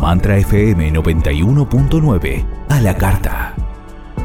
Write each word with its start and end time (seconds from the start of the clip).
Mantra 0.00 0.38
FM 0.38 0.92
91.9 0.92 2.46
a 2.68 2.80
la 2.80 2.96
carta. 2.96 3.56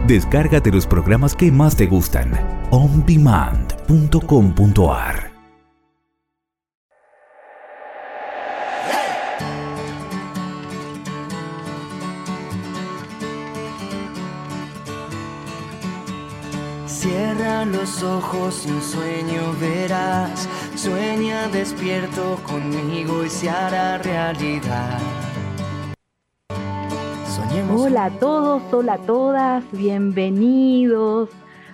Descárgate 0.06 0.72
los 0.72 0.86
programas 0.86 1.36
que 1.36 1.52
más 1.52 1.76
te 1.76 1.88
gustan. 1.88 2.32
ondemand.com.ar 2.70 5.33
Cierra 16.85 17.66
los 17.66 18.03
ojos 18.03 18.66
y 18.67 18.71
un 18.71 18.81
sueño 18.81 19.53
verás. 19.59 20.48
Sueña 20.76 21.48
despierto 21.48 22.40
conmigo 22.45 23.26
y 23.26 23.30
se 23.30 23.49
hará 23.49 23.98
realidad. 23.98 24.99
Hola 27.53 28.05
a 28.05 28.09
todos, 28.09 28.73
hola 28.73 28.93
a 28.93 28.98
todas, 28.98 29.71
bienvenidos 29.71 31.30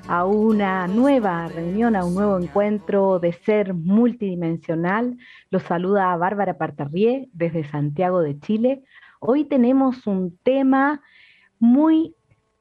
a 0.09 0.25
una 0.25 0.87
nueva 0.87 1.47
reunión, 1.47 1.95
a 1.95 2.03
un 2.03 2.15
nuevo 2.15 2.37
encuentro 2.37 3.19
de 3.19 3.31
ser 3.31 3.73
multidimensional. 3.73 5.17
Los 5.49 5.63
saluda 5.63 6.17
Bárbara 6.17 6.57
Partarrié 6.57 7.29
desde 7.31 7.63
Santiago 7.63 8.19
de 8.19 8.37
Chile. 8.41 8.83
Hoy 9.21 9.45
tenemos 9.45 10.05
un 10.05 10.37
tema 10.43 11.01
muy 11.59 12.13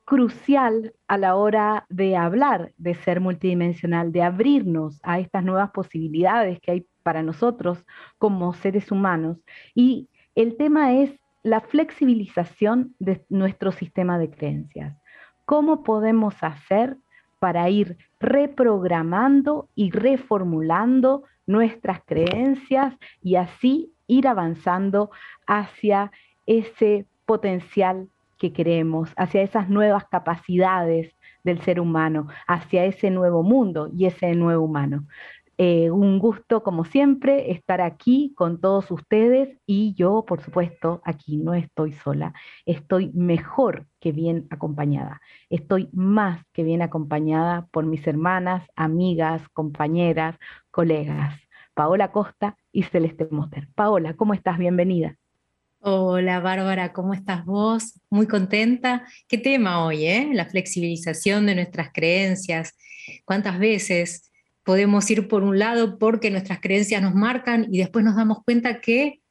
crucial 0.04 0.94
a 1.08 1.18
la 1.18 1.34
hora 1.34 1.86
de 1.88 2.16
hablar 2.16 2.72
de 2.76 2.94
ser 2.94 3.20
multidimensional, 3.20 4.12
de 4.12 4.22
abrirnos 4.22 5.00
a 5.02 5.18
estas 5.18 5.42
nuevas 5.42 5.72
posibilidades 5.72 6.60
que 6.60 6.70
hay 6.70 6.86
para 7.02 7.24
nosotros 7.24 7.84
como 8.16 8.54
seres 8.54 8.92
humanos. 8.92 9.38
Y 9.74 10.08
el 10.36 10.56
tema 10.56 10.94
es 10.94 11.18
la 11.42 11.60
flexibilización 11.60 12.94
de 12.98 13.24
nuestro 13.28 13.72
sistema 13.72 14.18
de 14.18 14.30
creencias. 14.30 14.96
¿Cómo 15.44 15.82
podemos 15.82 16.34
hacer 16.42 16.96
para 17.38 17.68
ir 17.70 17.96
reprogramando 18.20 19.68
y 19.74 19.90
reformulando 19.90 21.22
nuestras 21.46 22.00
creencias 22.04 22.94
y 23.22 23.36
así 23.36 23.92
ir 24.06 24.26
avanzando 24.28 25.10
hacia 25.46 26.10
ese 26.46 27.06
potencial 27.24 28.08
que 28.38 28.52
queremos, 28.52 29.12
hacia 29.16 29.42
esas 29.42 29.68
nuevas 29.68 30.04
capacidades 30.08 31.14
del 31.44 31.60
ser 31.62 31.80
humano, 31.80 32.28
hacia 32.46 32.84
ese 32.84 33.10
nuevo 33.10 33.42
mundo 33.42 33.90
y 33.92 34.06
ese 34.06 34.34
nuevo 34.34 34.64
humano. 34.64 35.06
Eh, 35.60 35.90
un 35.90 36.20
gusto, 36.20 36.62
como 36.62 36.84
siempre, 36.84 37.50
estar 37.50 37.80
aquí 37.80 38.32
con 38.36 38.60
todos 38.60 38.92
ustedes 38.92 39.58
y 39.66 39.92
yo, 39.94 40.24
por 40.24 40.40
supuesto, 40.40 41.02
aquí 41.04 41.36
no 41.36 41.52
estoy 41.52 41.92
sola, 41.94 42.32
estoy 42.64 43.10
mejor 43.12 43.88
que 43.98 44.12
bien 44.12 44.46
acompañada, 44.50 45.20
estoy 45.50 45.88
más 45.92 46.44
que 46.52 46.62
bien 46.62 46.80
acompañada 46.80 47.66
por 47.72 47.86
mis 47.86 48.06
hermanas, 48.06 48.68
amigas, 48.76 49.42
compañeras, 49.48 50.36
colegas, 50.70 51.34
Paola 51.74 52.12
Costa 52.12 52.56
y 52.70 52.84
Celeste 52.84 53.26
Moster. 53.28 53.66
Paola, 53.74 54.14
¿cómo 54.14 54.34
estás? 54.34 54.58
Bienvenida. 54.58 55.16
Hola 55.80 56.38
Bárbara, 56.38 56.92
¿cómo 56.92 57.14
estás 57.14 57.44
vos? 57.44 58.00
Muy 58.10 58.28
contenta. 58.28 59.06
¿Qué 59.26 59.38
tema 59.38 59.84
hoy, 59.84 60.06
eh? 60.06 60.30
La 60.34 60.46
flexibilización 60.46 61.46
de 61.46 61.56
nuestras 61.56 61.90
creencias. 61.92 62.76
¿Cuántas 63.24 63.58
veces 63.58 64.27
podemos 64.68 65.10
ir 65.10 65.28
por 65.28 65.44
un 65.44 65.58
lado 65.58 65.98
porque 65.98 66.30
nuestras 66.30 66.60
creencias 66.60 67.00
nos 67.00 67.14
marcan 67.14 67.68
y 67.72 67.78
después 67.78 68.04
nos 68.04 68.16
damos 68.16 68.44
cuenta 68.44 68.82
que 68.82 69.22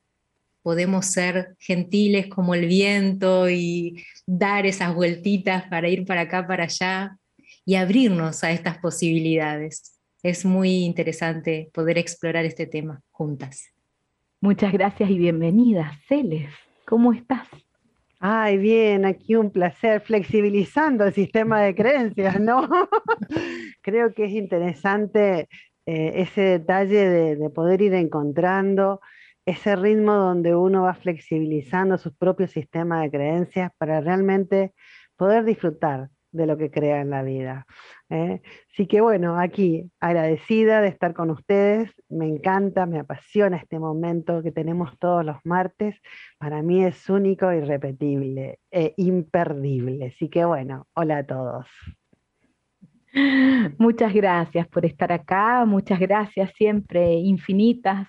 podemos 0.64 1.06
ser 1.06 1.56
gentiles 1.60 2.26
como 2.26 2.56
el 2.56 2.66
viento 2.66 3.48
y 3.48 4.04
dar 4.26 4.66
esas 4.66 4.96
vueltitas 4.96 5.66
para 5.70 5.90
ir 5.90 6.08
para 6.08 6.22
acá, 6.22 6.48
para 6.48 6.64
allá 6.64 7.20
y 7.66 7.76
abrirnos 7.76 8.44
a 8.44 8.50
estas 8.50 8.80
posibilidades. 8.80 10.00
Es 10.24 10.44
muy 10.44 10.86
interesante 10.86 11.70
poder 11.72 12.00
explorar 12.00 12.44
este 12.44 12.66
tema 12.66 13.04
juntas. 13.12 13.68
Muchas 14.42 14.74
gracias 14.74 15.08
y 15.08 15.20
bienvenidas, 15.20 16.00
Celes. 16.08 16.50
¿Cómo 16.88 17.14
estás? 17.14 17.48
Ay, 18.20 18.58
bien, 18.58 19.06
aquí 19.06 19.36
un 19.36 19.52
placer, 19.52 20.02
flexibilizando 20.02 21.06
el 21.06 21.14
sistema 21.14 21.62
de 21.62 21.76
creencias, 21.76 22.40
¿no? 22.40 22.68
Creo 23.82 24.14
que 24.14 24.26
es 24.26 24.32
interesante 24.32 25.48
eh, 25.86 26.12
ese 26.16 26.42
detalle 26.42 27.36
de, 27.36 27.50
poder 27.52 27.82
ir 27.82 27.94
encontrando 27.94 29.02
ese 29.46 29.76
ritmo 29.76 30.14
donde 30.14 30.56
uno 30.56 30.84
va 30.84 30.96
flexibilizando 30.96 31.98
su 31.98 32.16
propio 32.16 32.48
sistema 32.48 33.02
de 33.02 33.12
creencias 33.12 33.72
para 33.78 34.02
realmente 34.02 34.74
poder 35.16 35.46
disfrutar 35.46 36.10
de 36.32 36.46
lo 36.46 36.58
que 36.58 36.72
crea 36.72 37.02
en 37.02 37.10
la 37.10 37.24
vida. 37.24 37.66
¿eh? 38.10 38.42
Así 38.72 38.88
que 38.88 39.02
bueno, 39.02 39.40
aquí 39.40 39.90
agradecida 40.00 40.82
de 40.82 40.90
estar 40.90 41.14
con 41.14 41.32
ustedes, 41.32 41.92
me 42.10 42.28
encanta, 42.28 42.86
me 42.86 43.00
apasiona 43.00 43.58
este 43.58 43.80
momento 43.80 44.44
que 44.44 44.52
tenemos 44.52 44.98
todos 45.00 45.26
los 45.26 45.38
martes, 45.44 45.96
para 46.38 46.62
mí 46.62 46.84
es 46.84 47.10
único, 47.10 47.52
irrepetible, 47.52 48.60
e 48.72 48.94
imperdible. 48.98 50.08
Así 50.08 50.30
que 50.30 50.46
bueno, 50.46 50.88
hola 50.94 51.20
a 51.20 51.26
todos. 51.26 51.68
Muchas 53.80 54.14
gracias 54.14 54.68
por 54.68 54.86
estar 54.86 55.12
acá, 55.12 55.66
muchas 55.66 56.00
gracias 56.00 56.52
siempre 56.56 57.14
infinitas 57.14 58.08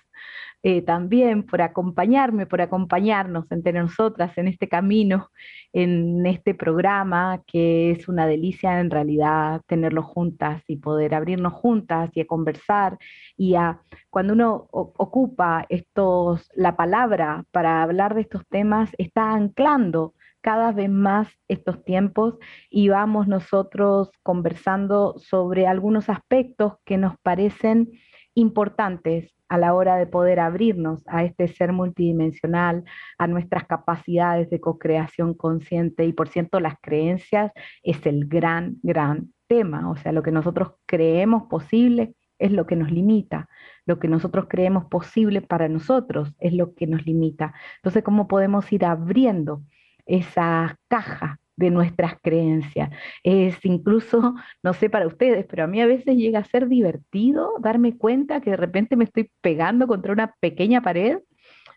eh, 0.61 0.81
también 0.81 1.43
por 1.43 1.61
acompañarme, 1.61 2.45
por 2.45 2.61
acompañarnos 2.61 3.49
entre 3.51 3.71
nosotras 3.73 4.37
en 4.37 4.47
este 4.49 4.67
camino, 4.67 5.31
en 5.71 6.25
este 6.25 6.53
programa, 6.53 7.43
que 7.47 7.91
es 7.91 8.09
una 8.09 8.27
delicia 8.27 8.79
en 8.81 8.89
realidad 8.89 9.61
tenerlo 9.67 10.03
juntas 10.03 10.61
y 10.67 10.75
poder 10.75 11.15
abrirnos 11.15 11.53
juntas 11.53 12.09
y 12.13 12.21
a 12.21 12.27
conversar 12.27 12.97
y 13.37 13.55
a 13.55 13.81
cuando 14.09 14.33
uno 14.33 14.67
ocupa 14.71 15.65
estos 15.69 16.49
la 16.55 16.75
palabra 16.75 17.45
para 17.51 17.81
hablar 17.81 18.15
de 18.15 18.21
estos 18.21 18.45
temas 18.47 18.91
está 18.97 19.31
anclando 19.33 20.13
cada 20.41 20.71
vez 20.73 20.89
más 20.89 21.29
estos 21.47 21.83
tiempos 21.85 22.35
y 22.69 22.89
vamos 22.89 23.27
nosotros 23.27 24.11
conversando 24.23 25.15
sobre 25.17 25.67
algunos 25.67 26.09
aspectos 26.09 26.73
que 26.85 26.97
nos 26.97 27.17
parecen 27.19 27.91
importantes 28.33 29.38
a 29.49 29.57
la 29.57 29.73
hora 29.73 29.97
de 29.97 30.07
poder 30.07 30.39
abrirnos 30.39 31.03
a 31.07 31.23
este 31.23 31.47
ser 31.47 31.73
multidimensional, 31.73 32.83
a 33.17 33.27
nuestras 33.27 33.65
capacidades 33.65 34.49
de 34.49 34.61
co-creación 34.61 35.33
consciente. 35.33 36.05
Y 36.05 36.13
por 36.13 36.29
cierto 36.29 36.59
las 36.59 36.75
creencias 36.81 37.51
es 37.83 38.05
el 38.05 38.27
gran, 38.27 38.77
gran 38.83 39.33
tema, 39.47 39.89
o 39.89 39.97
sea, 39.97 40.11
lo 40.11 40.23
que 40.23 40.31
nosotros 40.31 40.73
creemos 40.85 41.43
posible 41.49 42.13
es 42.37 42.51
lo 42.51 42.65
que 42.65 42.75
nos 42.75 42.91
limita, 42.91 43.49
lo 43.85 43.99
que 43.99 44.07
nosotros 44.07 44.45
creemos 44.47 44.85
posible 44.85 45.41
para 45.41 45.67
nosotros 45.67 46.33
es 46.39 46.53
lo 46.53 46.73
que 46.73 46.87
nos 46.87 47.05
limita. 47.05 47.53
Entonces, 47.77 48.03
¿cómo 48.03 48.27
podemos 48.27 48.71
ir 48.71 48.85
abriendo 48.85 49.63
esa 50.05 50.77
caja 50.87 51.39
de 51.59 51.69
nuestras 51.69 52.15
creencias. 52.21 52.89
Es 53.23 53.63
incluso, 53.65 54.33
no 54.63 54.73
sé 54.73 54.89
para 54.89 55.07
ustedes, 55.07 55.45
pero 55.47 55.65
a 55.65 55.67
mí 55.67 55.81
a 55.81 55.85
veces 55.85 56.15
llega 56.15 56.39
a 56.39 56.45
ser 56.45 56.69
divertido 56.69 57.51
darme 57.59 57.97
cuenta 57.97 58.39
que 58.39 58.51
de 58.51 58.57
repente 58.57 58.95
me 58.95 59.03
estoy 59.03 59.29
pegando 59.41 59.85
contra 59.85 60.13
una 60.13 60.33
pequeña 60.39 60.81
pared 60.81 61.19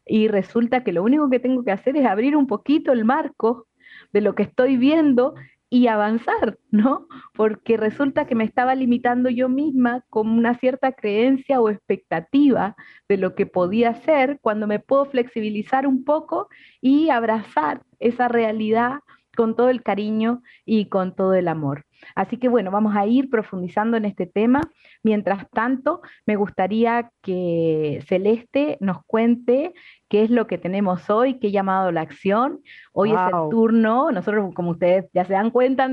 y 0.07 0.29
resulta 0.29 0.85
que 0.85 0.93
lo 0.93 1.03
único 1.03 1.29
que 1.29 1.41
tengo 1.41 1.65
que 1.65 1.73
hacer 1.73 1.97
es 1.97 2.07
abrir 2.07 2.37
un 2.37 2.47
poquito 2.47 2.93
el 2.93 3.05
marco 3.05 3.67
de 4.13 4.21
lo 4.21 4.35
que 4.35 4.45
estoy 4.45 4.77
viendo 4.77 5.35
y 5.69 5.89
avanzar, 5.89 6.59
¿no? 6.71 7.09
Porque 7.35 7.77
resulta 7.77 8.27
que 8.27 8.37
me 8.37 8.45
estaba 8.45 8.77
limitando 8.77 9.31
yo 9.31 9.49
misma 9.49 10.05
con 10.11 10.29
una 10.29 10.55
cierta 10.59 10.93
creencia 10.93 11.61
o 11.61 11.71
expectativa 11.71 12.77
de 13.09 13.17
lo 13.17 13.35
que 13.35 13.47
podía 13.47 13.95
ser 13.95 14.39
cuando 14.43 14.67
me 14.69 14.79
puedo 14.79 15.07
flexibilizar 15.07 15.89
un 15.89 16.05
poco 16.05 16.49
y 16.81 17.09
abrazar 17.09 17.83
esa 17.99 18.29
realidad 18.29 19.01
con 19.37 19.57
todo 19.57 19.71
el 19.71 19.83
cariño 19.83 20.43
y 20.65 20.87
con 20.87 21.15
todo 21.15 21.35
el 21.35 21.49
amor. 21.49 21.85
Así 22.15 22.37
que 22.37 22.49
bueno, 22.49 22.71
vamos 22.71 22.97
a 22.97 23.07
ir 23.07 23.31
profundizando 23.31 23.97
en 23.97 24.05
este 24.05 24.27
tema. 24.27 24.61
Mientras 25.03 25.49
tanto, 25.51 26.03
me 26.27 26.37
gustaría 26.37 27.11
que 27.23 28.03
Celeste 28.07 28.77
nos 28.81 29.05
cuente 29.07 29.73
qué 30.09 30.25
es 30.25 30.31
lo 30.31 30.47
que 30.47 30.59
tenemos 30.59 31.09
hoy, 31.11 31.39
qué 31.39 31.51
llamado 31.51 31.93
la 31.93 32.03
acción. 32.03 32.61
Hoy 32.93 33.13
es 33.13 33.19
el 33.19 33.51
turno, 33.51 34.11
nosotros 34.11 34.53
como 34.55 34.73
ustedes 34.73 35.07
ya 35.15 35.25
se 35.25 35.33
dan 35.33 35.51
cuenta, 35.51 35.89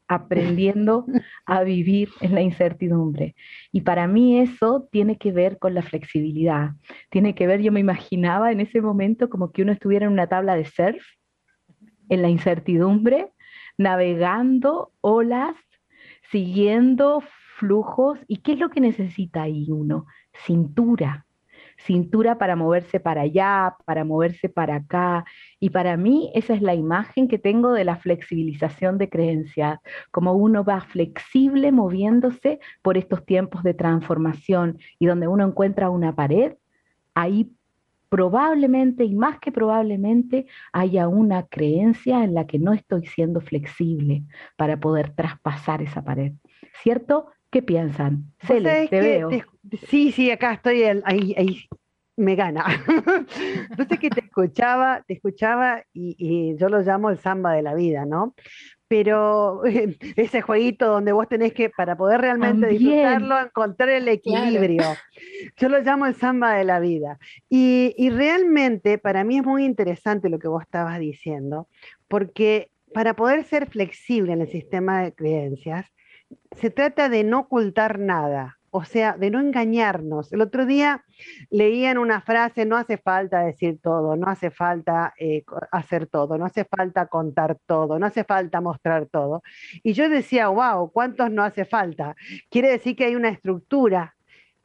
aprendiendo 0.08 1.06
a 1.46 1.64
vivir 1.64 2.10
en 2.22 2.36
la 2.36 2.42
incertidumbre. 2.42 3.36
Y 3.72 3.82
para 3.82 4.08
mí 4.08 4.40
eso 4.40 4.88
tiene 4.92 5.18
que 5.18 5.32
ver 5.32 5.58
con 5.58 5.74
la 5.74 5.82
flexibilidad. 5.82 6.72
Tiene 7.10 7.36
que 7.36 7.48
ver, 7.48 7.62
yo 7.62 7.72
me 7.72 7.80
imaginaba 7.80 8.52
en 8.52 8.62
ese 8.62 8.82
momento 8.82 9.30
como 9.30 9.52
que 9.52 9.64
uno 9.64 9.72
estuviera 9.72 10.06
en 10.06 10.12
una 10.12 10.28
tabla 10.28 10.56
de 10.56 10.66
surf, 10.66 11.04
en 12.10 12.22
la 12.22 12.30
incertidumbre, 12.30 13.32
navegando 13.78 14.92
olas, 15.02 15.56
siguiendo 16.32 17.24
flujos. 17.58 18.20
¿Y 18.28 18.38
qué 18.38 18.54
es 18.54 18.60
lo 18.60 18.70
que 18.70 18.82
necesita 18.82 19.44
ahí 19.44 19.68
uno? 19.72 20.06
Cintura, 20.44 21.26
cintura 21.78 22.38
para 22.38 22.56
moverse 22.56 23.00
para 23.00 23.22
allá, 23.22 23.76
para 23.86 24.04
moverse 24.04 24.50
para 24.50 24.76
acá. 24.76 25.26
Y 25.60 25.70
para 25.70 25.98
mí 25.98 26.32
esa 26.34 26.54
es 26.54 26.62
la 26.62 26.76
imagen 26.76 27.28
que 27.28 27.40
tengo 27.40 27.72
de 27.72 27.84
la 27.84 27.98
flexibilización 27.98 28.98
de 28.98 29.10
creencias, 29.10 29.80
como 30.12 30.34
uno 30.34 30.64
va 30.64 30.82
flexible 30.82 31.72
moviéndose 31.72 32.60
por 32.82 32.98
estos 32.98 33.26
tiempos 33.26 33.64
de 33.64 33.74
transformación 33.74 34.78
y 35.00 35.06
donde 35.06 35.28
uno 35.28 35.46
encuentra 35.46 35.90
una 35.90 36.16
pared, 36.16 36.54
ahí 37.14 37.52
probablemente 38.10 39.04
y 39.04 39.16
más 39.16 39.40
que 39.40 39.52
probablemente 39.52 40.46
haya 40.72 41.08
una 41.08 41.48
creencia 41.48 42.24
en 42.24 42.34
la 42.34 42.46
que 42.48 42.60
no 42.60 42.72
estoy 42.72 43.06
siendo 43.08 43.42
flexible 43.42 44.24
para 44.58 44.80
poder 44.80 45.10
traspasar 45.12 45.82
esa 45.82 46.04
pared. 46.04 46.34
¿Cierto? 46.82 47.28
¿Qué 47.56 47.62
piensan? 47.62 48.34
Cele, 48.40 48.90
te 48.90 49.00
veo. 49.00 49.30
sí, 49.88 50.12
sí, 50.12 50.30
acá 50.30 50.52
estoy, 50.52 50.84
ahí, 50.84 51.34
ahí 51.38 51.66
me 52.18 52.36
gana. 52.36 52.66
Entonces 53.70 53.98
que 53.98 54.10
te 54.10 54.20
escuchaba, 54.20 55.06
te 55.08 55.14
escuchaba 55.14 55.82
y, 55.94 56.58
yo 56.58 56.68
lo 56.68 56.82
llamo 56.82 57.10
el 57.10 57.18
samba 57.18 57.54
de 57.54 57.62
la 57.62 57.74
vida, 57.74 58.06
¿no? 58.06 58.36
Pero 58.90 59.62
ese 60.18 60.42
jueguito 60.42 60.86
donde 60.88 61.14
vos 61.14 61.30
tenés 61.30 61.54
que, 61.54 61.70
para 61.70 61.96
poder 61.96 62.20
realmente 62.20 62.68
disfrutarlo, 62.68 63.40
encontrar 63.40 63.88
el 63.88 64.10
equilibrio. 64.10 64.84
Yo 65.56 65.70
lo 65.70 65.80
llamo 65.80 66.08
el 66.08 66.16
samba 66.16 66.56
de 66.56 66.66
la 66.66 66.82
vida. 66.82 67.20
Y, 67.48 67.96
y 67.98 68.10
realmente 68.10 68.98
para 68.98 69.24
mí 69.24 69.38
es 69.38 69.46
muy 69.46 69.64
interesante 69.64 70.28
lo 70.28 70.40
que 70.40 70.50
vos 70.50 70.64
estabas 70.64 71.00
diciendo, 71.00 71.70
porque 72.10 72.70
para 72.94 73.14
poder 73.14 73.46
ser 73.46 73.70
flexible 73.70 74.34
en 74.34 74.42
el 74.42 74.50
sistema 74.50 75.04
de 75.04 75.14
creencias, 75.14 75.86
se 76.56 76.70
trata 76.70 77.10
de 77.10 77.24
no 77.24 77.42
ocultar 77.42 78.00
nada, 78.00 78.58
o 78.72 78.84
sea, 78.84 79.14
de 79.18 79.32
no 79.32 79.40
engañarnos. 79.40 80.34
El 80.34 80.42
otro 80.42 80.66
día 80.66 81.06
leían 81.50 81.98
una 81.98 82.22
frase, 82.22 82.66
no 82.66 82.76
hace 82.76 82.98
falta 82.98 83.40
decir 83.40 83.80
todo, 83.82 84.16
no 84.16 84.28
hace 84.28 84.52
falta 84.52 85.14
eh, 85.18 85.44
hacer 85.72 86.08
todo, 86.08 86.38
no 86.38 86.46
hace 86.46 86.66
falta 86.66 87.08
contar 87.08 87.58
todo, 87.66 87.98
no 88.00 88.06
hace 88.06 88.24
falta 88.24 88.60
mostrar 88.60 89.06
todo. 89.06 89.44
Y 89.82 89.94
yo 89.94 90.10
decía, 90.10 90.50
wow, 90.50 90.92
¿cuántos 90.92 91.32
no 91.32 91.44
hace 91.44 91.64
falta? 91.64 92.16
Quiere 92.50 92.70
decir 92.70 92.96
que 92.96 93.06
hay 93.06 93.16
una 93.16 93.30
estructura 93.30 94.16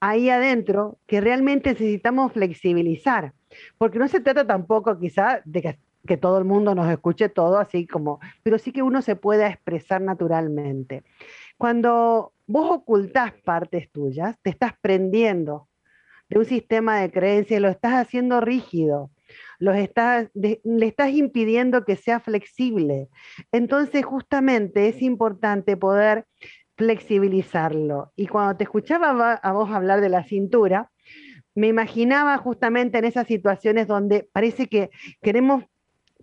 ahí 0.00 0.28
adentro 0.28 0.98
que 1.06 1.20
realmente 1.20 1.70
necesitamos 1.70 2.32
flexibilizar, 2.32 3.32
porque 3.78 3.98
no 3.98 4.08
se 4.08 4.20
trata 4.20 4.46
tampoco 4.46 4.98
quizá 4.98 5.40
de 5.44 5.62
que 5.62 5.78
que 6.06 6.16
todo 6.16 6.38
el 6.38 6.44
mundo 6.44 6.74
nos 6.74 6.90
escuche 6.90 7.28
todo 7.28 7.58
así 7.58 7.86
como, 7.86 8.20
pero 8.42 8.58
sí 8.58 8.72
que 8.72 8.82
uno 8.82 9.02
se 9.02 9.16
pueda 9.16 9.48
expresar 9.48 10.00
naturalmente. 10.00 11.04
Cuando 11.60 12.32
vos 12.46 12.70
ocultás 12.70 13.34
partes 13.44 13.92
tuyas, 13.92 14.34
te 14.40 14.48
estás 14.48 14.72
prendiendo 14.80 15.68
de 16.30 16.38
un 16.38 16.46
sistema 16.46 16.98
de 16.98 17.10
creencias, 17.10 17.60
lo 17.60 17.68
estás 17.68 17.92
haciendo 17.92 18.40
rígido, 18.40 19.10
los 19.58 19.76
estás, 19.76 20.30
le 20.32 20.86
estás 20.86 21.10
impidiendo 21.10 21.84
que 21.84 21.96
sea 21.96 22.18
flexible. 22.18 23.10
Entonces, 23.52 24.06
justamente 24.06 24.88
es 24.88 25.02
importante 25.02 25.76
poder 25.76 26.24
flexibilizarlo. 26.78 28.10
Y 28.16 28.28
cuando 28.28 28.56
te 28.56 28.64
escuchaba 28.64 29.34
a 29.34 29.52
vos 29.52 29.68
hablar 29.70 30.00
de 30.00 30.08
la 30.08 30.24
cintura, 30.24 30.90
me 31.54 31.66
imaginaba 31.66 32.38
justamente 32.38 32.96
en 32.96 33.04
esas 33.04 33.26
situaciones 33.26 33.86
donde 33.86 34.26
parece 34.32 34.66
que 34.66 34.88
queremos 35.20 35.64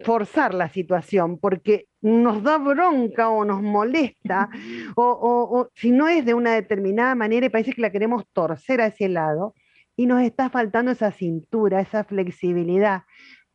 forzar 0.04 0.54
la 0.54 0.70
situación 0.70 1.40
porque 1.40 1.88
nos 2.02 2.44
da 2.44 2.58
bronca 2.58 3.30
o 3.30 3.46
nos 3.46 3.62
molesta, 3.62 4.50
o, 4.96 5.70
si 5.76 5.92
no 5.92 6.08
es 6.08 6.26
de 6.26 6.34
una 6.34 6.54
determinada 6.54 7.16
manera 7.16 7.46
y 7.46 7.50
parece 7.50 7.74
que 7.74 7.82
la 7.82 7.92
queremos 7.92 8.24
torcer 8.34 8.82
a 8.82 8.88
ese 8.88 9.10
lado, 9.10 9.54
y 9.96 10.06
nos 10.06 10.22
está 10.22 10.50
faltando 10.50 10.92
esa 10.92 11.12
cintura, 11.12 11.82
esa 11.82 12.04
flexibilidad 12.04 13.02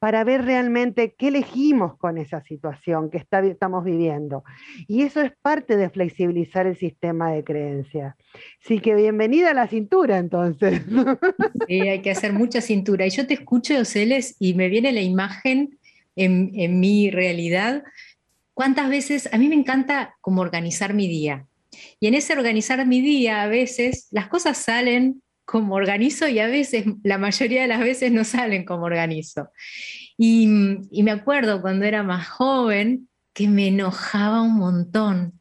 para 0.01 0.25
ver 0.25 0.45
realmente 0.45 1.15
qué 1.17 1.29
elegimos 1.29 1.97
con 1.97 2.19
esa 2.19 2.43
situación 2.43 3.09
que 3.09 3.19
estamos 3.19 3.85
viviendo. 3.85 4.43
Y 4.89 5.03
eso 5.03 5.21
es 5.21 5.31
parte 5.41 5.77
de 5.77 5.91
flexibilizar 5.91 6.67
el 6.67 6.75
sistema 6.75 7.31
de 7.31 7.45
creencias. 7.45 8.17
Así 8.65 8.81
que 8.81 8.97
bienvenida 8.97 9.53
a 9.53 9.55
la 9.55 9.69
cintura 9.69 10.19
entonces. 10.19 10.83
Sí, 11.69 11.81
hay 11.83 12.03
que 12.03 12.11
hacer 12.11 12.33
mucha 12.33 12.61
cintura. 12.61 13.07
Y 13.07 13.11
yo 13.11 13.29
te 13.29 13.35
escucho, 13.35 13.85
Celes, 13.85 14.35
y 14.41 14.55
me 14.55 14.69
viene 14.69 14.91
la 14.91 15.03
imagen 15.03 15.79
en, 16.16 16.81
mi 16.81 17.11
realidad, 17.11 17.83
cuántas 18.54 18.88
veces, 18.88 19.28
a 19.33 19.38
mí 19.38 19.49
me 19.49 19.54
encanta 19.54 20.16
como 20.21 20.42
organizar 20.42 20.95
mi 20.95 21.09
día. 21.09 21.47
Y 22.00 22.07
en 22.07 22.14
ese 22.14 22.35
organizar 22.35 22.85
mi 22.87 23.00
día, 23.00 23.42
a 23.42 23.47
veces 23.47 24.09
las 24.11 24.28
cosas 24.28 24.59
salen 24.59 25.23
como 25.45 25.75
organizo 25.75 26.28
y 26.28 26.38
a 26.38 26.47
veces, 26.47 26.85
la 27.02 27.19
mayoría 27.19 27.62
de 27.62 27.69
las 27.69 27.81
veces 27.81 28.12
no 28.12 28.25
salen 28.25 28.64
como 28.64 28.85
organizo. 28.85 29.50
Y, 30.16 30.49
y 30.90 31.02
me 31.02 31.11
acuerdo 31.11 31.61
cuando 31.61 31.85
era 31.85 32.02
más 32.02 32.28
joven 32.28 33.09
que 33.33 33.49
me 33.49 33.69
enojaba 33.69 34.42
un 34.42 34.57
montón 34.57 35.40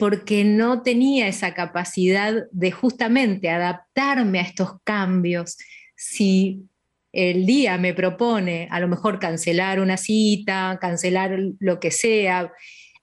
porque 0.00 0.44
no 0.44 0.82
tenía 0.82 1.28
esa 1.28 1.52
capacidad 1.52 2.34
de 2.52 2.70
justamente 2.72 3.50
adaptarme 3.50 4.38
a 4.38 4.42
estos 4.42 4.80
cambios. 4.82 5.58
Si 5.94 6.69
el 7.12 7.46
día 7.46 7.76
me 7.78 7.94
propone 7.94 8.68
a 8.70 8.80
lo 8.80 8.88
mejor 8.88 9.18
cancelar 9.18 9.80
una 9.80 9.96
cita, 9.96 10.78
cancelar 10.80 11.38
lo 11.58 11.80
que 11.80 11.90
sea, 11.90 12.52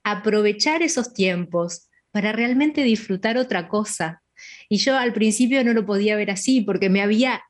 aprovechar 0.02 0.82
esos 0.82 1.12
tiempos 1.12 1.88
para 2.10 2.32
realmente 2.32 2.82
disfrutar 2.82 3.36
otra 3.36 3.68
cosa. 3.68 4.22
Y 4.68 4.78
yo 4.78 4.96
al 4.96 5.12
principio 5.12 5.62
no 5.64 5.72
lo 5.72 5.84
podía 5.84 6.16
ver 6.16 6.30
así 6.30 6.60
porque 6.60 6.88
me 6.88 7.02
había 7.02 7.42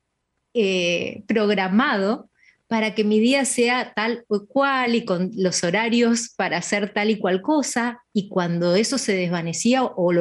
eh, 0.55 1.23
programado 1.27 2.31
para 2.67 2.95
que 2.95 3.03
mi 3.03 3.19
día 3.19 3.45
sea 3.47 3.95
tal 3.95 4.25
o 4.29 4.47
cual 4.47 4.95
y 4.95 5.05
con 5.05 5.31
los 5.35 5.65
horarios 5.65 6.35
para 6.37 6.59
hacer 6.59 6.93
tal 6.93 7.11
y 7.11 7.19
cual 7.19 7.41
cosa. 7.41 8.03
Y 8.13 8.29
cuando 8.29 8.75
eso 8.75 8.99
se 8.99 9.15
desvanecía 9.15 9.85
o, 9.85 10.13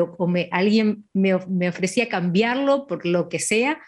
alguien 0.52 1.10
me, 1.14 1.38
me 1.48 1.68
ofrecía 1.68 2.08
cambiarlo 2.08 2.88
por 2.88 3.06
lo 3.06 3.28
que 3.28 3.40
sea, 3.40 3.80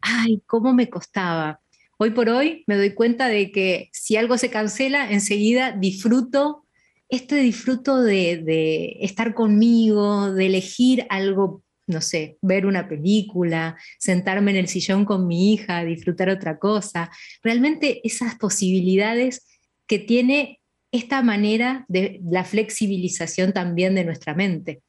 ay, 0.00 0.42
cómo 0.46 0.72
me 0.72 0.88
costaba. 0.88 1.61
Hoy 2.04 2.10
por 2.10 2.28
hoy 2.30 2.64
me 2.66 2.76
doy 2.76 2.94
cuenta 2.94 3.28
de 3.28 3.52
que 3.52 3.88
si 3.92 4.16
algo 4.16 4.36
se 4.36 4.50
cancela, 4.50 5.12
enseguida 5.12 5.70
disfruto, 5.70 6.66
este 7.08 7.36
disfruto 7.36 8.02
de, 8.02 8.96
estar 9.02 9.34
conmigo, 9.34 10.32
de 10.32 10.46
elegir 10.46 11.06
algo, 11.10 11.62
no 11.86 12.00
sé, 12.00 12.38
ver 12.42 12.66
una 12.66 12.88
película, 12.88 13.76
sentarme 14.00 14.50
en 14.50 14.56
el 14.56 14.66
sillón 14.66 15.04
con 15.04 15.28
mi 15.28 15.52
hija, 15.52 15.84
disfrutar 15.84 16.28
otra 16.28 16.58
cosa. 16.58 17.08
Realmente 17.40 18.00
esas 18.02 18.34
posibilidades 18.34 19.46
que 19.86 20.00
tiene 20.00 20.58
esta 20.90 21.22
manera 21.22 21.84
de 21.86 22.20
la 22.28 22.42
flexibilización 22.42 23.52
también 23.52 23.94
de 23.94 24.04
nuestra 24.04 24.34
mente, 24.34 24.82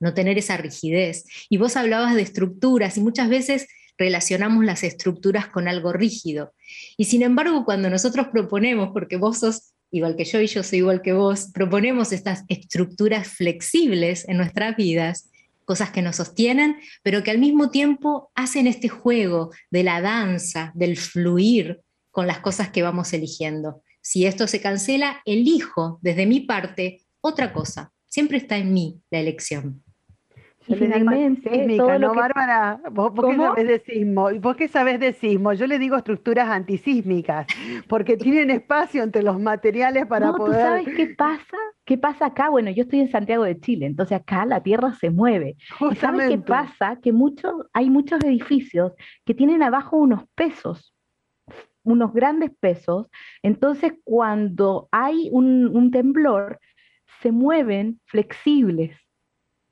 no 0.00 0.14
tener 0.14 0.38
esa 0.38 0.56
rigidez. 0.56 1.26
Y 1.50 1.58
vos 1.58 1.76
hablabas 1.76 2.14
de 2.14 2.22
estructuras 2.22 2.96
y 2.96 3.02
muchas 3.02 3.28
veces 3.28 3.66
relacionamos 3.98 4.64
las 4.64 4.82
estructuras 4.84 5.46
con 5.46 5.68
algo 5.68 5.92
rígido. 5.92 6.54
Y 6.96 7.04
sin 7.04 7.22
embargo, 7.22 7.64
cuando 7.64 7.90
nosotros 7.90 8.28
proponemos, 8.32 8.90
porque 8.92 9.16
vos 9.16 9.38
sos 9.38 9.72
igual 9.92 10.16
que 10.16 10.24
yo 10.24 10.40
y 10.40 10.46
yo 10.46 10.62
soy 10.62 10.78
igual 10.78 11.02
que 11.02 11.12
vos, 11.12 11.50
proponemos 11.52 12.12
estas 12.12 12.44
estructuras 12.48 13.28
flexibles 13.28 14.26
en 14.28 14.38
nuestras 14.38 14.74
vidas, 14.74 15.30
cosas 15.64 15.90
que 15.90 16.02
nos 16.02 16.16
sostienen, 16.16 16.76
pero 17.02 17.22
que 17.22 17.30
al 17.30 17.38
mismo 17.38 17.70
tiempo 17.70 18.30
hacen 18.34 18.66
este 18.66 18.88
juego 18.88 19.50
de 19.70 19.84
la 19.84 20.00
danza, 20.00 20.72
del 20.74 20.96
fluir 20.96 21.82
con 22.10 22.26
las 22.26 22.40
cosas 22.40 22.70
que 22.70 22.82
vamos 22.82 23.12
eligiendo. 23.12 23.82
Si 24.00 24.26
esto 24.26 24.48
se 24.48 24.60
cancela, 24.60 25.22
elijo 25.24 25.98
desde 26.02 26.26
mi 26.26 26.40
parte 26.40 27.02
otra 27.20 27.52
cosa. 27.52 27.92
Siempre 28.08 28.38
está 28.38 28.56
en 28.56 28.72
mí 28.72 29.00
la 29.10 29.20
elección. 29.20 29.84
Y 30.66 30.74
finalmente, 30.76 31.76
todo 31.76 31.98
¿no, 31.98 32.14
Bárbara? 32.14 32.80
¿Vos, 32.92 33.12
qué 33.14 33.36
sabés 33.36 33.68
de 33.68 33.78
sismo? 33.80 34.28
¿Vos 34.40 34.56
qué 34.56 34.68
sabés 34.68 35.00
de 35.00 35.12
sismo? 35.12 35.52
Yo 35.52 35.66
le 35.66 35.78
digo 35.78 35.96
estructuras 35.96 36.48
antisísmicas, 36.48 37.46
porque 37.88 38.16
tienen 38.16 38.50
espacio 38.50 39.02
entre 39.02 39.22
los 39.22 39.40
materiales 39.40 40.06
para 40.06 40.26
no, 40.26 40.36
poder... 40.36 40.54
¿tú 40.54 40.60
sabes 40.60 40.96
qué 40.96 41.14
pasa? 41.16 41.56
¿Qué 41.84 41.98
pasa 41.98 42.26
acá? 42.26 42.48
Bueno, 42.48 42.70
yo 42.70 42.82
estoy 42.82 43.00
en 43.00 43.10
Santiago 43.10 43.44
de 43.44 43.58
Chile, 43.58 43.86
entonces 43.86 44.16
acá 44.16 44.46
la 44.46 44.62
tierra 44.62 44.92
se 44.94 45.10
mueve. 45.10 45.56
¿Y 45.90 45.96
sabes 45.96 46.28
qué 46.28 46.38
pasa? 46.38 46.98
Que 47.02 47.12
muchos, 47.12 47.52
hay 47.72 47.90
muchos 47.90 48.22
edificios 48.22 48.92
que 49.24 49.34
tienen 49.34 49.62
abajo 49.62 49.96
unos 49.96 50.24
pesos, 50.36 50.94
unos 51.82 52.12
grandes 52.12 52.52
pesos, 52.60 53.08
entonces 53.42 53.94
cuando 54.04 54.88
hay 54.92 55.28
un, 55.32 55.66
un 55.74 55.90
temblor, 55.90 56.60
se 57.20 57.32
mueven 57.32 58.00
flexibles 58.06 59.01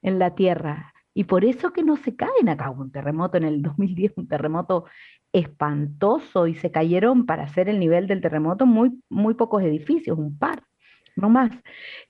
en 0.03 0.19
la 0.19 0.35
Tierra. 0.35 0.93
Y 1.15 1.25
por 1.25 1.45
eso 1.45 1.73
que 1.73 1.83
no 1.83 1.97
se 1.97 2.17
caen 2.17 2.49
acá. 2.49 2.71
un 2.71 2.91
terremoto 2.93 3.37
en 3.37 3.45
el 3.45 3.63
2010, 3.63 4.13
un 4.17 4.29
terremoto 4.29 4.85
espantoso, 5.33 6.47
y 6.47 6.55
se 6.55 6.71
cayeron 6.71 7.27
para 7.27 7.45
hacer 7.45 7.69
el 7.69 7.79
nivel 7.79 8.07
del 8.07 8.21
terremoto 8.21 8.67
muy, 8.67 9.01
muy 9.09 9.35
pocos 9.35 9.63
edificios, 9.63 10.19
un 10.19 10.37
par, 10.39 10.65
no 11.17 11.29
más. 11.29 11.53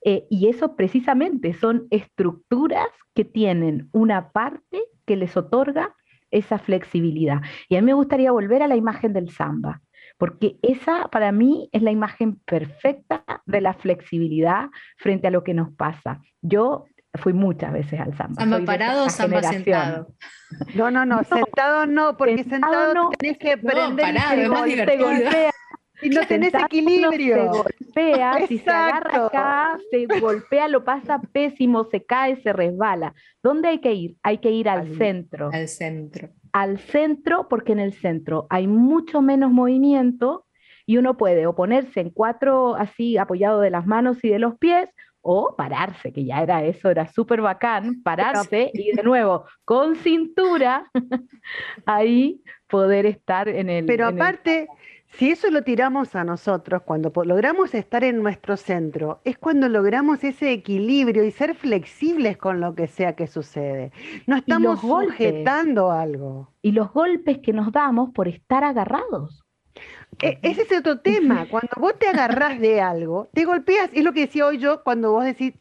Eh, 0.05 0.27
y 0.31 0.49
eso 0.49 0.77
precisamente 0.77 1.53
son 1.55 1.87
estructuras 1.91 2.89
que 3.15 3.25
tienen 3.25 3.89
una 3.93 4.31
parte 4.31 4.83
que 5.07 5.17
les 5.17 5.37
otorga 5.37 5.95
esa 6.31 6.59
flexibilidad. 6.59 7.41
Y 7.69 7.77
a 7.77 7.81
mí 7.81 7.87
me 7.87 7.95
gustaría 7.95 8.33
volver 8.33 8.63
a 8.63 8.69
la 8.69 8.77
imagen 8.77 9.13
del 9.13 9.31
samba, 9.31 9.83
porque 10.19 10.59
esa 10.63 11.09
para 11.09 11.33
mí 11.33 11.69
es 11.73 11.83
la 11.83 11.91
imagen 11.91 12.37
perfecta 12.45 13.25
de 13.47 13.61
la 13.61 13.75
flexibilidad 13.75 14.69
frente 14.97 15.27
a 15.27 15.31
lo 15.31 15.43
que 15.43 15.55
nos 15.55 15.75
pasa. 15.75 16.21
Yo 16.41 16.85
Fui 17.15 17.33
muchas 17.33 17.73
veces 17.73 17.99
al 17.99 18.17
samba. 18.17 18.41
¿Samba 18.41 18.61
parado 18.65 19.07
o 19.07 19.11
samba 19.11 19.43
sentado? 19.43 20.15
No, 20.75 20.91
no, 20.91 21.05
no, 21.05 21.23
sentado 21.25 21.87
no, 21.87 22.17
porque 22.17 22.45
sentado, 22.45 22.95
no. 22.95 23.11
tenés 23.19 23.39
que 23.39 23.57
prender 23.57 24.15
no, 24.15 24.21
parado, 24.21 24.67
y 24.67 24.77
más 24.77 24.99
golpea. 24.99 25.51
Y 26.03 26.11
no 26.11 26.27
tenés 26.27 26.55
equilibrio. 26.55 27.37
se 27.37 27.47
golpea, 27.47 28.47
si 28.47 28.59
se 28.59 28.71
agarra 28.71 29.27
acá, 29.27 29.79
se 29.91 30.07
golpea, 30.21 30.69
lo 30.69 30.85
pasa 30.85 31.21
pésimo, 31.33 31.85
se 31.85 32.05
cae, 32.05 32.41
se 32.43 32.53
resbala. 32.53 33.15
¿Dónde 33.43 33.69
hay 33.69 33.81
que 33.81 33.93
ir? 33.93 34.17
Hay 34.23 34.39
que 34.39 34.51
ir 34.51 34.69
al, 34.69 34.81
al 34.81 34.97
centro. 34.97 35.51
Al 35.53 35.69
centro. 35.69 36.31
Al 36.53 36.79
centro, 36.79 37.49
porque 37.49 37.73
en 37.73 37.81
el 37.81 37.93
centro 37.93 38.47
hay 38.51 38.67
mucho 38.67 39.21
menos 39.21 39.51
movimiento 39.51 40.47
y 40.87 40.97
uno 40.97 41.17
puede 41.17 41.47
o 41.47 41.55
ponerse 41.55 42.01
en 42.01 42.11
cuatro 42.11 42.75
así 42.77 43.19
apoyado 43.19 43.61
de 43.61 43.71
las 43.71 43.87
manos 43.87 44.25
y 44.25 44.29
de 44.29 44.39
los 44.39 44.57
pies 44.59 44.89
o 45.23 45.55
pararse, 45.57 46.13
que 46.13 46.25
ya 46.25 46.43
era 46.43 46.65
eso, 46.65 46.91
era 46.91 47.07
súper 47.07 47.41
bacán, 47.41 48.03
pararse 48.03 48.71
y 48.73 48.97
de 48.97 49.03
nuevo, 49.03 49.45
con 49.65 49.97
cintura, 49.97 50.91
ahí 51.87 52.43
poder 52.69 53.07
estar 53.07 53.49
en 53.49 53.69
el... 53.69 53.85
Pero 53.87 54.07
aparte, 54.07 54.69
si 55.13 55.31
eso 55.31 55.51
lo 55.51 55.63
tiramos 55.63 56.15
a 56.15 56.25
nosotros, 56.25 56.83
cuando 56.83 57.13
logramos 57.25 57.75
estar 57.75 58.05
en 58.05 58.23
nuestro 58.23 58.57
centro, 58.57 59.21
es 59.25 59.37
cuando 59.37 59.69
logramos 59.69 60.25
ese 60.25 60.53
equilibrio 60.53 61.25
y 61.25 61.31
ser 61.31 61.55
flexibles 61.55 62.37
con 62.39 62.61
lo 62.61 62.75
que 62.75 62.87
sea 62.87 63.17
que 63.17 63.27
sucede. 63.27 63.93
No 64.27 64.37
estamos 64.37 64.81
sujetando 64.81 65.91
algo. 65.91 66.55
Y 66.63 66.73
los 66.73 66.93
golpes 66.93 67.39
que 67.39 67.53
nos 67.53 67.73
damos 67.73 68.11
por 68.11 68.29
estar 68.29 68.65
agarrados. 68.65 69.43
E, 70.23 70.39
ese 70.43 70.63
es 70.63 70.73
otro 70.73 71.01
tema. 71.01 71.47
Cuando 71.49 71.71
vos 71.79 71.99
te 71.99 72.09
agarrás 72.09 72.61
de 72.61 72.81
algo, 72.81 73.29
te 73.33 73.45
golpeas. 73.45 73.91
Es 73.93 74.05
lo 74.05 74.13
que 74.13 74.23
decía 74.23 74.47
hoy 74.47 74.59
yo 74.59 74.83
cuando 74.83 75.13
vos 75.13 75.25
decís, 75.25 75.55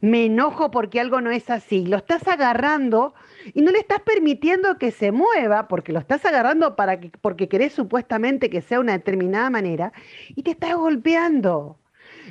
me 0.00 0.26
enojo 0.26 0.70
porque 0.70 1.00
algo 1.00 1.20
no 1.20 1.30
es 1.30 1.50
así. 1.50 1.84
Lo 1.86 1.96
estás 1.96 2.26
agarrando 2.28 3.14
y 3.52 3.62
no 3.62 3.70
le 3.70 3.78
estás 3.78 4.00
permitiendo 4.00 4.78
que 4.78 4.90
se 4.90 5.12
mueva 5.12 5.68
porque 5.68 5.92
lo 5.92 5.98
estás 5.98 6.24
agarrando 6.24 6.76
para 6.76 7.00
que, 7.00 7.10
porque 7.20 7.48
querés 7.48 7.72
supuestamente 7.72 8.50
que 8.50 8.62
sea 8.62 8.80
una 8.80 8.92
determinada 8.92 9.50
manera 9.50 9.92
y 10.34 10.42
te 10.42 10.52
estás 10.52 10.74
golpeando. 10.76 11.78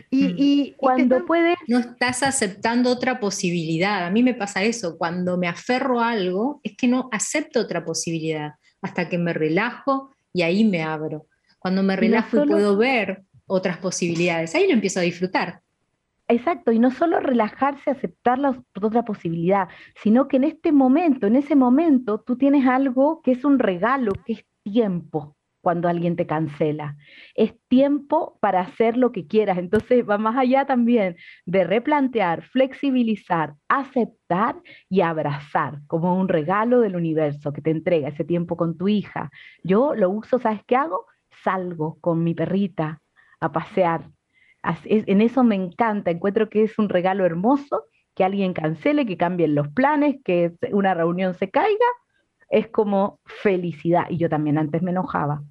Y, 0.09 0.71
mm. 0.71 0.77
cuando 0.77 1.25
puedes... 1.25 1.57
No 1.67 1.79
estás 1.79 2.23
aceptando 2.23 2.89
otra 2.89 3.19
posibilidad. 3.19 4.05
A 4.05 4.09
mí 4.09 4.23
me 4.23 4.33
pasa 4.33 4.63
eso. 4.63 4.97
Cuando 4.97 5.37
me 5.37 5.47
aferro 5.47 5.99
a 5.99 6.11
algo, 6.11 6.61
es 6.63 6.75
que 6.75 6.87
no 6.87 7.09
acepto 7.11 7.59
otra 7.59 7.83
posibilidad 7.85 8.53
hasta 8.81 9.09
que 9.09 9.17
me 9.17 9.33
relajo 9.33 10.11
y 10.33 10.41
ahí 10.41 10.63
me 10.63 10.83
abro. 10.83 11.27
Cuando 11.63 11.81
me 11.81 11.95
relajo 11.95 12.43
y 12.43 12.47
puedo 12.49 12.75
ver 12.75 13.23
otras 13.45 13.77
posibilidades, 13.77 14.53
ahí 14.53 14.67
lo 14.67 14.73
empiezo 14.73 14.99
a 14.99 15.03
disfrutar. 15.03 15.61
Exacto, 16.27 16.73
y 16.73 16.79
no 16.79 16.91
solo 16.91 17.21
relajarse, 17.21 17.89
aceptar 17.89 18.37
la 18.37 18.61
otra 18.81 19.05
posibilidad, 19.05 19.69
sino 19.95 20.27
que 20.27 20.35
en 20.35 20.43
este 20.43 20.73
momento, 20.73 21.25
en 21.25 21.37
ese 21.37 21.55
momento, 21.55 22.19
tú 22.19 22.35
tienes 22.35 22.67
algo 22.67 23.21
que 23.23 23.31
es 23.31 23.45
un 23.45 23.59
regalo, 23.59 24.11
que 24.25 24.33
es 24.33 24.45
tiempo 24.63 25.37
cuando 25.61 25.87
alguien 25.87 26.17
te 26.17 26.27
cancela. 26.27 26.97
Es 27.33 27.53
tiempo 27.69 28.37
para 28.41 28.59
hacer 28.59 28.97
lo 28.97 29.13
que 29.13 29.25
quieras. 29.25 29.57
Entonces 29.57 30.03
va 30.07 30.17
más 30.17 30.35
allá 30.35 30.65
también 30.65 31.15
de 31.45 31.63
replantear, 31.63 32.43
flexibilizar, 32.43 33.53
aceptar 33.69 34.57
y 34.89 34.99
abrazar 34.99 35.79
como 35.87 36.19
un 36.19 36.27
regalo 36.27 36.81
del 36.81 36.97
universo 36.97 37.53
que 37.53 37.61
te 37.61 37.71
entrega 37.71 38.09
ese 38.09 38.25
tiempo 38.25 38.57
con 38.57 38.77
tu 38.77 38.89
hija. 38.89 39.31
Yo 39.63 39.95
lo 39.95 40.09
uso, 40.09 40.39
¿sabes 40.39 40.59
qué 40.67 40.75
hago? 40.75 41.05
Salgo 41.43 41.97
con 42.01 42.23
mi 42.23 42.33
perrita 42.33 43.01
a 43.39 43.51
pasear. 43.51 44.09
En 44.85 45.21
eso 45.21 45.43
me 45.43 45.55
encanta, 45.55 46.11
encuentro 46.11 46.49
que 46.49 46.63
es 46.63 46.79
un 46.79 46.89
regalo 46.89 47.25
hermoso, 47.25 47.85
que 48.15 48.23
alguien 48.23 48.53
cancele, 48.53 49.05
que 49.05 49.17
cambien 49.17 49.55
los 49.55 49.67
planes, 49.69 50.17
que 50.23 50.53
una 50.71 50.93
reunión 50.93 51.33
se 51.33 51.49
caiga, 51.49 51.85
es 52.49 52.67
como 52.67 53.19
felicidad. 53.25 54.05
Y 54.09 54.17
yo 54.17 54.29
también 54.29 54.57
antes 54.57 54.81
me 54.81 54.91
enojaba. 54.91 55.43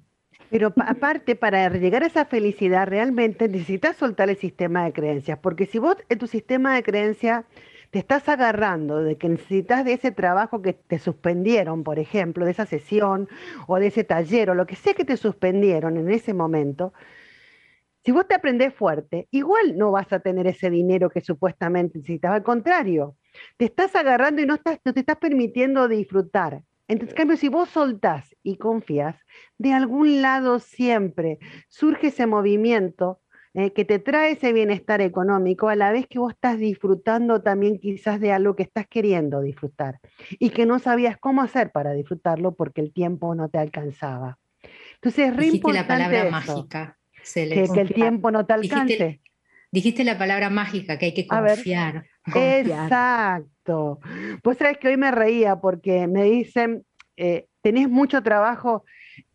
Pero 0.49 0.73
aparte, 0.77 1.35
para 1.35 1.69
llegar 1.69 2.03
a 2.03 2.07
esa 2.07 2.25
felicidad, 2.25 2.87
realmente 2.87 3.47
necesitas 3.47 3.97
soltar 3.97 4.29
el 4.29 4.37
sistema 4.37 4.85
de 4.85 4.93
creencias, 4.93 5.39
porque 5.39 5.65
si 5.65 5.79
vos 5.79 5.97
en 6.09 6.19
tu 6.19 6.27
sistema 6.27 6.75
de 6.75 6.83
creencias 6.83 7.45
te 7.93 7.99
estás 7.99 8.27
agarrando 8.27 9.03
de 9.03 9.19
que 9.19 9.29
necesitas 9.29 9.85
de 9.85 9.93
ese 9.93 10.11
trabajo 10.11 10.63
que 10.63 10.73
te 10.73 10.97
suspendieron, 10.97 11.83
por 11.83 11.99
ejemplo, 11.99 12.43
de 12.43 12.49
esa 12.49 12.65
sesión 12.65 13.29
o 13.67 13.77
de 13.77 13.87
ese 13.87 14.03
taller 14.03 14.49
o 14.49 14.55
lo 14.55 14.65
que 14.65 14.75
sea 14.75 14.95
que 14.95 15.05
te 15.05 15.15
suspendieron 15.15 15.97
en 15.97 16.09
ese 16.09 16.33
momento, 16.33 16.91
si 18.03 18.11
vos 18.11 18.27
te 18.27 18.33
aprendés 18.33 18.73
fuerte, 18.73 19.27
igual 19.29 19.77
no 19.77 19.91
vas 19.91 20.11
a 20.11 20.21
tener 20.21 20.47
ese 20.47 20.71
dinero 20.71 21.11
que 21.11 21.21
supuestamente 21.21 21.99
necesitas. 21.99 22.31
Al 22.31 22.41
contrario, 22.41 23.15
te 23.57 23.65
estás 23.65 23.95
agarrando 23.95 24.41
y 24.41 24.47
no, 24.47 24.55
estás, 24.55 24.79
no 24.83 24.91
te 24.91 25.01
estás 25.01 25.17
permitiendo 25.17 25.87
disfrutar. 25.87 26.63
Entonces, 26.87 27.13
en 27.13 27.17
cambio, 27.17 27.37
si 27.37 27.47
vos 27.47 27.69
soltás 27.69 28.35
y 28.41 28.57
confías, 28.57 29.15
de 29.59 29.71
algún 29.71 30.23
lado 30.23 30.57
siempre 30.57 31.37
surge 31.67 32.07
ese 32.07 32.25
movimiento 32.25 33.19
eh, 33.55 33.71
que 33.71 33.85
te 33.85 33.99
trae 33.99 34.31
ese 34.31 34.51
bienestar 34.51 35.01
económico 35.01 35.69
a 35.69 35.75
la 35.75 35.91
vez 35.91 36.07
que 36.07 36.17
vos 36.17 36.33
estás 36.33 36.57
disfrutando 36.57 37.41
también 37.41 37.77
quizás 37.77 38.19
de 38.19 38.31
algo 38.31 38.55
que 38.55 38.63
estás 38.63 38.87
queriendo 38.87 39.41
disfrutar 39.41 39.99
y 40.39 40.49
que 40.49 40.65
no 40.65 40.79
sabías 40.79 41.17
cómo 41.17 41.43
hacer 41.43 41.71
para 41.71 41.93
disfrutarlo 41.93 42.55
porque 42.55 42.81
el 42.81 42.91
tiempo 42.91 43.35
no 43.35 43.49
te 43.49 43.59
alcanzaba. 43.59 44.39
Entonces, 44.95 45.29
es 45.29 45.35
re 45.35 45.47
importante 45.47 45.81
la 45.81 45.87
palabra 45.87 46.31
mágica 46.31 46.97
que, 47.33 47.81
el 47.81 47.93
tiempo 47.93 48.31
no 48.31 48.45
te 48.45 48.53
alcance. 48.53 49.21
Dijiste, 49.71 50.03
la 50.03 50.17
palabra 50.17 50.49
mágica, 50.49 50.97
que 50.97 51.07
hay 51.07 51.13
que 51.13 51.27
confiar. 51.27 52.05
Exacto. 52.33 53.99
Pues 54.41 54.57
sabes 54.57 54.77
que 54.77 54.87
hoy 54.87 54.97
me 54.97 55.11
reía 55.11 55.57
porque 55.57 56.07
me 56.07 56.23
dicen, 56.23 56.85
eh, 57.17 57.47
tenés 57.61 57.89
mucho 57.89 58.23
trabajo 58.23 58.83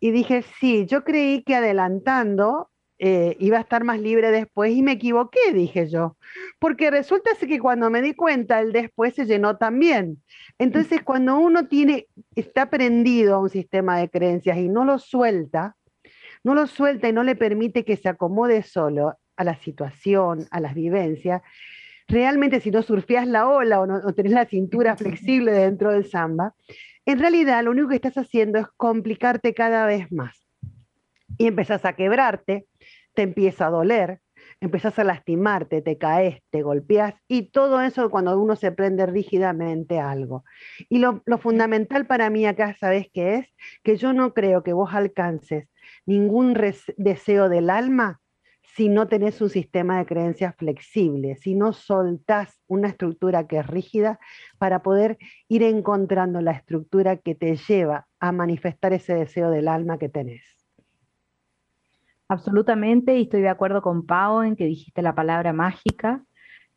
y 0.00 0.10
dije, 0.10 0.42
sí, 0.60 0.86
yo 0.86 1.04
creí 1.04 1.42
que 1.42 1.54
adelantando 1.54 2.70
eh, 3.00 3.36
iba 3.38 3.58
a 3.58 3.60
estar 3.60 3.84
más 3.84 4.00
libre 4.00 4.32
después 4.32 4.72
y 4.72 4.82
me 4.82 4.92
equivoqué, 4.92 5.52
dije 5.52 5.88
yo, 5.88 6.16
porque 6.58 6.90
resulta 6.90 7.30
que 7.38 7.60
cuando 7.60 7.90
me 7.90 8.02
di 8.02 8.14
cuenta 8.14 8.60
el 8.60 8.72
después 8.72 9.14
se 9.14 9.24
llenó 9.24 9.56
también. 9.56 10.22
Entonces 10.58 11.02
cuando 11.02 11.38
uno 11.38 11.68
tiene, 11.68 12.08
está 12.34 12.70
prendido 12.70 13.36
a 13.36 13.38
un 13.38 13.50
sistema 13.50 13.98
de 13.98 14.08
creencias 14.10 14.58
y 14.58 14.68
no 14.68 14.84
lo 14.84 14.98
suelta, 14.98 15.76
no 16.42 16.54
lo 16.54 16.66
suelta 16.66 17.08
y 17.08 17.12
no 17.12 17.22
le 17.22 17.36
permite 17.36 17.84
que 17.84 17.96
se 17.96 18.08
acomode 18.08 18.62
solo 18.62 19.16
a 19.36 19.44
la 19.44 19.54
situación, 19.56 20.46
a 20.50 20.58
las 20.58 20.74
vivencias, 20.74 21.42
realmente 22.08 22.60
si 22.60 22.72
no 22.72 22.82
surfeas 22.82 23.28
la 23.28 23.48
ola 23.48 23.80
o 23.80 23.86
no 23.86 24.12
tenés 24.14 24.32
la 24.32 24.46
cintura 24.46 24.96
flexible 24.96 25.52
dentro 25.52 25.92
del 25.92 26.04
samba, 26.04 26.54
en 27.06 27.20
realidad 27.20 27.62
lo 27.62 27.70
único 27.70 27.88
que 27.88 27.96
estás 27.96 28.18
haciendo 28.18 28.58
es 28.58 28.66
complicarte 28.76 29.54
cada 29.54 29.86
vez 29.86 30.10
más. 30.10 30.47
Y 31.38 31.46
empezás 31.46 31.84
a 31.84 31.94
quebrarte, 31.94 32.66
te 33.14 33.22
empieza 33.22 33.66
a 33.66 33.70
doler, 33.70 34.20
empezás 34.60 34.98
a 34.98 35.04
lastimarte, 35.04 35.82
te 35.82 35.98
caes, 35.98 36.40
te 36.50 36.62
golpeas 36.62 37.14
y 37.28 37.50
todo 37.50 37.80
eso 37.80 38.10
cuando 38.10 38.38
uno 38.40 38.56
se 38.56 38.72
prende 38.72 39.06
rígidamente 39.06 39.98
a 40.00 40.10
algo. 40.10 40.44
Y 40.88 40.98
lo, 40.98 41.22
lo 41.26 41.38
fundamental 41.38 42.06
para 42.06 42.30
mí 42.30 42.46
acá, 42.46 42.76
¿sabes 42.78 43.06
qué 43.12 43.36
es? 43.36 43.46
Que 43.82 43.96
yo 43.96 44.12
no 44.12 44.34
creo 44.34 44.62
que 44.62 44.72
vos 44.72 44.90
alcances 44.92 45.68
ningún 46.06 46.56
deseo 46.96 47.48
del 47.48 47.70
alma 47.70 48.20
si 48.78 48.88
no 48.88 49.08
tenés 49.08 49.40
un 49.40 49.50
sistema 49.50 49.98
de 49.98 50.06
creencias 50.06 50.54
flexible, 50.56 51.34
si 51.34 51.56
no 51.56 51.72
soltás 51.72 52.60
una 52.68 52.86
estructura 52.86 53.48
que 53.48 53.58
es 53.58 53.66
rígida 53.66 54.20
para 54.58 54.82
poder 54.84 55.18
ir 55.48 55.64
encontrando 55.64 56.40
la 56.40 56.52
estructura 56.52 57.16
que 57.16 57.34
te 57.34 57.56
lleva 57.56 58.06
a 58.20 58.30
manifestar 58.30 58.92
ese 58.92 59.14
deseo 59.14 59.50
del 59.50 59.66
alma 59.66 59.98
que 59.98 60.08
tenés. 60.08 60.57
Absolutamente, 62.28 63.16
y 63.18 63.22
estoy 63.22 63.40
de 63.40 63.48
acuerdo 63.48 63.80
con 63.82 64.04
Pau 64.06 64.42
en 64.42 64.54
que 64.56 64.66
dijiste 64.66 65.00
la 65.02 65.14
palabra 65.14 65.52
mágica, 65.54 66.24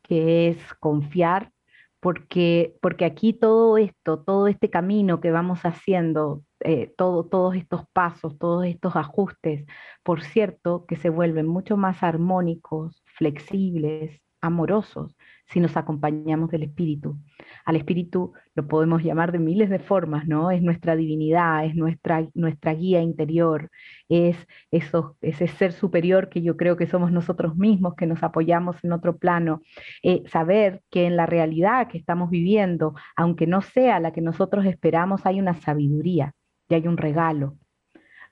que 0.02 0.48
es 0.48 0.74
confiar, 0.80 1.52
porque, 2.00 2.74
porque 2.80 3.04
aquí 3.04 3.32
todo 3.34 3.76
esto, 3.78 4.22
todo 4.24 4.48
este 4.48 4.70
camino 4.70 5.20
que 5.20 5.30
vamos 5.30 5.60
haciendo 5.64 6.42
eh, 6.60 6.92
todos 6.96 7.54
estos 7.54 7.82
pasos, 7.92 8.38
todos 8.38 8.64
estos 8.66 8.96
ajustes, 8.96 9.66
por 10.02 10.22
cierto, 10.22 10.86
que 10.86 10.96
se 10.96 11.10
vuelven 11.10 11.46
mucho 11.46 11.76
más 11.76 12.02
armónicos, 12.02 13.02
flexibles, 13.16 14.20
amorosos, 14.40 15.16
si 15.52 15.60
nos 15.60 15.76
acompañamos 15.76 16.50
del 16.50 16.64
espíritu. 16.64 17.18
Al 17.64 17.76
espíritu 17.76 18.32
lo 18.54 18.66
podemos 18.66 19.02
llamar 19.02 19.32
de 19.32 19.38
miles 19.38 19.70
de 19.70 19.78
formas, 19.78 20.26
¿no? 20.26 20.50
Es 20.50 20.62
nuestra 20.62 20.96
divinidad, 20.96 21.64
es 21.64 21.74
nuestra, 21.74 22.26
nuestra 22.34 22.74
guía 22.74 23.02
interior, 23.02 23.70
es 24.08 24.36
eso, 24.70 25.16
ese 25.20 25.48
ser 25.48 25.72
superior 25.72 26.28
que 26.28 26.42
yo 26.42 26.56
creo 26.56 26.76
que 26.76 26.86
somos 26.86 27.12
nosotros 27.12 27.56
mismos, 27.56 27.94
que 27.96 28.06
nos 28.06 28.22
apoyamos 28.22 28.76
en 28.82 28.92
otro 28.92 29.18
plano. 29.18 29.62
Eh, 30.02 30.22
saber 30.26 30.82
que 30.90 31.06
en 31.06 31.16
la 31.16 31.26
realidad 31.26 31.88
que 31.88 31.98
estamos 31.98 32.30
viviendo, 32.30 32.94
aunque 33.16 33.46
no 33.46 33.62
sea 33.62 34.00
la 34.00 34.12
que 34.12 34.20
nosotros 34.20 34.64
esperamos, 34.66 35.26
hay 35.26 35.40
una 35.40 35.54
sabiduría 35.54 36.34
hay 36.74 36.86
un 36.88 36.96
regalo, 36.96 37.58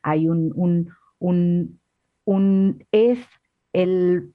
hay 0.03 0.29
un, 0.29 0.53
un, 1.19 1.81
un, 2.25 2.87
es 2.93 3.19
el, 3.73 4.35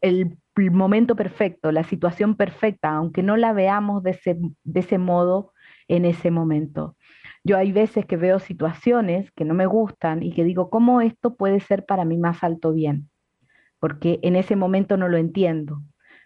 el, 0.00 0.38
momento 0.70 1.16
perfecto, 1.16 1.72
la 1.72 1.84
situación 1.84 2.34
perfecta, 2.36 2.90
aunque 2.90 3.22
no 3.22 3.36
la 3.36 3.52
veamos 3.52 4.02
de 4.02 4.10
ese, 4.10 4.36
de 4.64 4.80
ese 4.80 4.98
modo 4.98 5.52
en 5.88 6.04
ese 6.04 6.30
momento. 6.30 6.96
Yo 7.44 7.56
hay 7.56 7.72
veces 7.72 8.04
que 8.04 8.16
veo 8.16 8.38
situaciones 8.40 9.30
que 9.32 9.44
no 9.44 9.54
me 9.54 9.66
gustan 9.66 10.22
y 10.22 10.32
que 10.32 10.44
digo, 10.44 10.70
¿cómo 10.70 11.00
esto 11.00 11.36
puede 11.36 11.60
ser 11.60 11.86
para 11.86 12.04
mí 12.04 12.18
más 12.18 12.42
alto 12.42 12.72
bien? 12.72 13.10
Porque 13.78 14.18
en 14.22 14.36
ese 14.36 14.56
momento 14.56 14.96
no 14.96 15.08
lo 15.08 15.16
entiendo, 15.16 15.82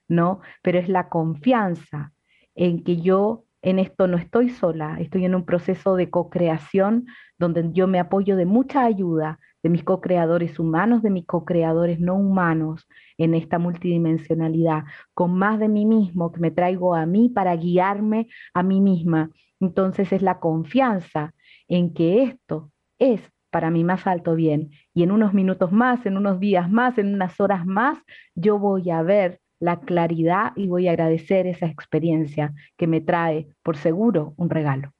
¿no? 0.08 0.40
Pero 0.62 0.78
es 0.78 0.88
la 0.88 1.08
confianza 1.08 2.12
en 2.54 2.82
que 2.82 3.00
yo 3.00 3.44
en 3.62 3.78
esto 3.78 4.08
no 4.08 4.16
estoy 4.16 4.50
sola, 4.50 4.96
estoy 4.98 5.24
en 5.24 5.34
un 5.34 5.44
proceso 5.44 5.94
de 5.94 6.10
co-creación 6.10 7.06
donde 7.38 7.70
yo 7.72 7.86
me 7.86 8.00
apoyo 8.00 8.36
de 8.36 8.46
mucha 8.46 8.84
ayuda 8.84 9.38
de 9.62 9.68
mis 9.68 9.84
co-creadores 9.84 10.58
humanos, 10.58 11.02
de 11.02 11.10
mis 11.10 11.26
co-creadores 11.26 12.00
no 12.00 12.14
humanos 12.14 12.86
en 13.18 13.34
esta 13.34 13.58
multidimensionalidad, 13.58 14.84
con 15.14 15.34
más 15.34 15.58
de 15.60 15.68
mí 15.68 15.86
mismo 15.86 16.32
que 16.32 16.40
me 16.40 16.50
traigo 16.50 16.94
a 16.94 17.06
mí 17.06 17.28
para 17.28 17.54
guiarme 17.56 18.28
a 18.54 18.62
mí 18.62 18.80
misma. 18.80 19.30
Entonces 19.60 20.12
es 20.12 20.22
la 20.22 20.40
confianza 20.40 21.34
en 21.68 21.94
que 21.94 22.24
esto 22.24 22.70
es 22.98 23.20
para 23.50 23.70
mi 23.70 23.84
más 23.84 24.06
alto 24.06 24.34
bien. 24.34 24.70
Y 24.94 25.02
en 25.02 25.12
unos 25.12 25.34
minutos 25.34 25.70
más, 25.72 26.04
en 26.06 26.16
unos 26.16 26.40
días 26.40 26.70
más, 26.70 26.98
en 26.98 27.14
unas 27.14 27.38
horas 27.38 27.66
más, 27.66 27.98
yo 28.34 28.58
voy 28.58 28.90
a 28.90 29.02
ver 29.02 29.40
la 29.60 29.80
claridad 29.80 30.52
y 30.56 30.66
voy 30.66 30.88
a 30.88 30.90
agradecer 30.92 31.46
esa 31.46 31.66
experiencia 31.66 32.52
que 32.76 32.88
me 32.88 33.00
trae, 33.00 33.46
por 33.62 33.76
seguro, 33.76 34.34
un 34.36 34.50
regalo. 34.50 34.92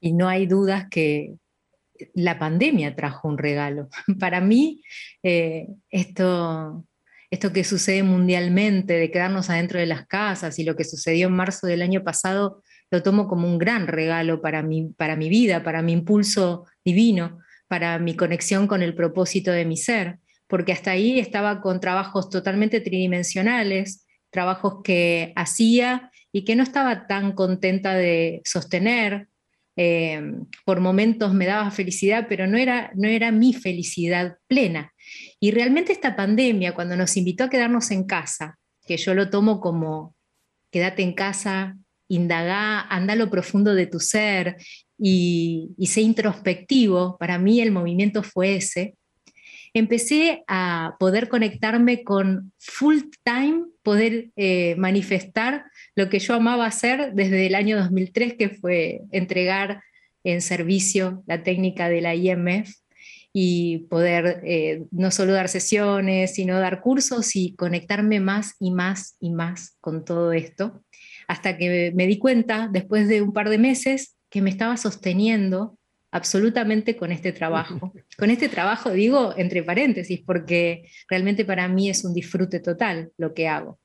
Y 0.00 0.12
no 0.12 0.28
hay 0.28 0.46
dudas 0.46 0.88
que 0.88 1.36
la 2.14 2.38
pandemia 2.38 2.94
trajo 2.94 3.28
un 3.28 3.38
regalo. 3.38 3.88
Para 4.20 4.40
mí, 4.40 4.82
eh, 5.22 5.68
esto, 5.90 6.84
esto 7.30 7.52
que 7.52 7.64
sucede 7.64 8.02
mundialmente, 8.02 8.94
de 8.94 9.10
quedarnos 9.10 9.50
adentro 9.50 9.78
de 9.78 9.86
las 9.86 10.06
casas 10.06 10.58
y 10.58 10.64
lo 10.64 10.76
que 10.76 10.84
sucedió 10.84 11.28
en 11.28 11.34
marzo 11.34 11.66
del 11.66 11.82
año 11.82 12.02
pasado, 12.04 12.62
lo 12.90 13.02
tomo 13.02 13.26
como 13.26 13.48
un 13.48 13.58
gran 13.58 13.88
regalo 13.88 14.40
para 14.40 14.64
para 14.96 15.16
mi 15.16 15.28
vida, 15.28 15.64
para 15.64 15.82
mi 15.82 15.92
impulso 15.92 16.66
divino, 16.84 17.40
para 17.66 17.98
mi 17.98 18.14
conexión 18.14 18.68
con 18.68 18.80
el 18.82 18.94
propósito 18.94 19.50
de 19.50 19.64
mi 19.64 19.76
ser 19.76 20.20
porque 20.46 20.72
hasta 20.72 20.92
ahí 20.92 21.18
estaba 21.18 21.60
con 21.60 21.80
trabajos 21.80 22.30
totalmente 22.30 22.80
tridimensionales, 22.80 24.06
trabajos 24.30 24.82
que 24.84 25.32
hacía 25.36 26.10
y 26.32 26.44
que 26.44 26.56
no 26.56 26.62
estaba 26.62 27.06
tan 27.06 27.32
contenta 27.32 27.94
de 27.94 28.42
sostener. 28.44 29.28
Eh, 29.76 30.22
por 30.64 30.80
momentos 30.80 31.34
me 31.34 31.46
daba 31.46 31.70
felicidad, 31.70 32.26
pero 32.28 32.46
no 32.46 32.56
era, 32.56 32.90
no 32.94 33.08
era 33.08 33.30
mi 33.30 33.52
felicidad 33.52 34.36
plena. 34.46 34.92
Y 35.38 35.50
realmente 35.50 35.92
esta 35.92 36.16
pandemia, 36.16 36.74
cuando 36.74 36.96
nos 36.96 37.16
invitó 37.16 37.44
a 37.44 37.50
quedarnos 37.50 37.90
en 37.90 38.04
casa, 38.04 38.58
que 38.86 38.96
yo 38.96 39.14
lo 39.14 39.28
tomo 39.28 39.60
como 39.60 40.14
quédate 40.70 41.02
en 41.02 41.12
casa, 41.12 41.76
indagá, 42.08 42.82
anda 42.82 43.12
a 43.12 43.16
lo 43.16 43.30
profundo 43.30 43.74
de 43.74 43.86
tu 43.86 44.00
ser 44.00 44.56
y, 44.98 45.74
y 45.76 45.86
sé 45.88 46.00
introspectivo, 46.00 47.16
para 47.18 47.38
mí 47.38 47.60
el 47.60 47.72
movimiento 47.72 48.22
fue 48.22 48.56
ese, 48.56 48.94
empecé 49.78 50.42
a 50.48 50.96
poder 50.98 51.28
conectarme 51.28 52.02
con 52.02 52.52
full 52.58 53.00
time, 53.24 53.64
poder 53.82 54.30
eh, 54.36 54.74
manifestar 54.76 55.66
lo 55.94 56.08
que 56.08 56.18
yo 56.18 56.34
amaba 56.34 56.66
hacer 56.66 57.12
desde 57.12 57.46
el 57.46 57.54
año 57.54 57.76
2003, 57.76 58.34
que 58.34 58.48
fue 58.48 59.02
entregar 59.10 59.82
en 60.24 60.40
servicio 60.40 61.22
la 61.26 61.42
técnica 61.42 61.88
de 61.90 62.00
la 62.00 62.14
IMF 62.14 62.70
y 63.34 63.80
poder 63.90 64.40
eh, 64.44 64.84
no 64.92 65.10
solo 65.10 65.34
dar 65.34 65.50
sesiones, 65.50 66.34
sino 66.34 66.58
dar 66.58 66.80
cursos 66.80 67.36
y 67.36 67.54
conectarme 67.54 68.18
más 68.18 68.54
y 68.58 68.70
más 68.70 69.16
y 69.20 69.30
más 69.30 69.76
con 69.82 70.06
todo 70.06 70.32
esto, 70.32 70.82
hasta 71.28 71.58
que 71.58 71.92
me 71.94 72.06
di 72.06 72.18
cuenta, 72.18 72.70
después 72.72 73.08
de 73.08 73.20
un 73.20 73.34
par 73.34 73.50
de 73.50 73.58
meses, 73.58 74.16
que 74.30 74.40
me 74.40 74.48
estaba 74.48 74.78
sosteniendo 74.78 75.75
absolutamente 76.10 76.96
con 76.96 77.12
este 77.12 77.32
trabajo. 77.32 77.92
Con 78.16 78.30
este 78.30 78.48
trabajo 78.48 78.90
digo 78.90 79.34
entre 79.36 79.62
paréntesis, 79.62 80.22
porque 80.24 80.88
realmente 81.08 81.44
para 81.44 81.68
mí 81.68 81.90
es 81.90 82.04
un 82.04 82.14
disfrute 82.14 82.60
total 82.60 83.10
lo 83.18 83.34
que 83.34 83.48
hago. 83.48 83.78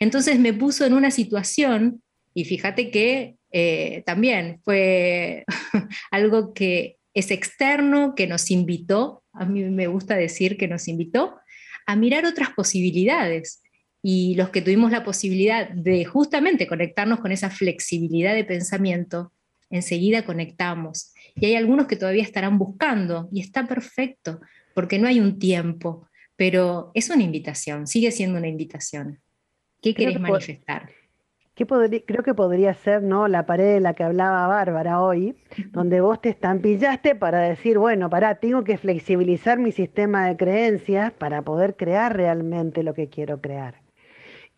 Entonces 0.00 0.38
me 0.38 0.52
puso 0.52 0.84
en 0.84 0.92
una 0.92 1.10
situación, 1.10 2.02
y 2.34 2.44
fíjate 2.44 2.90
que 2.90 3.36
eh, 3.52 4.02
también 4.04 4.60
fue 4.64 5.44
algo 6.10 6.52
que 6.52 6.96
es 7.14 7.30
externo, 7.30 8.14
que 8.14 8.26
nos 8.26 8.50
invitó, 8.50 9.22
a 9.32 9.44
mí 9.46 9.62
me 9.64 9.86
gusta 9.86 10.16
decir 10.16 10.56
que 10.56 10.68
nos 10.68 10.88
invitó 10.88 11.36
a 11.86 11.96
mirar 11.96 12.26
otras 12.26 12.50
posibilidades. 12.50 13.62
Y 14.02 14.34
los 14.34 14.50
que 14.50 14.62
tuvimos 14.62 14.90
la 14.90 15.04
posibilidad 15.04 15.68
de 15.70 16.04
justamente 16.04 16.66
conectarnos 16.66 17.20
con 17.20 17.32
esa 17.32 17.50
flexibilidad 17.50 18.34
de 18.34 18.44
pensamiento, 18.44 19.32
enseguida 19.70 20.24
conectamos. 20.24 21.12
Y 21.36 21.46
hay 21.46 21.54
algunos 21.54 21.86
que 21.86 21.96
todavía 21.96 22.22
estarán 22.22 22.58
buscando 22.58 23.28
y 23.30 23.40
está 23.40 23.66
perfecto, 23.66 24.40
porque 24.74 24.98
no 24.98 25.06
hay 25.06 25.20
un 25.20 25.38
tiempo, 25.38 26.08
pero 26.34 26.90
es 26.94 27.10
una 27.10 27.22
invitación, 27.22 27.86
sigue 27.86 28.10
siendo 28.10 28.38
una 28.38 28.48
invitación. 28.48 29.20
¿Qué 29.82 29.94
querés 29.94 30.18
manifestar? 30.18 30.90
creo 31.54 32.22
que 32.22 32.34
podría 32.34 32.74
ser 32.74 33.02
¿no? 33.02 33.28
la 33.28 33.46
pared 33.46 33.74
de 33.74 33.80
la 33.80 33.94
que 33.94 34.04
hablaba 34.04 34.46
Bárbara 34.46 35.00
hoy, 35.00 35.34
donde 35.70 36.02
vos 36.02 36.20
te 36.20 36.28
estampillaste 36.28 37.14
para 37.14 37.40
decir, 37.40 37.78
bueno, 37.78 38.10
pará, 38.10 38.34
tengo 38.34 38.62
que 38.62 38.76
flexibilizar 38.76 39.58
mi 39.58 39.72
sistema 39.72 40.26
de 40.26 40.36
creencias 40.36 41.12
para 41.12 41.42
poder 41.42 41.76
crear 41.76 42.14
realmente 42.14 42.82
lo 42.82 42.92
que 42.92 43.08
quiero 43.08 43.40
crear. 43.40 43.85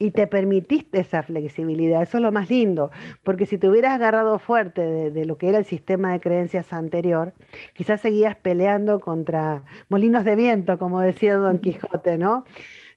Y 0.01 0.13
te 0.13 0.29
permitiste 0.29 1.01
esa 1.01 1.25
flexibilidad, 1.25 2.03
eso 2.03 2.19
es 2.19 2.23
lo 2.23 2.31
más 2.31 2.49
lindo, 2.51 2.93
porque 3.25 3.47
si 3.47 3.59
te 3.59 3.69
hubieras 3.69 3.95
agarrado 3.95 4.39
fuerte 4.39 4.81
de, 4.81 5.11
de 5.11 5.25
lo 5.25 5.39
que 5.39 5.49
era 5.49 5.59
el 5.59 5.65
sistema 5.65 6.13
de 6.13 6.21
creencias 6.21 6.73
anterior, 6.73 7.35
quizás 7.75 8.01
seguías 8.01 8.37
peleando 8.37 9.01
contra 9.01 9.65
molinos 9.89 10.25
de 10.25 10.37
viento, 10.37 10.79
como 10.79 11.01
decía 11.01 11.37
Don 11.37 11.59
Quijote, 11.59 12.17
¿no? 12.17 12.45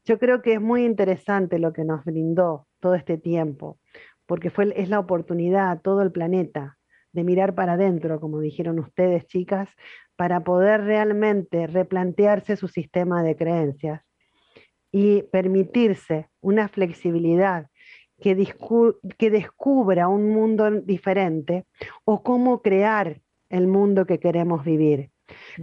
Yo 0.05 0.19
creo 0.19 0.41
que 0.41 0.53
es 0.53 0.61
muy 0.61 0.85
interesante 0.85 1.59
lo 1.59 1.73
que 1.73 1.83
nos 1.83 2.03
brindó 2.05 2.67
todo 2.79 2.95
este 2.95 3.17
tiempo, 3.17 3.79
porque 4.27 4.49
fue, 4.49 4.73
es 4.75 4.89
la 4.89 4.99
oportunidad 4.99 5.71
a 5.71 5.79
todo 5.79 6.01
el 6.03 6.11
planeta 6.11 6.77
de 7.13 7.23
mirar 7.23 7.55
para 7.55 7.73
adentro, 7.73 8.19
como 8.19 8.39
dijeron 8.39 8.79
ustedes, 8.79 9.25
chicas, 9.27 9.69
para 10.15 10.43
poder 10.43 10.83
realmente 10.83 11.67
replantearse 11.67 12.55
su 12.55 12.67
sistema 12.67 13.23
de 13.23 13.35
creencias 13.35 14.01
y 14.91 15.23
permitirse 15.23 16.29
una 16.41 16.67
flexibilidad 16.67 17.67
que, 18.21 18.47
que 19.17 19.29
descubra 19.29 20.07
un 20.07 20.29
mundo 20.29 20.69
diferente 20.71 21.65
o 22.05 22.23
cómo 22.23 22.61
crear 22.61 23.21
el 23.49 23.67
mundo 23.67 24.05
que 24.05 24.19
queremos 24.19 24.63
vivir. 24.63 25.09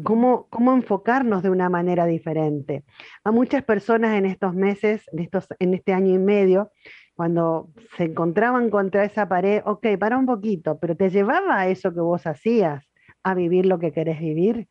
Cómo, 0.02 0.48
cómo, 0.48 0.72
enfocarnos 0.72 1.42
de 1.42 1.50
una 1.50 1.68
manera 1.68 2.06
diferente. 2.06 2.84
A 3.22 3.30
muchas 3.30 3.62
personas 3.62 4.16
en 4.16 4.24
estos 4.24 4.54
meses, 4.54 5.04
en, 5.12 5.18
estos, 5.18 5.46
en 5.58 5.74
este 5.74 5.92
año 5.92 6.14
y 6.14 6.18
medio, 6.18 6.70
cuando 7.14 7.68
se 7.96 8.04
encontraban 8.04 8.70
contra 8.70 9.04
esa 9.04 9.28
pared, 9.28 9.60
ok, 9.66 9.98
para 9.98 10.16
un 10.16 10.24
poquito, 10.24 10.78
pero 10.78 10.96
te 10.96 11.10
llevaba 11.10 11.60
a 11.60 11.68
eso 11.68 11.92
que 11.92 12.00
vos 12.00 12.26
hacías, 12.26 12.88
a 13.22 13.34
vivir 13.34 13.66
lo 13.66 13.78
que 13.78 13.92
querés 13.92 14.20
vivir. 14.20 14.68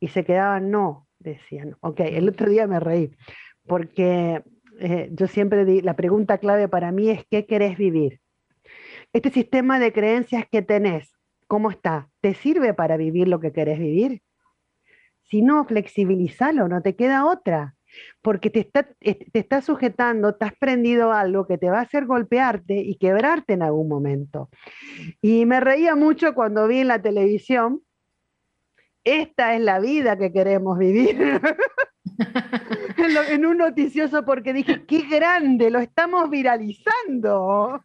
Y 0.00 0.08
se 0.08 0.22
quedaban, 0.22 0.70
no, 0.70 1.07
decían. 1.30 1.76
Ok, 1.80 2.00
el 2.00 2.28
otro 2.28 2.48
día 2.48 2.66
me 2.66 2.80
reí, 2.80 3.10
porque 3.66 4.42
eh, 4.80 5.08
yo 5.12 5.26
siempre 5.26 5.64
di, 5.64 5.80
la 5.80 5.96
pregunta 5.96 6.38
clave 6.38 6.68
para 6.68 6.92
mí 6.92 7.10
es, 7.10 7.24
¿qué 7.30 7.46
querés 7.46 7.76
vivir? 7.76 8.20
Este 9.12 9.30
sistema 9.30 9.78
de 9.78 9.92
creencias 9.92 10.44
que 10.50 10.62
tenés, 10.62 11.12
¿cómo 11.46 11.70
está? 11.70 12.08
¿Te 12.20 12.34
sirve 12.34 12.74
para 12.74 12.96
vivir 12.96 13.28
lo 13.28 13.40
que 13.40 13.52
querés 13.52 13.78
vivir? 13.78 14.22
Si 15.22 15.42
no, 15.42 15.64
flexibilízalo, 15.64 16.68
no 16.68 16.82
te 16.82 16.96
queda 16.96 17.26
otra 17.26 17.74
porque 18.22 18.50
te 18.50 18.60
está, 18.60 18.84
te 18.84 19.38
está 19.38 19.62
sujetando, 19.62 20.34
te 20.34 20.46
has 20.46 20.54
prendido 20.58 21.12
algo 21.12 21.46
que 21.46 21.58
te 21.58 21.70
va 21.70 21.78
a 21.78 21.82
hacer 21.82 22.06
golpearte 22.06 22.80
y 22.80 22.96
quebrarte 22.96 23.54
en 23.54 23.62
algún 23.62 23.88
momento. 23.88 24.50
Y 25.20 25.46
me 25.46 25.60
reía 25.60 25.96
mucho 25.96 26.34
cuando 26.34 26.68
vi 26.68 26.80
en 26.80 26.88
la 26.88 27.02
televisión, 27.02 27.82
esta 29.08 29.54
es 29.54 29.60
la 29.60 29.80
vida 29.80 30.16
que 30.16 30.32
queremos 30.32 30.78
vivir. 30.78 31.40
en, 33.30 33.46
un 33.46 33.58
noticioso 33.58 34.24
porque 34.24 34.52
dije, 34.52 34.84
qué 34.86 35.02
grande, 35.02 35.70
lo 35.70 35.78
estamos 35.78 36.30
viralizando. 36.30 37.84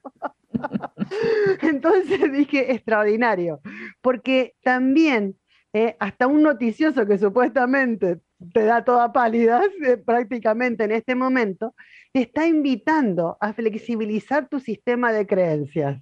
Entonces 1.61 2.31
dije, 2.31 2.73
extraordinario, 2.73 3.61
porque 4.01 4.55
también 4.63 5.37
eh, 5.73 5.95
hasta 5.99 6.27
un 6.27 6.43
noticioso 6.43 7.05
que 7.05 7.17
supuestamente 7.17 8.21
te 8.53 8.63
da 8.63 8.83
toda 8.83 9.13
pálida 9.13 9.61
eh, 9.85 9.97
prácticamente 9.97 10.83
en 10.83 10.91
este 10.91 11.15
momento, 11.15 11.73
te 12.11 12.21
está 12.21 12.45
invitando 12.47 13.37
a 13.39 13.53
flexibilizar 13.53 14.49
tu 14.49 14.59
sistema 14.59 15.11
de 15.11 15.25
creencias, 15.25 16.01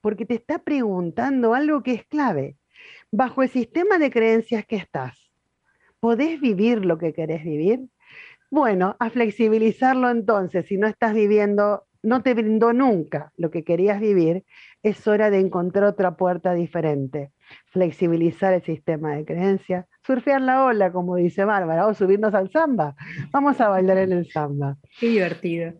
porque 0.00 0.24
te 0.24 0.34
está 0.34 0.58
preguntando 0.58 1.54
algo 1.54 1.82
que 1.82 1.92
es 1.94 2.06
clave. 2.06 2.56
Bajo 3.14 3.42
el 3.42 3.50
sistema 3.50 3.98
de 3.98 4.10
creencias 4.10 4.64
que 4.64 4.76
estás, 4.76 5.30
¿podés 6.00 6.40
vivir 6.40 6.86
lo 6.86 6.96
que 6.96 7.12
querés 7.12 7.44
vivir? 7.44 7.80
Bueno, 8.50 8.96
a 8.98 9.10
flexibilizarlo 9.10 10.08
entonces, 10.08 10.64
si 10.64 10.78
no 10.78 10.86
estás 10.86 11.12
viviendo, 11.12 11.84
no 12.02 12.22
te 12.22 12.32
brindó 12.32 12.72
nunca 12.72 13.30
lo 13.36 13.50
que 13.50 13.64
querías 13.64 14.00
vivir, 14.00 14.44
es 14.82 15.06
hora 15.06 15.28
de 15.28 15.40
encontrar 15.40 15.84
otra 15.84 16.16
puerta 16.16 16.54
diferente, 16.54 17.32
flexibilizar 17.66 18.54
el 18.54 18.62
sistema 18.62 19.14
de 19.14 19.26
creencias, 19.26 19.84
surfear 20.06 20.40
la 20.40 20.64
ola, 20.64 20.90
como 20.90 21.16
dice 21.16 21.44
Bárbara, 21.44 21.86
o 21.86 21.92
subirnos 21.92 22.32
al 22.32 22.50
samba. 22.50 22.96
Vamos 23.30 23.60
a 23.60 23.68
bailar 23.68 23.98
en 23.98 24.12
el 24.12 24.30
samba. 24.32 24.78
Qué 24.98 25.08
divertido. 25.08 25.74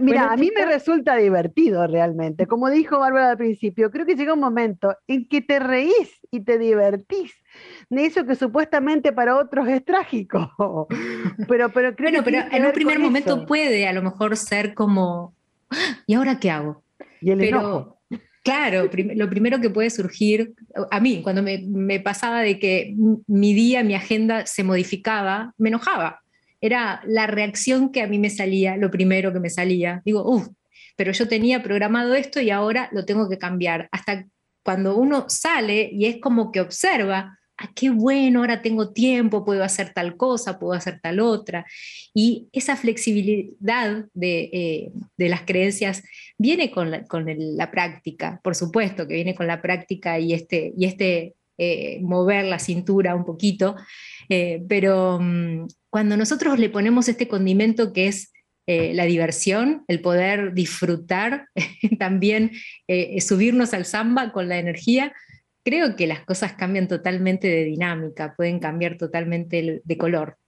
Mira, 0.00 0.32
a 0.32 0.36
mí 0.36 0.50
me 0.54 0.64
resulta 0.64 1.16
divertido 1.16 1.86
realmente. 1.86 2.46
Como 2.46 2.70
dijo 2.70 2.98
Bárbara 2.98 3.30
al 3.30 3.36
principio, 3.36 3.90
creo 3.90 4.06
que 4.06 4.14
llega 4.14 4.34
un 4.34 4.40
momento 4.40 4.96
en 5.06 5.28
que 5.28 5.40
te 5.40 5.58
reís 5.58 6.20
y 6.30 6.40
te 6.44 6.58
divertís 6.58 7.32
de 7.88 8.06
eso 8.06 8.24
que 8.24 8.36
supuestamente 8.36 9.12
para 9.12 9.36
otros 9.36 9.68
es 9.68 9.84
trágico. 9.84 10.88
Pero, 11.48 11.70
pero 11.72 11.94
creo 11.94 12.22
pero 12.24 12.38
en 12.50 12.64
un 12.64 12.72
primer 12.72 12.98
momento 12.98 13.46
puede 13.46 13.86
a 13.86 13.92
lo 13.92 14.02
mejor 14.02 14.36
ser 14.36 14.74
como, 14.74 15.34
¿y 16.06 16.14
ahora 16.14 16.38
qué 16.38 16.50
hago? 16.50 16.84
Y 17.20 17.30
el 17.30 17.38
pero, 17.38 18.00
Claro, 18.42 18.88
lo 19.14 19.28
primero 19.28 19.60
que 19.60 19.68
puede 19.68 19.90
surgir, 19.90 20.54
a 20.90 20.98
mí, 20.98 21.20
cuando 21.22 21.42
me, 21.42 22.00
pasaba 22.00 22.40
de 22.40 22.58
que 22.58 22.94
mi 23.26 23.52
día, 23.52 23.84
mi 23.84 23.94
agenda 23.94 24.46
se 24.46 24.64
modificaba, 24.64 25.52
me 25.58 25.68
enojaba. 25.68 26.20
Era 26.60 27.02
la 27.06 27.26
reacción 27.26 27.90
que 27.92 28.02
a 28.02 28.06
mí 28.06 28.18
me 28.18 28.30
salía, 28.30 28.76
lo 28.76 28.90
primero 28.90 29.32
que 29.32 29.40
me 29.40 29.50
salía. 29.50 30.02
Digo, 30.04 30.22
uff, 30.28 30.48
pero 30.96 31.12
yo 31.12 31.28
tenía 31.28 31.62
programado 31.62 32.14
esto 32.14 32.40
y 32.40 32.50
ahora 32.50 32.88
lo 32.92 33.04
tengo 33.04 33.28
que 33.28 33.38
cambiar. 33.38 33.88
Hasta 33.90 34.26
cuando 34.62 34.96
uno 34.96 35.24
sale 35.28 35.88
y 35.92 36.06
es 36.06 36.20
como 36.20 36.52
que 36.52 36.60
observa, 36.60 37.38
ah, 37.56 37.70
qué 37.74 37.90
bueno, 37.90 38.40
ahora 38.40 38.62
tengo 38.62 38.92
tiempo, 38.92 39.44
puedo 39.44 39.64
hacer 39.64 39.92
tal 39.94 40.16
cosa, 40.16 40.58
puedo 40.58 40.74
hacer 40.74 41.00
tal 41.00 41.20
otra. 41.20 41.64
Y 42.12 42.48
esa 42.52 42.76
flexibilidad 42.76 44.06
de, 44.12 44.50
eh, 44.52 44.92
las 45.16 45.42
creencias 45.42 46.02
viene 46.38 46.70
con, 46.70 46.90
la, 46.90 47.70
práctica, 47.70 48.40
por 48.42 48.54
supuesto 48.54 49.06
que 49.06 49.14
viene 49.14 49.34
con 49.34 49.46
la 49.46 49.62
práctica 49.62 50.18
y 50.18 50.32
este, 50.34 50.72
y 50.76 50.84
este 50.84 51.34
eh, 51.58 52.00
mover 52.02 52.46
la 52.46 52.58
cintura 52.58 53.14
un 53.14 53.24
poquito, 53.24 53.76
eh, 54.30 54.64
pero 54.66 55.18
mm, 55.20 55.66
cuando 55.90 56.16
nosotros 56.16 56.58
le 56.58 56.70
ponemos 56.70 57.08
este 57.08 57.28
condimento 57.28 57.92
que 57.92 58.08
es 58.08 58.32
la 58.66 59.04
diversión, 59.04 59.82
el 59.88 60.00
poder 60.00 60.54
disfrutar, 60.54 61.48
también 61.98 62.52
subirnos 63.18 63.74
al 63.74 63.84
samba 63.84 64.30
con 64.30 64.48
la 64.48 64.60
energía, 64.60 65.12
creo 65.64 65.96
que 65.96 66.06
las 66.06 66.20
cosas 66.20 66.52
cambian 66.52 66.88
totalmente 66.88 67.48
de 67.48 67.64
dinámica, 67.64 68.34
pueden 68.36 68.60
cambiar 68.60 68.96
totalmente 68.96 69.82
de 69.84 69.98
color. 69.98 70.38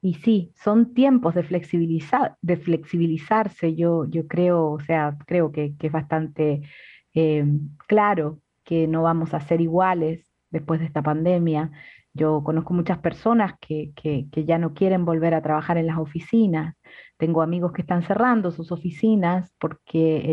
Y 0.00 0.14
sí, 0.14 0.52
son 0.54 0.94
tiempos 0.94 1.34
de, 1.34 1.42
flexibilizar, 1.42 2.36
de 2.40 2.56
flexibilizarse, 2.56 3.74
yo, 3.74 4.04
yo 4.08 4.28
creo, 4.28 4.70
o 4.70 4.80
sea, 4.80 5.16
creo 5.26 5.50
que, 5.50 5.74
es 5.80 5.92
bastante 5.92 6.62
eh, 7.14 7.44
claro 7.88 8.40
que 8.64 8.86
no 8.86 9.02
vamos 9.02 9.34
a 9.34 9.40
ser 9.40 9.60
iguales 9.60 10.30
después 10.50 10.78
de 10.80 10.86
esta 10.86 11.02
pandemia. 11.02 11.72
Yo 12.14 12.42
conozco 12.42 12.74
muchas 12.74 12.98
personas 12.98 13.54
que, 13.60 13.92
ya 14.32 14.58
no 14.58 14.74
quieren 14.74 15.04
volver 15.04 15.34
a 15.34 15.42
trabajar 15.42 15.78
en 15.78 15.86
las 15.86 15.98
oficinas. 15.98 16.74
Tengo 17.16 17.42
amigos 17.42 17.72
que 17.72 17.82
están 17.82 18.02
cerrando 18.02 18.50
sus 18.50 18.72
oficinas 18.72 19.52
porque 19.58 20.30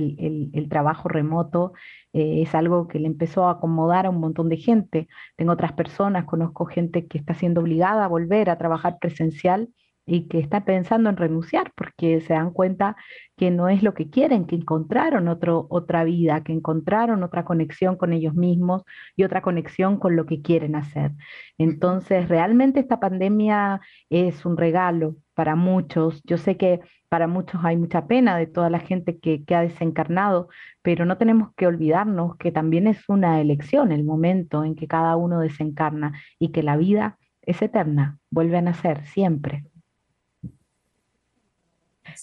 el, 0.54 0.70
trabajo 0.70 1.10
remoto 1.10 1.74
eh, 2.14 2.42
es 2.42 2.56
algo 2.56 2.88
que 2.88 3.00
le 3.00 3.08
empezó 3.08 3.48
a 3.48 3.52
acomodar 3.52 4.06
a 4.06 4.10
un 4.10 4.20
montón 4.20 4.50
de 4.50 4.58
gente. 4.58 5.08
Tengo 5.36 5.52
otras 5.52 5.74
personas, 5.74 6.26
conozco 6.26 6.66
gente 6.66 7.08
que 7.08 7.18
está 7.18 7.34
siendo 7.34 7.62
obligada 7.62 8.06
a 8.06 8.08
volver 8.08 8.50
a 8.50 8.58
trabajar 8.58 8.98
presencial 9.00 9.70
y 10.06 10.28
que 10.28 10.40
están 10.40 10.66
pensando 10.66 11.10
en 11.10 11.18
renunciar 11.18 11.72
porque 11.76 12.22
se 12.22 12.34
dan 12.34 12.52
cuenta 12.52 12.96
que 13.38 13.52
no 13.52 13.70
es 13.70 13.84
lo 13.84 13.94
que 13.94 14.10
quieren, 14.10 14.46
que 14.46 14.56
encontraron 14.56 15.28
otro, 15.28 15.68
otra 15.70 16.04
vida, 16.04 16.44
que 16.44 16.54
encontraron 16.54 17.24
otra 17.24 17.44
conexión 17.46 17.98
con 17.98 18.14
ellos 18.14 18.36
mismos 18.36 18.84
y 19.16 19.24
otra 19.24 19.42
conexión 19.42 19.98
con 19.98 20.16
lo 20.16 20.26
que 20.26 20.42
quieren 20.42 20.76
hacer. 20.76 21.12
Entonces, 21.58 22.30
realmente 22.30 22.80
esta 22.80 23.00
pandemia 23.00 23.82
es 24.10 24.46
un 24.46 24.58
regalo 24.58 25.16
para 25.34 25.56
muchos. 25.56 26.22
Yo 26.24 26.38
sé 26.38 26.58
que 26.58 26.82
para 27.10 27.28
muchos 27.28 27.62
hay 27.64 27.78
mucha 27.78 28.08
pena 28.08 28.38
de 28.38 28.48
toda 28.48 28.70
la 28.70 28.80
gente 28.80 29.20
que, 29.20 29.44
que 29.44 29.56
ha 29.56 29.62
desencarnado, 29.62 30.50
pero 30.82 31.06
no 31.06 31.18
tenemos 31.18 31.50
que 31.56 31.68
olvidarnos 31.68 32.38
que 32.38 32.52
también 32.52 32.88
es 32.88 33.08
una 33.10 33.42
elección 33.42 33.92
el 33.92 34.04
momento 34.04 34.64
en 34.64 34.76
que 34.76 34.88
cada 34.88 35.16
uno 35.16 35.40
desencarna 35.40 36.14
y 36.40 36.52
que 36.52 36.64
la 36.64 36.78
vida 36.78 37.18
es 37.42 37.62
eterna, 37.62 38.20
vuelve 38.30 38.58
a 38.58 38.62
nacer 38.62 39.06
siempre. 39.06 39.66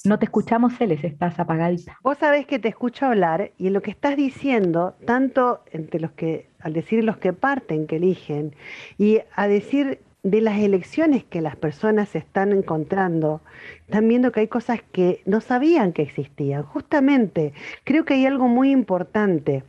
No 0.05 0.19
te 0.19 0.27
escuchamos, 0.27 0.77
Celes, 0.77 1.05
estás 1.05 1.39
apagadita. 1.39 1.99
Vos 2.03 2.19
sabés 2.19 2.47
que 2.47 2.59
te 2.59 2.69
escucho 2.69 3.07
hablar 3.07 3.53
y 3.59 3.69
en 3.69 3.73
lo 3.73 3.83
que 3.83 3.91
estás 3.91 4.17
diciendo, 4.17 4.95
tanto 5.07 5.63
entre 5.71 6.01
los 6.01 6.13
que, 6.13 6.49
al 6.61 6.73
decir 6.73 7.05
los 7.05 7.19
que 7.19 7.33
parten, 7.33 7.87
que 7.87 7.97
eligen, 7.97 8.55
y 8.99 9.21
a 9.35 9.49
decir 9.49 10.01
de 10.23 10.41
las 10.41 10.59
elecciones 10.59 11.25
que 11.25 11.41
las 11.41 11.57
personas 11.57 12.15
están 12.15 12.53
encontrando, 12.53 13.41
están 13.87 14.07
viendo 14.09 14.31
que 14.31 14.41
hay 14.41 14.49
cosas 14.49 14.81
que 14.93 15.21
no 15.27 15.41
sabían 15.41 15.93
que 15.93 16.03
existían. 16.03 16.63
Justamente, 16.63 17.53
creo 17.85 18.05
que 18.05 18.15
hay 18.15 18.27
algo 18.27 18.47
muy 18.47 18.71
importante. 18.71 19.65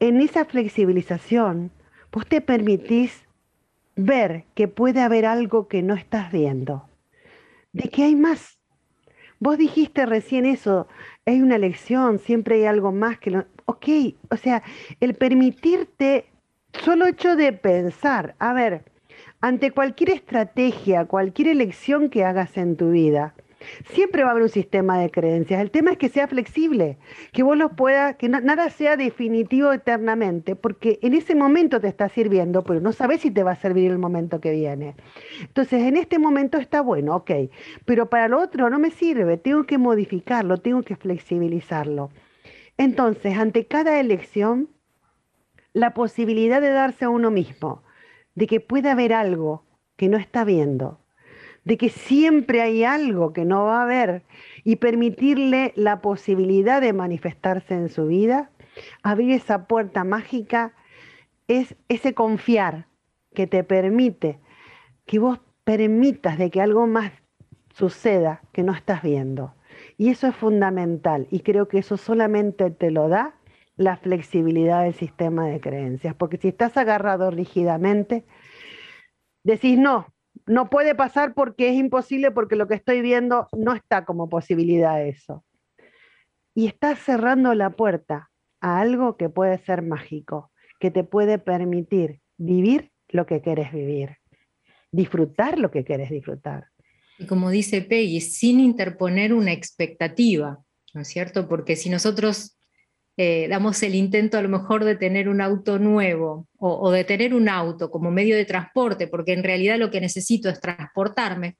En 0.00 0.20
esa 0.20 0.44
flexibilización, 0.44 1.70
vos 2.10 2.26
te 2.26 2.40
permitís 2.40 3.24
ver 3.96 4.44
que 4.54 4.66
puede 4.66 5.00
haber 5.00 5.26
algo 5.26 5.68
que 5.68 5.82
no 5.82 5.94
estás 5.94 6.32
viendo, 6.32 6.88
de 7.72 7.88
que 7.88 8.02
hay 8.02 8.16
más 8.16 8.53
Vos 9.44 9.58
dijiste 9.58 10.06
recién 10.06 10.46
eso, 10.46 10.88
hay 11.26 11.42
una 11.42 11.58
lección, 11.58 12.18
siempre 12.18 12.54
hay 12.54 12.64
algo 12.64 12.92
más 12.92 13.18
que 13.18 13.30
lo... 13.30 13.44
Ok, 13.66 13.88
o 14.30 14.38
sea, 14.38 14.62
el 15.00 15.12
permitirte, 15.12 16.30
solo 16.72 17.06
hecho 17.06 17.36
de 17.36 17.52
pensar, 17.52 18.36
a 18.38 18.54
ver, 18.54 18.86
ante 19.42 19.70
cualquier 19.70 20.12
estrategia, 20.12 21.04
cualquier 21.04 21.48
elección 21.48 22.08
que 22.08 22.24
hagas 22.24 22.56
en 22.56 22.74
tu 22.76 22.92
vida, 22.92 23.34
Siempre 23.90 24.22
va 24.22 24.28
a 24.28 24.30
haber 24.32 24.44
un 24.44 24.48
sistema 24.48 24.98
de 24.98 25.10
creencias. 25.10 25.60
El 25.60 25.70
tema 25.70 25.92
es 25.92 25.98
que 25.98 26.08
sea 26.08 26.26
flexible, 26.28 26.98
que 27.32 27.42
vos 27.42 27.56
lo 27.56 27.70
puedas, 27.76 28.16
que 28.16 28.28
nada 28.28 28.70
sea 28.70 28.96
definitivo 28.96 29.72
eternamente, 29.72 30.56
porque 30.56 30.98
en 31.02 31.14
ese 31.14 31.34
momento 31.34 31.80
te 31.80 31.88
está 31.88 32.08
sirviendo, 32.08 32.62
pero 32.62 32.80
no 32.80 32.92
sabes 32.92 33.20
si 33.20 33.30
te 33.30 33.42
va 33.42 33.52
a 33.52 33.56
servir 33.56 33.90
el 33.90 33.98
momento 33.98 34.40
que 34.40 34.52
viene. 34.52 34.94
Entonces, 35.40 35.82
en 35.82 35.96
este 35.96 36.18
momento 36.18 36.58
está 36.58 36.80
bueno, 36.80 37.16
ok, 37.16 37.30
pero 37.84 38.08
para 38.10 38.28
lo 38.28 38.40
otro 38.40 38.70
no 38.70 38.78
me 38.78 38.90
sirve, 38.90 39.36
tengo 39.36 39.64
que 39.64 39.78
modificarlo, 39.78 40.58
tengo 40.58 40.82
que 40.82 40.96
flexibilizarlo. 40.96 42.10
Entonces, 42.76 43.38
ante 43.38 43.66
cada 43.66 44.00
elección, 44.00 44.68
la 45.72 45.94
posibilidad 45.94 46.60
de 46.60 46.70
darse 46.70 47.04
a 47.04 47.10
uno 47.10 47.30
mismo, 47.30 47.82
de 48.34 48.46
que 48.46 48.60
pueda 48.60 48.92
haber 48.92 49.12
algo 49.12 49.64
que 49.96 50.08
no 50.08 50.16
está 50.16 50.44
viendo, 50.44 51.03
de 51.64 51.76
que 51.76 51.88
siempre 51.88 52.60
hay 52.60 52.84
algo 52.84 53.32
que 53.32 53.44
no 53.44 53.64
va 53.64 53.80
a 53.80 53.82
haber 53.84 54.22
y 54.64 54.76
permitirle 54.76 55.72
la 55.76 56.00
posibilidad 56.00 56.80
de 56.80 56.92
manifestarse 56.92 57.74
en 57.74 57.88
su 57.88 58.06
vida, 58.06 58.50
abrir 59.02 59.32
esa 59.32 59.66
puerta 59.66 60.04
mágica, 60.04 60.74
es 61.48 61.76
ese 61.88 62.14
confiar 62.14 62.86
que 63.34 63.46
te 63.46 63.64
permite 63.64 64.38
que 65.06 65.18
vos 65.18 65.40
permitas 65.64 66.38
de 66.38 66.50
que 66.50 66.60
algo 66.60 66.86
más 66.86 67.12
suceda 67.72 68.42
que 68.52 68.62
no 68.62 68.72
estás 68.72 69.02
viendo. 69.02 69.54
Y 69.98 70.10
eso 70.10 70.26
es 70.26 70.36
fundamental 70.36 71.26
y 71.30 71.40
creo 71.40 71.68
que 71.68 71.78
eso 71.78 71.96
solamente 71.96 72.70
te 72.70 72.90
lo 72.90 73.08
da 73.08 73.34
la 73.76 73.96
flexibilidad 73.96 74.84
del 74.84 74.94
sistema 74.94 75.46
de 75.48 75.60
creencias, 75.60 76.14
porque 76.14 76.36
si 76.36 76.48
estás 76.48 76.76
agarrado 76.76 77.30
rígidamente, 77.30 78.24
decís, 79.42 79.78
no, 79.78 80.13
no 80.46 80.68
puede 80.68 80.94
pasar 80.94 81.34
porque 81.34 81.70
es 81.70 81.76
imposible, 81.76 82.30
porque 82.30 82.56
lo 82.56 82.68
que 82.68 82.74
estoy 82.74 83.00
viendo 83.00 83.48
no 83.56 83.74
está 83.74 84.04
como 84.04 84.28
posibilidad 84.28 85.02
eso. 85.06 85.44
Y 86.54 86.66
estás 86.66 86.98
cerrando 86.98 87.54
la 87.54 87.70
puerta 87.70 88.30
a 88.60 88.80
algo 88.80 89.16
que 89.16 89.28
puede 89.28 89.58
ser 89.58 89.82
mágico, 89.82 90.52
que 90.78 90.90
te 90.90 91.04
puede 91.04 91.38
permitir 91.38 92.20
vivir 92.36 92.92
lo 93.08 93.26
que 93.26 93.40
quieres 93.40 93.72
vivir, 93.72 94.18
disfrutar 94.92 95.58
lo 95.58 95.70
que 95.70 95.84
quieres 95.84 96.10
disfrutar. 96.10 96.68
Y 97.18 97.26
como 97.26 97.50
dice 97.50 97.80
Peggy, 97.80 98.20
sin 98.20 98.60
interponer 98.60 99.32
una 99.32 99.52
expectativa, 99.52 100.58
¿no 100.92 101.00
es 101.00 101.08
cierto? 101.08 101.48
Porque 101.48 101.76
si 101.76 101.88
nosotros 101.90 102.58
eh, 103.16 103.46
damos 103.48 103.82
el 103.84 103.94
intento 103.94 104.38
a 104.38 104.42
lo 104.42 104.48
mejor 104.48 104.84
de 104.84 104.96
tener 104.96 105.28
un 105.28 105.40
auto 105.40 105.78
nuevo 105.78 106.48
o, 106.58 106.90
de 106.90 107.04
tener 107.04 107.32
un 107.32 107.48
auto 107.48 107.90
como 107.90 108.10
medio 108.10 108.36
de 108.36 108.44
transporte, 108.44 109.06
porque 109.06 109.32
en 109.32 109.44
realidad 109.44 109.78
lo 109.78 109.90
que 109.90 110.00
necesito 110.00 110.48
es 110.48 110.60
transportarme, 110.60 111.56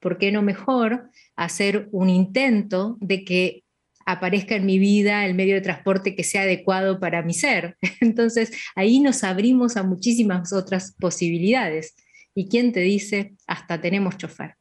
¿por 0.00 0.18
qué 0.18 0.32
no 0.32 0.42
mejor 0.42 1.10
hacer 1.36 1.88
un 1.92 2.10
intento 2.10 2.96
de 3.00 3.24
que 3.24 3.62
aparezca 4.04 4.56
en 4.56 4.66
mi 4.66 4.78
vida 4.78 5.26
el 5.26 5.34
medio 5.34 5.54
de 5.54 5.60
transporte 5.60 6.14
que 6.16 6.24
sea 6.24 6.42
adecuado 6.42 6.98
para 6.98 7.22
mi 7.22 7.34
ser? 7.34 7.76
Entonces 8.00 8.50
ahí 8.74 8.98
nos 9.00 9.22
abrimos 9.22 9.76
a 9.76 9.84
muchísimas 9.84 10.52
otras 10.52 10.94
posibilidades. 10.98 11.94
¿Y 12.34 12.48
quién 12.48 12.72
te 12.72 12.80
dice, 12.80 13.34
hasta 13.46 13.80
tenemos 13.80 14.16
chofer? 14.18 14.56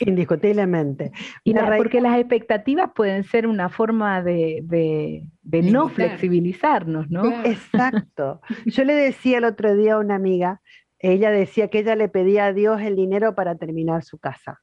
Indiscutiblemente. 0.00 1.12
Y 1.44 1.54
porque 1.54 2.00
las 2.00 2.18
expectativas 2.18 2.90
pueden 2.94 3.24
ser 3.24 3.46
una 3.46 3.68
forma 3.68 4.22
de, 4.22 5.24
no 5.44 5.88
flexibilizarnos, 5.88 7.10
¿no? 7.10 7.44
Exacto. 7.44 8.40
Yo 8.66 8.84
le 8.84 8.94
decía 8.94 9.38
el 9.38 9.44
otro 9.44 9.76
día 9.76 9.94
a 9.94 9.98
una 9.98 10.14
amiga, 10.14 10.60
ella 10.98 11.30
decía 11.30 11.68
que 11.68 11.80
ella 11.80 11.96
le 11.96 12.08
pedía 12.08 12.46
a 12.46 12.52
Dios 12.52 12.80
el 12.80 12.96
dinero 12.96 13.34
para 13.34 13.56
terminar 13.56 14.04
su 14.04 14.18
casa. 14.18 14.60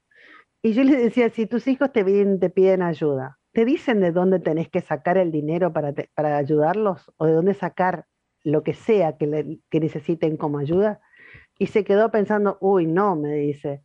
Y 0.61 0.73
yo 0.73 0.83
le 0.83 0.95
decía, 0.97 1.29
si 1.29 1.45
tus 1.45 1.67
hijos 1.67 1.91
te 1.91 2.03
piden, 2.03 2.39
te 2.39 2.49
piden 2.49 2.81
ayuda, 2.81 3.37
¿te 3.53 3.65
dicen 3.65 4.01
de 4.01 4.11
dónde 4.11 4.39
tenés 4.39 4.67
que 4.67 4.81
sacar 4.81 5.17
el 5.17 5.31
dinero 5.31 5.71
para, 5.71 5.93
para 6.15 6.37
ayudarlos 6.37 7.11
o 7.17 7.25
de 7.25 7.33
dónde 7.33 7.53
sacar 7.53 8.05
lo 8.43 8.63
que 8.63 8.73
sea 8.73 9.15
que, 9.17 9.59
que 9.69 9.79
necesiten 9.79 10.37
como 10.37 10.57
ayuda? 10.57 10.99
Y 11.57 11.67
se 11.67 11.83
quedó 11.83 12.11
pensando, 12.11 12.57
uy, 12.59 12.85
no, 12.85 13.15
me 13.15 13.33
dice. 13.35 13.81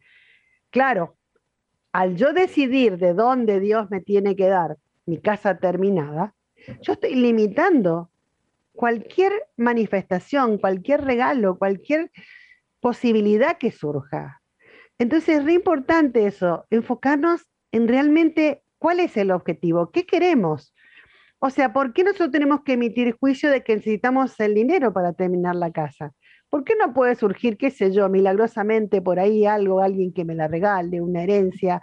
Claro, 0.70 1.16
al 1.92 2.16
yo 2.16 2.32
decidir 2.32 2.98
de 2.98 3.14
dónde 3.14 3.60
Dios 3.60 3.90
me 3.90 4.00
tiene 4.00 4.36
que 4.36 4.48
dar 4.48 4.76
mi 5.06 5.20
casa 5.20 5.58
terminada, 5.58 6.34
yo 6.82 6.92
estoy 6.92 7.14
limitando 7.14 8.10
cualquier 8.72 9.32
manifestación, 9.56 10.58
cualquier 10.58 11.04
regalo, 11.04 11.58
cualquier 11.58 12.10
posibilidad 12.80 13.58
que 13.58 13.72
surja. 13.72 14.40
Entonces 14.98 15.40
es 15.44 15.50
importante 15.50 16.26
eso, 16.26 16.66
enfocarnos 16.70 17.46
en 17.72 17.88
realmente 17.88 18.62
cuál 18.78 19.00
es 19.00 19.16
el 19.16 19.30
objetivo, 19.30 19.90
qué 19.90 20.06
queremos. 20.06 20.74
O 21.38 21.50
sea, 21.50 21.72
¿por 21.72 21.92
qué 21.92 22.04
nosotros 22.04 22.30
tenemos 22.30 22.62
que 22.62 22.74
emitir 22.74 23.16
juicio 23.18 23.50
de 23.50 23.62
que 23.62 23.76
necesitamos 23.76 24.38
el 24.40 24.54
dinero 24.54 24.92
para 24.92 25.12
terminar 25.14 25.56
la 25.56 25.72
casa? 25.72 26.12
¿Por 26.50 26.64
qué 26.64 26.74
no 26.76 26.92
puede 26.92 27.14
surgir, 27.14 27.56
qué 27.56 27.70
sé 27.70 27.92
yo, 27.92 28.08
milagrosamente 28.08 29.00
por 29.00 29.20
ahí 29.20 29.46
algo, 29.46 29.80
alguien 29.80 30.12
que 30.12 30.24
me 30.24 30.34
la 30.34 30.48
regale, 30.48 31.00
una 31.00 31.22
herencia 31.22 31.80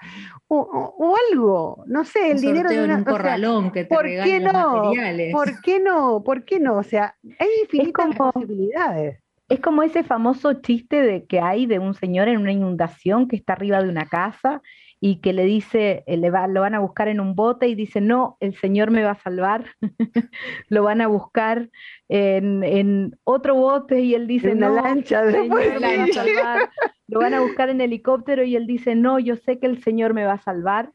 o, 0.50 1.16
algo? 1.32 1.86
No 1.88 2.04
sé, 2.04 2.32
el 2.32 2.42
dinero 2.42 2.70
de 2.70 2.84
un 2.84 3.04
corralón 3.06 3.72
que 3.72 3.86
te 3.86 3.96
¿por 3.96 4.06
qué 4.06 4.42
no? 4.42 4.52
materiales. 4.52 5.34
¿Por 5.34 5.62
qué 5.62 5.80
no? 5.80 6.22
¿Por 6.22 6.44
qué 6.44 6.60
no? 6.60 6.78
O 6.78 6.84
sea, 6.84 7.16
hay 7.40 7.48
infinitas 7.64 8.14
posibilidades. 8.16 9.24
Es 9.48 9.62
como 9.62 9.84
ese 9.84 10.04
famoso 10.04 10.56
chiste 10.56 11.02
de 11.02 11.26
que 11.26 11.40
hay 11.40 11.66
de 11.66 11.80
un 11.80 11.94
señor 11.94 12.28
en 12.28 12.38
una 12.42 12.52
inundación 12.52 13.30
que 13.30 13.38
está 13.38 13.54
arriba 13.54 13.82
de 13.82 13.88
una 13.88 14.06
casa 14.06 14.62
y 15.00 15.18
que 15.18 15.34
le 15.34 15.46
dice, 15.46 16.04
eh, 16.08 16.18
le 16.18 16.32
va, 16.32 16.48
lo 16.48 16.62
van 16.62 16.74
a 16.74 16.80
buscar 16.80 17.08
en 17.08 17.20
un 17.20 17.36
bote 17.36 17.68
y 17.68 17.76
dice, 17.76 18.02
no, 18.02 18.38
el 18.40 18.56
Señor 18.56 18.90
me 18.90 19.04
va 19.04 19.12
a 19.12 19.22
salvar, 19.22 19.66
lo 20.70 20.84
van 20.84 21.02
a 21.02 21.08
buscar 21.08 21.70
en, 22.10 23.16
otro 23.24 23.56
bote 23.56 24.02
y 24.02 24.16
él 24.16 24.26
dice, 24.26 24.52
en 24.52 24.60
no, 24.60 24.70
lancha, 24.70 25.24
el 25.24 25.34
Señor 25.34 25.84
va 25.84 26.04
a 26.04 26.08
salvar, 26.08 26.70
lo 27.08 27.20
van 27.20 27.34
a 27.36 27.42
buscar 27.42 27.70
en 27.70 27.82
helicóptero 27.82 28.44
y 28.44 28.56
él 28.56 28.66
dice, 28.66 28.96
no, 28.96 29.20
yo 29.20 29.36
sé 29.36 29.60
que 29.60 29.68
el 29.68 29.84
Señor 29.84 30.14
me 30.14 30.26
va 30.26 30.34
a 30.34 30.42
salvar 30.42 30.92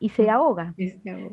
y 0.00 0.08
se 0.10 0.30
ahoga. 0.30 0.74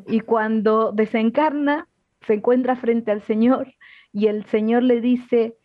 Y 0.06 0.20
cuando 0.20 0.92
desencarna, 0.92 1.88
se 2.26 2.34
encuentra 2.34 2.76
frente 2.76 3.10
al 3.10 3.22
Señor 3.22 3.74
y 4.12 4.26
el 4.26 4.44
Señor 4.46 4.82
le 4.82 5.00
dice, 5.00 5.56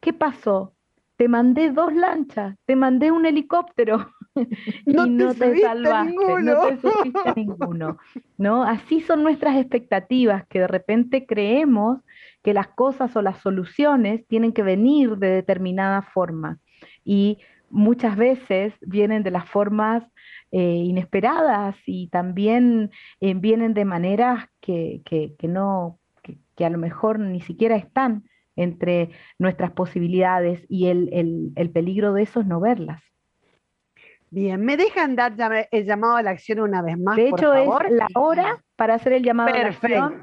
¿qué 0.00 0.12
pasó? 0.12 0.74
Te 1.16 1.28
mandé 1.28 1.70
dos 1.70 1.92
lanchas, 1.92 2.56
te 2.64 2.76
mandé 2.76 3.10
un 3.10 3.26
helicóptero 3.26 4.08
y 4.86 4.92
no 4.92 5.34
te, 5.34 5.60
salvaste, 5.60 6.14
no 6.42 6.66
te 6.68 6.76
subiste 6.78 7.32
ninguno. 7.36 7.98
¿no? 8.36 8.62
Así 8.62 9.00
son 9.00 9.22
nuestras 9.22 9.56
expectativas, 9.56 10.46
que 10.48 10.60
de 10.60 10.68
repente 10.68 11.26
creemos 11.26 12.00
que 12.42 12.54
las 12.54 12.68
cosas 12.68 13.14
o 13.16 13.22
las 13.22 13.38
soluciones 13.38 14.26
tienen 14.26 14.52
que 14.52 14.62
venir 14.62 15.16
de 15.16 15.28
determinada 15.28 16.02
forma. 16.02 16.58
Y 17.04 17.38
muchas 17.70 18.16
veces 18.16 18.74
vienen 18.80 19.22
de 19.22 19.30
las 19.30 19.48
formas 19.48 20.04
eh, 20.50 20.82
inesperadas 20.86 21.76
y 21.84 22.08
también 22.08 22.90
eh, 23.20 23.34
vienen 23.34 23.74
de 23.74 23.84
maneras 23.84 24.46
que, 24.60 25.02
no, 25.42 25.98
que, 26.22 26.64
a 26.64 26.70
lo 26.70 26.78
mejor 26.78 27.18
ni 27.18 27.40
siquiera 27.40 27.76
están 27.76 28.24
entre 28.56 29.10
nuestras 29.38 29.72
posibilidades 29.72 30.64
y 30.68 30.86
el, 30.86 31.70
peligro 31.72 32.12
de 32.12 32.22
eso 32.22 32.40
es 32.40 32.46
no 32.46 32.60
verlas. 32.60 33.02
Bien, 34.30 34.60
¿me 34.60 34.76
dejan 34.76 35.16
dar 35.16 35.34
el 35.70 35.84
llamado 35.84 36.16
a 36.16 36.22
la 36.22 36.30
acción 36.30 36.60
una 36.60 36.82
vez 36.82 36.98
más? 36.98 37.16
De 37.16 37.28
hecho, 37.28 37.54
es 37.54 37.68
la 37.90 38.08
hora 38.14 38.62
para 38.76 38.94
hacer 38.94 39.14
el 39.14 39.22
llamado 39.22 39.54
a 39.54 39.58
la 39.58 39.68
acción. 39.68 40.22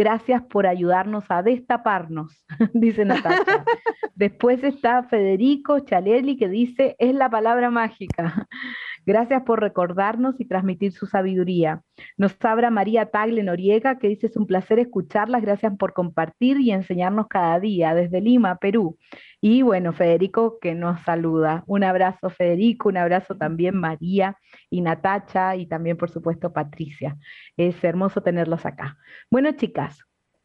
Gracias 0.00 0.42
por 0.44 0.66
ayudarnos 0.66 1.24
a 1.28 1.42
destaparnos, 1.42 2.46
dice 2.72 3.04
Natalia. 3.04 3.44
Después 4.14 4.64
está 4.64 5.02
Federico 5.02 5.78
Chaleli 5.80 6.38
que 6.38 6.48
dice, 6.48 6.96
es 6.98 7.14
la 7.14 7.28
palabra 7.28 7.70
mágica. 7.70 8.48
Gracias 9.06 9.42
por 9.42 9.60
recordarnos 9.60 10.40
y 10.40 10.46
transmitir 10.46 10.92
su 10.92 11.06
sabiduría. 11.06 11.82
Nos 12.16 12.36
abra 12.44 12.70
María 12.70 13.06
Tagle 13.06 13.42
Noriega, 13.42 13.98
que 13.98 14.08
dice, 14.08 14.26
es 14.26 14.36
un 14.36 14.46
placer 14.46 14.78
escucharlas. 14.78 15.42
Gracias 15.42 15.74
por 15.78 15.92
compartir 15.94 16.60
y 16.60 16.70
enseñarnos 16.70 17.26
cada 17.28 17.58
día 17.60 17.94
desde 17.94 18.20
Lima, 18.20 18.56
Perú. 18.56 18.98
Y 19.40 19.62
bueno, 19.62 19.94
Federico 19.94 20.58
que 20.60 20.74
nos 20.74 21.00
saluda. 21.00 21.64
Un 21.66 21.82
abrazo, 21.82 22.28
Federico, 22.28 22.90
un 22.90 22.98
abrazo 22.98 23.36
también 23.36 23.74
María 23.74 24.36
y 24.68 24.82
Natacha 24.82 25.56
y 25.56 25.66
también, 25.66 25.96
por 25.96 26.10
supuesto, 26.10 26.52
Patricia. 26.52 27.16
Es 27.56 27.82
hermoso 27.82 28.22
tenerlos 28.22 28.66
acá. 28.66 28.98
Bueno, 29.30 29.50
chicas, 29.52 29.89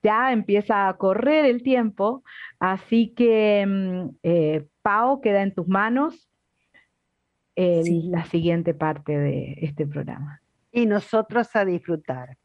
ya 0.05 0.31
empieza 0.31 0.87
a 0.87 0.97
correr 0.97 1.45
el 1.45 1.63
tiempo, 1.63 2.23
así 2.59 3.13
que, 3.15 3.65
mm, 3.65 4.09
eh, 4.21 4.67
Pau, 4.83 5.19
queda 5.19 5.41
en 5.41 5.53
tus 5.53 5.67
manos 5.67 6.29
la 7.55 8.25
siguiente 8.25 8.73
parte 8.73 9.17
de 9.17 9.57
este 9.61 9.87
programa. 9.87 10.41
Y 10.71 10.85
nosotros 10.85 11.55
a 11.55 11.65
disfrutar. 11.65 12.37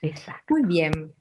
Exacto. 0.00 0.54
Muy 0.54 0.62
bien. 0.64 1.12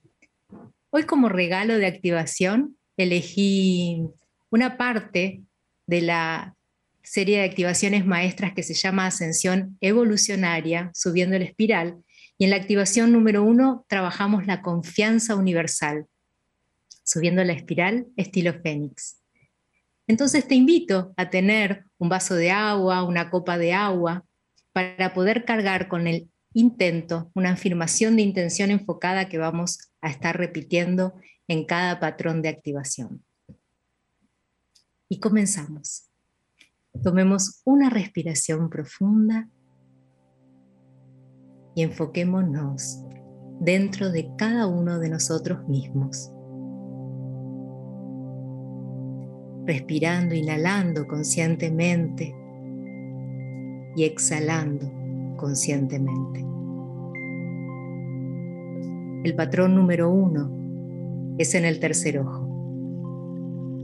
Hoy 0.92 1.04
como 1.04 1.28
regalo 1.28 1.78
de 1.78 1.88
activación 1.88 2.78
elegí 2.98 4.08
una 4.52 4.78
parte 4.78 5.42
de 5.88 6.02
la 6.02 6.56
serie 7.02 7.40
de 7.40 7.46
activaciones 7.46 8.06
maestras 8.06 8.54
que 8.54 8.64
se 8.64 8.76
llama 8.76 9.08
Ascensión 9.08 9.78
Evolucionaria, 9.82 10.92
subiendo 10.94 11.36
el 11.36 11.42
espiral. 11.42 11.98
Y 12.42 12.46
en 12.46 12.50
la 12.50 12.56
activación 12.56 13.12
número 13.12 13.44
uno 13.44 13.86
trabajamos 13.88 14.48
la 14.48 14.64
confianza 14.64 15.36
universal, 15.36 16.08
subiendo 17.04 17.44
la 17.44 17.54
espiral 17.54 18.08
estilo 18.18 18.52
Fénix. 18.64 19.22
Entonces 20.08 20.48
te 20.48 20.56
invito 20.56 21.14
a 21.18 21.30
tener 21.30 21.86
un 22.00 22.10
vaso 22.10 22.34
de 22.34 22.50
agua, 22.50 23.04
una 23.04 23.30
copa 23.30 23.60
de 23.60 23.74
agua, 23.74 24.26
para 24.74 25.14
poder 25.14 25.46
cargar 25.46 25.88
con 25.88 26.08
el 26.08 26.32
intento, 26.56 27.30
una 27.36 27.52
afirmación 27.52 28.16
de 28.16 28.24
intención 28.24 28.72
enfocada 28.72 29.30
que 29.30 29.38
vamos 29.38 29.92
a 30.02 30.10
estar 30.10 30.36
repitiendo 30.36 31.14
en 31.48 31.68
cada 31.68 32.00
patrón 32.00 32.42
de 32.42 32.50
activación. 32.50 33.24
Y 35.10 35.20
comenzamos. 35.20 36.10
Tomemos 37.04 37.62
una 37.66 37.92
respiración 37.92 38.68
profunda 38.72 39.48
y 41.76 41.84
enfoquémonos 41.84 43.04
dentro 43.60 44.12
de 44.12 44.30
cada 44.38 44.68
uno 44.68 45.00
de 45.00 45.10
nosotros 45.10 45.68
mismos. 45.68 46.32
respirando, 49.66 50.36
inhalando 50.36 51.08
conscientemente 51.08 52.36
y 53.96 54.04
exhalando 54.04 54.92
conscientemente. 55.38 56.46
El 59.24 59.36
patrón 59.36 59.76
número 59.76 60.12
uno 60.12 60.52
es 61.38 61.54
en 61.54 61.66
el 61.66 61.80
tercer 61.80 62.20
ojo. 62.20 62.48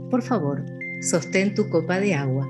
Por 0.09 0.23
favor, 0.23 0.65
sostén 1.01 1.53
tu 1.53 1.69
copa 1.69 1.99
de 1.99 2.15
agua 2.15 2.49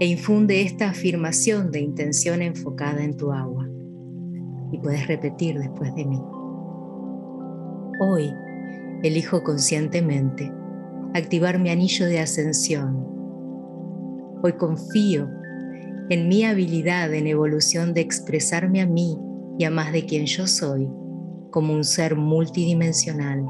e 0.00 0.06
infunde 0.06 0.62
esta 0.62 0.90
afirmación 0.90 1.70
de 1.70 1.80
intención 1.80 2.40
enfocada 2.42 3.04
en 3.04 3.16
tu 3.16 3.32
agua. 3.32 3.61
Y 4.72 4.78
puedes 4.78 5.06
repetir 5.06 5.58
después 5.58 5.94
de 5.94 6.06
mí. 6.06 6.20
Hoy 8.00 8.34
elijo 9.02 9.42
conscientemente 9.42 10.50
activar 11.14 11.58
mi 11.58 11.70
anillo 11.70 12.06
de 12.06 12.20
ascensión. 12.20 13.06
Hoy 14.42 14.54
confío 14.54 15.28
en 16.08 16.28
mi 16.28 16.44
habilidad 16.44 17.12
en 17.12 17.26
evolución 17.26 17.94
de 17.94 18.00
expresarme 18.00 18.80
a 18.80 18.86
mí 18.86 19.18
y 19.58 19.64
a 19.64 19.70
más 19.70 19.92
de 19.92 20.06
quien 20.06 20.26
yo 20.26 20.46
soy 20.46 20.88
como 21.50 21.74
un 21.74 21.84
ser 21.84 22.16
multidimensional. 22.16 23.44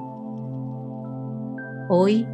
Hoy 1.89 2.27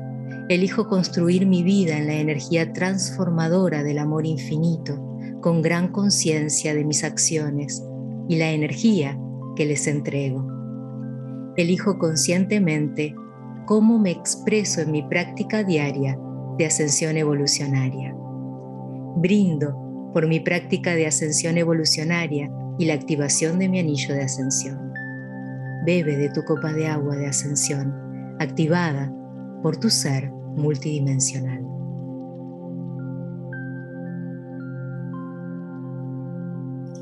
elijo 0.48 0.88
construir 0.88 1.46
mi 1.46 1.62
vida 1.62 1.98
en 1.98 2.06
la 2.06 2.14
energía 2.14 2.72
transformadora 2.72 3.82
del 3.82 3.98
amor 3.98 4.26
infinito, 4.26 4.98
con 5.40 5.60
gran 5.60 5.92
conciencia 5.92 6.74
de 6.74 6.84
mis 6.84 7.04
acciones 7.04 7.84
y 8.28 8.36
la 8.36 8.50
energía 8.50 9.18
que 9.56 9.64
les 9.66 9.86
entrego. 9.86 10.46
Elijo 11.56 11.98
conscientemente 11.98 13.14
cómo 13.66 13.98
me 13.98 14.10
expreso 14.10 14.80
en 14.80 14.92
mi 14.92 15.02
práctica 15.02 15.64
diaria 15.64 16.18
de 16.56 16.66
ascensión 16.66 17.16
evolucionaria. 17.16 18.14
Brindo 19.16 20.10
por 20.12 20.26
mi 20.26 20.40
práctica 20.40 20.94
de 20.94 21.06
ascensión 21.06 21.58
evolucionaria 21.58 22.50
y 22.78 22.86
la 22.86 22.94
activación 22.94 23.58
de 23.58 23.68
mi 23.68 23.80
anillo 23.80 24.14
de 24.14 24.22
ascensión. 24.22 24.92
Bebe 25.84 26.16
de 26.16 26.30
tu 26.30 26.44
copa 26.44 26.72
de 26.72 26.86
agua 26.86 27.16
de 27.16 27.26
ascensión, 27.26 27.92
activada 28.38 29.12
por 29.62 29.76
tu 29.76 29.90
ser 29.90 30.30
multidimensional. 30.30 31.77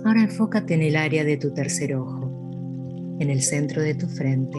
Ahora 0.06 0.22
enfócate 0.22 0.74
en 0.74 0.82
el 0.82 0.94
área 0.94 1.24
de 1.24 1.36
tu 1.36 1.52
tercer 1.52 1.96
ojo, 1.96 2.30
en 3.18 3.28
el 3.28 3.42
centro 3.42 3.82
de 3.82 3.92
tu 3.92 4.06
frente 4.06 4.56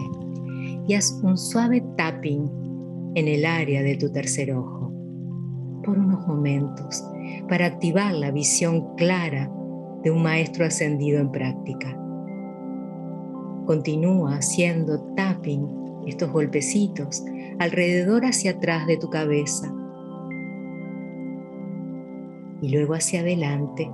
y 0.85 0.93
haz 0.93 1.09
un 1.23 1.37
suave 1.37 1.81
tapping 1.95 3.13
en 3.15 3.29
el 3.29 3.45
área 3.45 3.81
de 3.81 3.95
tu 3.95 4.11
tercer 4.11 4.51
ojo 4.51 4.91
por 5.85 5.97
unos 5.99 6.27
momentos 6.27 7.01
para 7.47 7.67
activar 7.67 8.13
la 8.13 8.31
visión 8.31 8.93
clara 8.97 9.49
de 10.03 10.11
un 10.11 10.21
maestro 10.21 10.65
ascendido 10.65 11.21
en 11.21 11.31
práctica. 11.31 11.97
Continúa 13.65 14.39
haciendo 14.39 14.99
tapping, 15.15 15.65
estos 16.07 16.29
golpecitos, 16.29 17.23
alrededor 17.59 18.25
hacia 18.25 18.51
atrás 18.51 18.85
de 18.85 18.97
tu 18.97 19.09
cabeza 19.09 19.73
y 22.61 22.67
luego 22.67 22.95
hacia 22.95 23.21
adelante, 23.21 23.89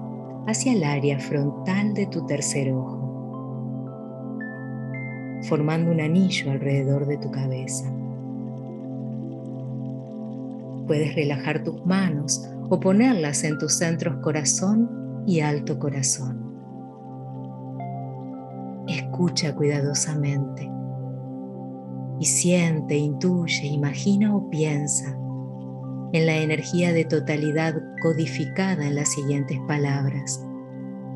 hacia 0.48 0.74
el 0.74 0.84
área 0.84 1.20
frontal 1.20 1.94
de 1.94 2.06
tu 2.08 2.26
tercer 2.26 2.72
ojo, 2.72 3.00
formando 5.44 5.92
un 5.92 6.02
anillo 6.02 6.52
alrededor 6.52 7.06
de 7.08 7.18
tu 7.18 7.32
cabeza. 7.32 7.92
Puedes 10.88 11.16
relajar 11.16 11.64
tus 11.64 11.86
manos 11.86 12.50
o 12.70 12.80
ponerlas 12.80 13.44
en 13.44 13.58
tus 13.58 13.74
centros 13.74 14.18
corazón 14.18 15.24
y 15.26 15.40
alto 15.40 15.80
corazón. 15.80 16.44
Escucha 18.88 19.56
cuidadosamente 19.56 20.70
y 22.20 22.26
siente, 22.26 22.98
intuye, 22.98 23.68
imagina 23.68 24.36
o 24.36 24.50
piensa 24.50 25.18
en 26.14 26.28
la 26.28 26.38
energía 26.38 26.94
de 26.94 27.06
totalidad 27.06 27.82
codificada 28.02 28.88
en 28.88 28.96
las 28.96 29.12
siguientes 29.12 29.60
palabras, 29.68 30.46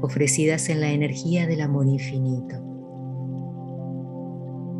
ofrecidas 0.01 0.69
en 0.69 0.81
la 0.81 0.89
energía 0.89 1.45
del 1.45 1.61
amor 1.61 1.87
infinito. 1.87 2.55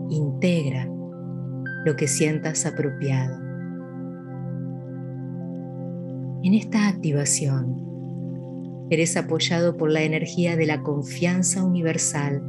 Integra 0.10 0.90
lo 1.86 1.96
que 1.96 2.08
sientas 2.08 2.66
apropiado. 2.66 3.38
En 6.44 6.56
esta 6.56 6.88
activación, 6.88 7.86
eres 8.90 9.18
apoyado 9.18 9.78
por 9.78 9.92
la 9.92 10.02
energía 10.02 10.56
de 10.56 10.66
la 10.66 10.82
confianza 10.82 11.64
universal 11.64 12.42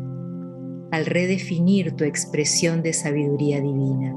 al 0.90 1.04
redefinir 1.04 1.96
tu 1.96 2.04
expresión 2.04 2.82
de 2.82 2.94
sabiduría 2.94 3.60
divina. 3.60 4.14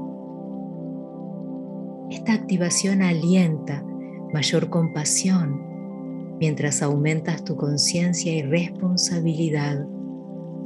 Esta 2.12 2.34
activación 2.34 3.00
alienta 3.00 3.82
mayor 4.34 4.68
compasión 4.68 6.36
mientras 6.38 6.82
aumentas 6.82 7.42
tu 7.42 7.56
conciencia 7.56 8.34
y 8.34 8.42
responsabilidad 8.42 9.86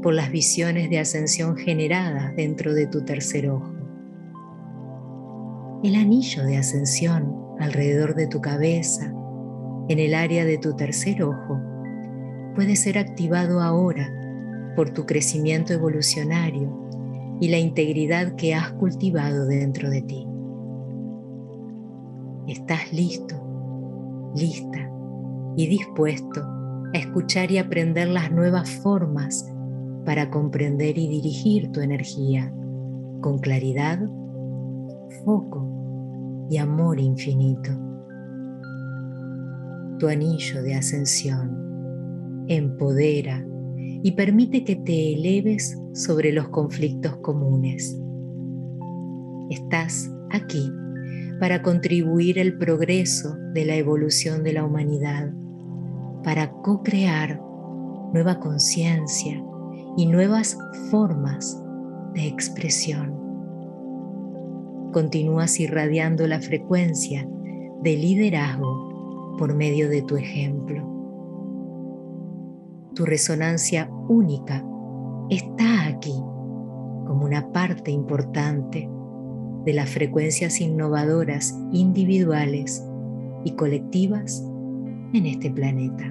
por 0.03 0.13
las 0.13 0.33
visiones 0.33 0.91
de 0.91 0.99
ascensión 0.99 1.57
generadas 1.57 2.35
dentro 2.35 2.75
de 2.75 2.89
tu 2.89 3.05
tercer 3.05 3.49
ojo. 3.49 3.73
El 5.85 5.95
anillo 5.95 6.43
de 6.43 6.57
ascensión 6.57 7.33
alrededor 7.61 8.17
de 8.17 8.27
tu 8.27 8.41
cabeza, 8.41 9.15
en 9.89 10.01
el 10.01 10.15
área 10.15 10.45
de 10.45 10.59
tu 10.59 10.75
tercer 10.75 11.23
ojo, 11.23 11.61
puede 12.57 12.75
ser 12.75 12.99
activado 12.99 13.63
ahora 13.63 14.13
por 14.75 14.91
tu 14.91 15.07
crecimiento 15.07 15.73
evolucionario 15.73 17.39
y 17.41 17.51
la 17.51 17.59
integridad 17.59 18.35
que 18.35 18.53
has 18.53 18.73
cultivado 18.73 19.47
dentro 19.47 19.91
de 19.91 20.03
ti. 20.03 20.27
Estás 22.47 22.93
listo, 22.93 23.35
lista 24.37 24.89
y 25.57 25.67
dispuesto 25.67 26.43
a 26.95 26.97
escuchar 26.97 27.51
y 27.51 27.59
aprender 27.59 28.07
las 28.07 28.31
nuevas 28.31 28.71
formas 28.71 29.53
para 30.05 30.31
comprender 30.31 30.97
y 30.97 31.09
dirigir 31.09 31.73
tu 31.73 31.81
energía 31.81 32.55
con 33.21 33.41
claridad, 33.41 33.99
foco 35.25 36.47
y 36.49 36.59
amor 36.59 37.01
infinito. 37.01 37.73
Tu 39.99 40.07
anillo 40.07 40.63
de 40.63 40.77
ascensión 40.77 42.45
empodera 42.47 43.45
y 43.77 44.13
permite 44.13 44.63
que 44.63 44.77
te 44.77 45.15
eleves 45.15 45.77
sobre 45.95 46.33
los 46.33 46.49
conflictos 46.51 47.17
comunes. 47.17 48.01
Estás 49.51 50.09
aquí 50.31 50.71
para 51.41 51.63
contribuir 51.63 52.39
el 52.39 52.57
progreso 52.59 53.37
de 53.53 53.65
la 53.65 53.77
evolución 53.77 54.43
de 54.43 54.53
la 54.53 54.65
humanidad, 54.65 55.33
para 56.23 56.51
co-crear 56.51 57.41
nueva 58.13 58.39
conciencia 58.41 59.43
y 59.97 60.07
nuevas 60.07 60.57
formas 60.91 61.63
de 62.15 62.27
expresión. 62.27 63.15
Continúas 64.93 65.61
irradiando 65.61 66.27
la 66.27 66.41
frecuencia 66.41 67.29
de 67.83 67.97
liderazgo 67.97 69.37
por 69.39 69.55
medio 69.55 69.89
de 69.89 70.03
tu 70.03 70.17
ejemplo 70.17 70.97
tu 72.97 73.05
resonancia 73.05 73.91
única 74.09 74.65
está 75.29 75.87
aquí 75.87 76.15
como 77.07 77.27
una 77.27 77.53
parte 77.53 77.91
importante 77.91 78.89
de 79.67 79.73
las 79.75 79.91
frecuencias 79.91 80.61
innovadoras 80.61 81.53
individuales 81.73 82.83
y 83.45 83.51
colectivas 83.57 84.43
en 85.13 85.27
este 85.27 85.51
planeta. 85.51 86.05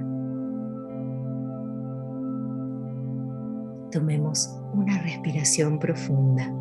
Tomemos 3.91 4.53
una 4.73 5.01
respiración 5.01 5.79
profunda 5.79 6.53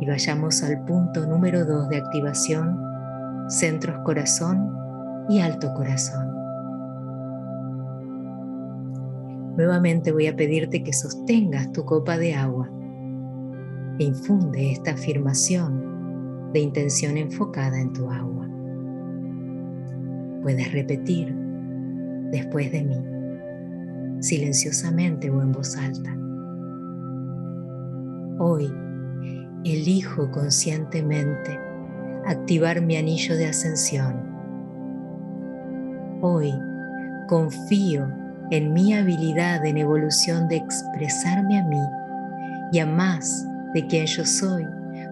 y 0.00 0.06
vayamos 0.06 0.64
al 0.64 0.84
punto 0.84 1.24
número 1.26 1.64
2 1.64 1.88
de 1.90 1.96
activación, 1.96 2.76
centros 3.48 4.00
corazón 4.04 4.68
y 5.28 5.38
alto 5.38 5.72
corazón. 5.74 6.26
Nuevamente 9.56 10.10
voy 10.10 10.26
a 10.26 10.34
pedirte 10.34 10.82
que 10.82 10.92
sostengas 10.92 11.70
tu 11.70 11.84
copa 11.84 12.18
de 12.18 12.34
agua 12.34 12.68
infunde 13.98 14.72
esta 14.72 14.92
afirmación 14.92 16.50
de 16.52 16.60
intención 16.60 17.16
enfocada 17.16 17.80
en 17.80 17.92
tu 17.92 18.10
agua. 18.10 18.48
Puedes 20.42 20.72
repetir 20.72 21.34
después 22.30 22.72
de 22.72 22.82
mí, 22.82 22.96
silenciosamente 24.20 25.30
o 25.30 25.42
en 25.42 25.52
voz 25.52 25.76
alta. 25.76 26.16
Hoy 28.38 28.72
elijo 29.64 30.30
conscientemente 30.30 31.58
activar 32.26 32.80
mi 32.80 32.96
anillo 32.96 33.36
de 33.36 33.46
ascensión. 33.46 34.14
Hoy 36.20 36.52
confío 37.28 38.08
en 38.50 38.72
mi 38.72 38.94
habilidad 38.94 39.64
en 39.64 39.78
evolución 39.78 40.48
de 40.48 40.56
expresarme 40.56 41.58
a 41.58 41.64
mí 41.64 41.80
y 42.72 42.78
a 42.78 42.86
más 42.86 43.46
de 43.74 43.86
quien 43.86 44.06
yo 44.06 44.24
soy 44.24 44.64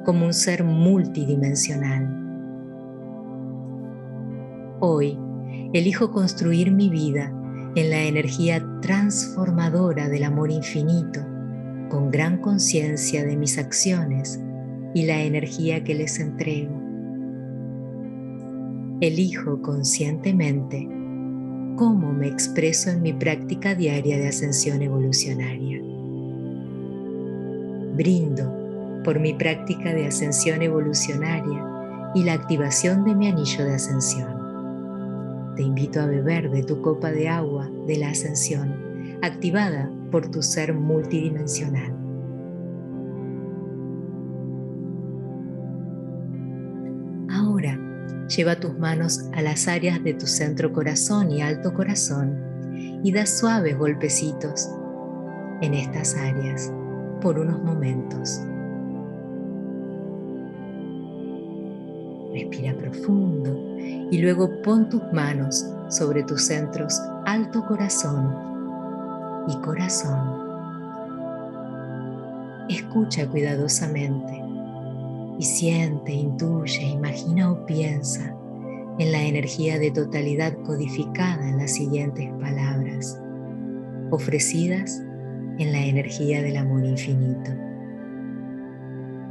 como 0.04 0.26
un 0.26 0.34
ser 0.34 0.64
multidimensional. 0.64 2.08
Hoy 4.80 5.18
elijo 5.72 6.10
construir 6.10 6.70
mi 6.72 6.88
vida 6.88 7.32
en 7.74 7.90
la 7.90 8.02
energía 8.02 8.64
transformadora 8.80 10.08
del 10.08 10.24
amor 10.24 10.50
infinito, 10.50 11.20
con 11.88 12.10
gran 12.10 12.38
conciencia 12.38 13.24
de 13.24 13.36
mis 13.36 13.58
acciones 13.58 14.40
y 14.94 15.06
la 15.06 15.22
energía 15.22 15.84
que 15.84 15.94
les 15.94 16.18
entrego. 16.18 16.80
Elijo 19.00 19.62
conscientemente 19.62 20.88
cómo 21.76 22.12
me 22.12 22.28
expreso 22.28 22.90
en 22.90 23.02
mi 23.02 23.12
práctica 23.12 23.74
diaria 23.74 24.18
de 24.18 24.28
ascensión 24.28 24.82
evolucionaria. 24.82 25.89
Brindo 27.94 29.02
por 29.04 29.18
mi 29.18 29.34
práctica 29.34 29.92
de 29.94 30.06
ascensión 30.06 30.62
evolucionaria 30.62 31.64
y 32.14 32.24
la 32.24 32.34
activación 32.34 33.04
de 33.04 33.14
mi 33.14 33.28
anillo 33.28 33.64
de 33.64 33.74
ascensión. 33.74 35.54
Te 35.56 35.62
invito 35.62 36.00
a 36.00 36.06
beber 36.06 36.50
de 36.50 36.62
tu 36.62 36.80
copa 36.80 37.10
de 37.10 37.28
agua 37.28 37.70
de 37.86 37.96
la 37.98 38.10
ascensión, 38.10 38.74
activada 39.22 39.90
por 40.10 40.30
tu 40.30 40.42
ser 40.42 40.74
multidimensional. 40.74 42.00
Lleva 48.36 48.60
tus 48.60 48.78
manos 48.78 49.28
a 49.34 49.42
las 49.42 49.66
áreas 49.66 50.04
de 50.04 50.14
tu 50.14 50.26
centro 50.26 50.72
corazón 50.72 51.32
y 51.32 51.42
alto 51.42 51.74
corazón 51.74 52.38
y 53.02 53.10
da 53.10 53.26
suaves 53.26 53.76
golpecitos 53.76 54.70
en 55.60 55.74
estas 55.74 56.14
áreas 56.14 56.72
por 57.20 57.38
unos 57.38 57.62
momentos. 57.62 58.40
Respira 62.32 62.74
profundo 62.74 63.56
y 64.10 64.18
luego 64.18 64.50
pon 64.62 64.88
tus 64.88 65.02
manos 65.12 65.66
sobre 65.88 66.22
tus 66.22 66.44
centros 66.44 67.00
alto 67.26 67.64
corazón 67.66 68.34
y 69.48 69.56
corazón. 69.56 70.40
Escucha 72.68 73.28
cuidadosamente 73.28 74.42
y 75.38 75.42
siente, 75.42 76.12
intuye, 76.12 76.82
imagina 76.82 77.50
o 77.50 77.66
piensa 77.66 78.34
en 78.98 79.12
la 79.12 79.22
energía 79.22 79.78
de 79.78 79.90
totalidad 79.90 80.54
codificada 80.64 81.48
en 81.48 81.58
las 81.58 81.72
siguientes 81.72 82.30
palabras, 82.40 83.20
ofrecidas 84.10 85.02
en 85.58 85.72
la 85.72 85.84
energía 85.84 86.42
del 86.42 86.56
amor 86.56 86.84
infinito. 86.84 87.50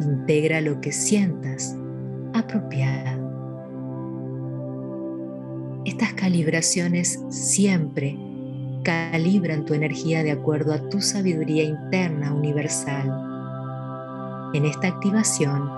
Integra 0.02 0.62
lo 0.62 0.80
que 0.82 0.92
sientas 0.92 1.76
apropiado. 2.34 3.20
Estas 5.86 6.14
calibraciones 6.14 7.20
siempre 7.30 8.18
calibran 8.84 9.66
tu 9.66 9.74
energía 9.74 10.24
de 10.24 10.32
acuerdo 10.32 10.74
a 10.74 10.90
tu 10.90 11.02
sabiduría 11.02 11.64
interna 11.64 12.34
universal. 12.34 13.08
En 14.54 14.66
esta 14.66 14.88
activación, 14.88 15.70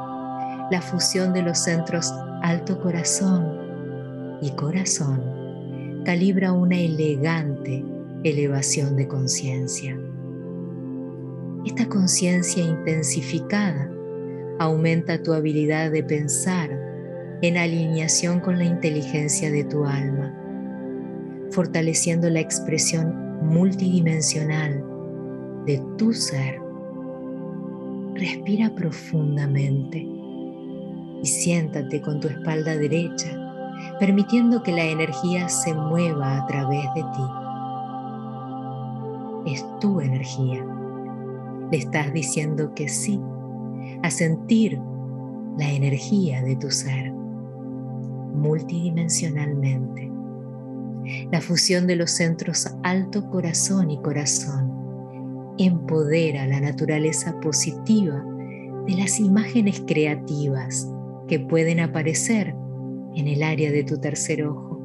la 0.71 0.81
fusión 0.81 1.33
de 1.33 1.41
los 1.41 1.59
centros 1.59 2.13
alto 2.41 2.79
corazón 2.81 3.57
y 4.41 4.51
corazón 4.51 6.03
calibra 6.05 6.51
una 6.53 6.77
elegante 6.77 7.83
elevación 8.23 8.95
de 8.95 9.07
conciencia. 9.07 9.97
Esta 11.65 11.87
conciencia 11.87 12.63
intensificada 12.63 13.87
aumenta 14.57 15.21
tu 15.21 15.33
habilidad 15.33 15.91
de 15.91 16.03
pensar 16.03 16.71
en 17.43 17.57
alineación 17.57 18.39
con 18.39 18.57
la 18.57 18.63
inteligencia 18.63 19.51
de 19.51 19.63
tu 19.65 19.85
alma, 19.85 20.35
fortaleciendo 21.51 22.29
la 22.29 22.39
expresión 22.39 23.13
multidimensional 23.43 24.83
de 25.67 25.83
tu 25.97 26.13
ser. 26.13 26.59
Respira 28.15 28.73
profundamente 28.73 29.99
y 31.21 31.25
siéntate 31.25 32.01
con 32.01 32.19
tu 32.19 32.27
espalda 32.27 32.75
derecha, 32.75 33.37
permitiendo 33.99 34.63
que 34.63 34.71
la 34.71 34.85
energía 34.85 35.47
se 35.47 35.75
mueva 35.75 36.37
a 36.37 36.47
través 36.47 36.85
de 36.95 37.01
ti. 37.01 37.23
Es 39.53 39.65
tu 39.79 40.01
energía. 40.01 40.65
Le 41.71 41.77
estás 41.77 42.13
diciendo 42.13 42.73
que 42.75 42.89
sí 42.89 43.19
a 44.03 44.11
sentir 44.11 44.77
la 45.57 45.71
energía 45.71 46.41
de 46.41 46.55
tu 46.55 46.69
ser 46.69 47.11
multidimensionalmente. 47.11 50.11
La 51.31 51.41
fusión 51.41 51.87
de 51.87 51.95
los 51.95 52.11
centros 52.11 52.67
alto 52.83 53.27
corazón 53.29 53.89
y 53.91 54.01
corazón 54.01 54.71
empodera 55.57 56.47
la 56.47 56.61
naturaleza 56.61 57.39
positiva 57.39 58.23
de 58.87 58.95
las 58.95 59.19
imágenes 59.19 59.83
creativas 59.85 60.89
que 61.27 61.39
pueden 61.39 61.79
aparecer 61.79 62.55
en 63.15 63.27
el 63.27 63.43
área 63.43 63.71
de 63.71 63.83
tu 63.83 63.99
tercer 63.99 64.45
ojo. 64.45 64.79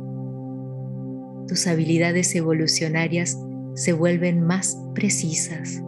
Tus 1.49 1.67
habilidades 1.67 2.35
evolucionarias 2.35 3.39
se 3.75 3.93
vuelven 3.93 4.41
más 4.41 4.79
precisas 4.95 5.83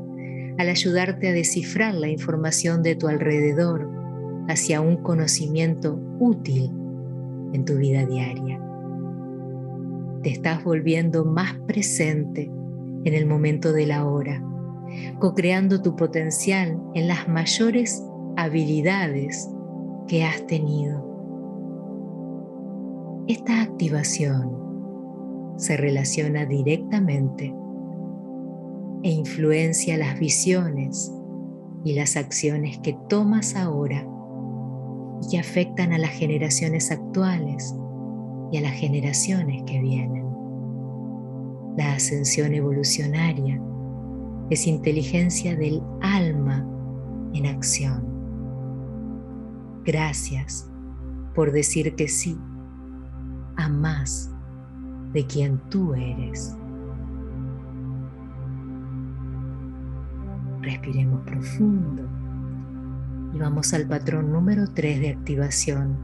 al 0.59 0.69
ayudarte 0.69 1.29
a 1.29 1.33
descifrar 1.33 1.95
la 1.95 2.09
información 2.09 2.83
de 2.83 2.97
tu 2.97 3.07
alrededor 3.07 3.89
hacia 4.49 4.81
un 4.81 4.97
conocimiento 4.97 6.01
útil 6.19 6.71
en 7.53 7.65
tu 7.65 7.77
vida 7.77 8.05
diaria. 8.05 8.61
Te 10.23 10.31
estás 10.31 10.65
volviendo 10.65 11.25
más 11.25 11.55
presente 11.67 12.51
en 13.05 13.15
el 13.15 13.27
momento 13.27 13.73
de 13.73 13.87
la 13.87 14.05
hora, 14.05 14.43
co-creando 15.21 15.81
tu 15.81 15.95
potencial 15.95 16.77
en 16.95 17.07
las 17.07 17.29
mayores 17.29 18.03
habilidades 18.37 19.49
que 20.09 20.25
has 20.25 20.45
tenido. 20.47 21.07
Esta 23.29 23.63
activación 23.63 24.57
se 25.57 25.77
relaciona 25.77 26.47
directamente 26.47 27.55
e 29.03 29.11
influencia 29.11 29.97
las 29.97 30.19
visiones 30.19 31.13
y 31.85 31.95
las 31.95 32.17
acciones 32.17 32.79
que 32.79 32.97
tomas 33.09 33.55
ahora 33.55 34.07
y 35.23 35.31
que 35.31 35.39
afectan 35.39 35.93
a 35.93 35.99
las 35.99 36.11
generaciones 36.11 36.91
actuales 36.91 37.75
y 38.51 38.59
a 38.59 38.61
las 38.61 38.73
generaciones 38.73 39.63
que 39.67 39.81
vienen. 39.81 40.27
La 41.77 41.95
ascensión 41.95 42.55
evolucionaria 42.55 43.61
es 44.51 44.67
inteligencia 44.67 45.57
del 45.57 45.83
alma 46.01 46.67
en 47.35 47.47
acción. 47.47 48.05
Gracias 49.85 50.69
por 51.35 51.53
decir 51.53 51.95
que 51.95 52.09
sí 52.09 52.37
a 53.57 53.69
más 53.69 54.31
de 55.13 55.25
quien 55.27 55.61
tú 55.71 55.95
eres. 55.95 56.57
Respiremos 60.69 61.23
profundo 61.23 62.03
y 63.33 63.39
vamos 63.39 63.73
al 63.73 63.89
patrón 63.89 64.31
número 64.31 64.67
3 64.67 65.01
de 65.01 65.09
activación, 65.09 65.97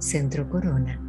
centro 0.00 0.50
corona. 0.50 1.00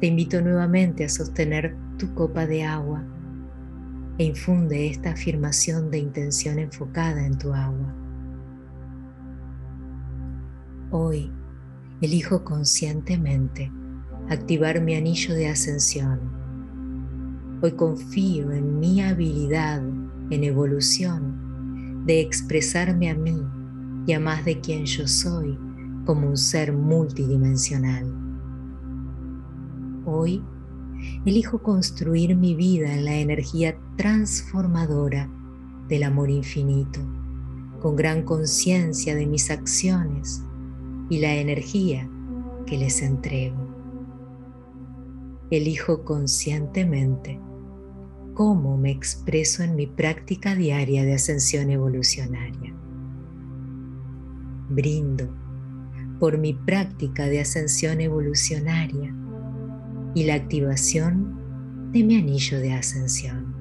Te 0.00 0.08
invito 0.08 0.40
nuevamente 0.42 1.04
a 1.04 1.08
sostener 1.08 1.76
tu 1.96 2.12
copa 2.14 2.44
de 2.48 2.64
agua 2.64 3.04
e 4.18 4.24
infunde 4.24 4.88
esta 4.88 5.12
afirmación 5.12 5.92
de 5.92 5.98
intención 5.98 6.58
enfocada 6.58 7.24
en 7.24 7.38
tu 7.38 7.54
agua. 7.54 7.94
Hoy 10.90 11.30
elijo 12.00 12.42
conscientemente 12.42 13.70
activar 14.28 14.80
mi 14.80 14.96
anillo 14.96 15.36
de 15.36 15.46
ascensión. 15.46 16.18
Hoy 17.62 17.70
confío 17.76 18.50
en 18.50 18.80
mi 18.80 19.00
habilidad 19.02 19.80
en 20.30 20.44
evolución 20.44 22.04
de 22.06 22.20
expresarme 22.20 23.10
a 23.10 23.14
mí 23.14 23.42
y 24.06 24.12
a 24.12 24.20
más 24.20 24.44
de 24.44 24.60
quien 24.60 24.84
yo 24.84 25.08
soy 25.08 25.58
como 26.04 26.28
un 26.28 26.36
ser 26.36 26.72
multidimensional. 26.72 28.12
Hoy 30.04 30.42
elijo 31.24 31.62
construir 31.62 32.36
mi 32.36 32.54
vida 32.54 32.92
en 32.92 33.04
la 33.04 33.16
energía 33.16 33.78
transformadora 33.96 35.30
del 35.88 36.02
amor 36.02 36.30
infinito, 36.30 37.00
con 37.80 37.96
gran 37.96 38.22
conciencia 38.22 39.14
de 39.14 39.26
mis 39.26 39.50
acciones 39.50 40.42
y 41.08 41.20
la 41.20 41.34
energía 41.34 42.08
que 42.66 42.78
les 42.78 43.02
entrego. 43.02 43.56
Elijo 45.50 46.04
conscientemente 46.04 47.38
cómo 48.34 48.76
me 48.76 48.90
expreso 48.90 49.62
en 49.62 49.76
mi 49.76 49.86
práctica 49.86 50.54
diaria 50.54 51.04
de 51.04 51.14
ascensión 51.14 51.70
evolucionaria. 51.70 52.74
Brindo 54.68 55.28
por 56.18 56.38
mi 56.38 56.52
práctica 56.52 57.26
de 57.26 57.40
ascensión 57.40 58.00
evolucionaria 58.00 59.14
y 60.14 60.24
la 60.24 60.34
activación 60.34 61.90
de 61.92 62.02
mi 62.02 62.16
anillo 62.16 62.58
de 62.58 62.72
ascensión. 62.72 63.54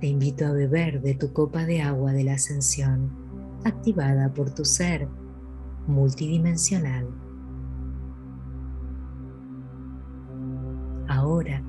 Te 0.00 0.08
invito 0.08 0.46
a 0.46 0.52
beber 0.52 1.00
de 1.00 1.14
tu 1.14 1.32
copa 1.32 1.64
de 1.64 1.80
agua 1.80 2.12
de 2.12 2.24
la 2.24 2.34
ascensión 2.34 3.10
activada 3.64 4.32
por 4.34 4.50
tu 4.50 4.64
ser 4.64 5.08
multidimensional. 5.86 7.06
Ahora, 11.08 11.62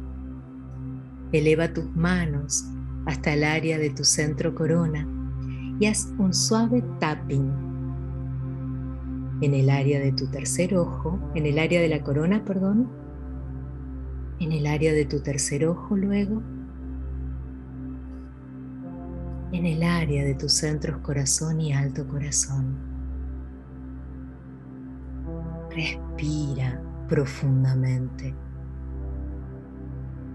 Eleva 1.34 1.74
tus 1.74 1.94
manos 1.96 2.64
hasta 3.08 3.34
el 3.34 3.44
área 3.44 3.80
de 3.80 3.90
tu 3.90 4.04
centro 4.04 4.54
corona 4.54 5.08
y 5.80 5.88
haz 5.88 6.14
un 6.20 6.34
suave 6.34 6.84
tapping 7.00 7.52
en 9.42 9.54
el 9.54 9.70
área 9.70 10.00
de 10.00 10.12
tu 10.12 10.28
tercer 10.28 10.78
ojo, 10.78 11.20
en 11.34 11.46
el 11.46 11.60
área 11.60 11.82
de 11.82 11.90
la 11.90 12.02
corona, 12.02 12.46
perdón, 12.46 12.88
en 14.40 14.52
el 14.52 14.68
área 14.68 14.94
de 14.94 15.06
tu 15.06 15.22
tercer 15.22 15.66
ojo 15.66 15.98
luego, 15.98 16.42
en 19.52 19.66
el 19.66 19.84
área 19.84 20.24
de 20.24 20.36
tus 20.36 20.54
centros 20.54 21.00
corazón 21.00 21.60
y 21.60 21.74
alto 21.74 22.08
corazón. 22.08 22.78
Respira 25.72 26.80
profundamente 27.10 28.34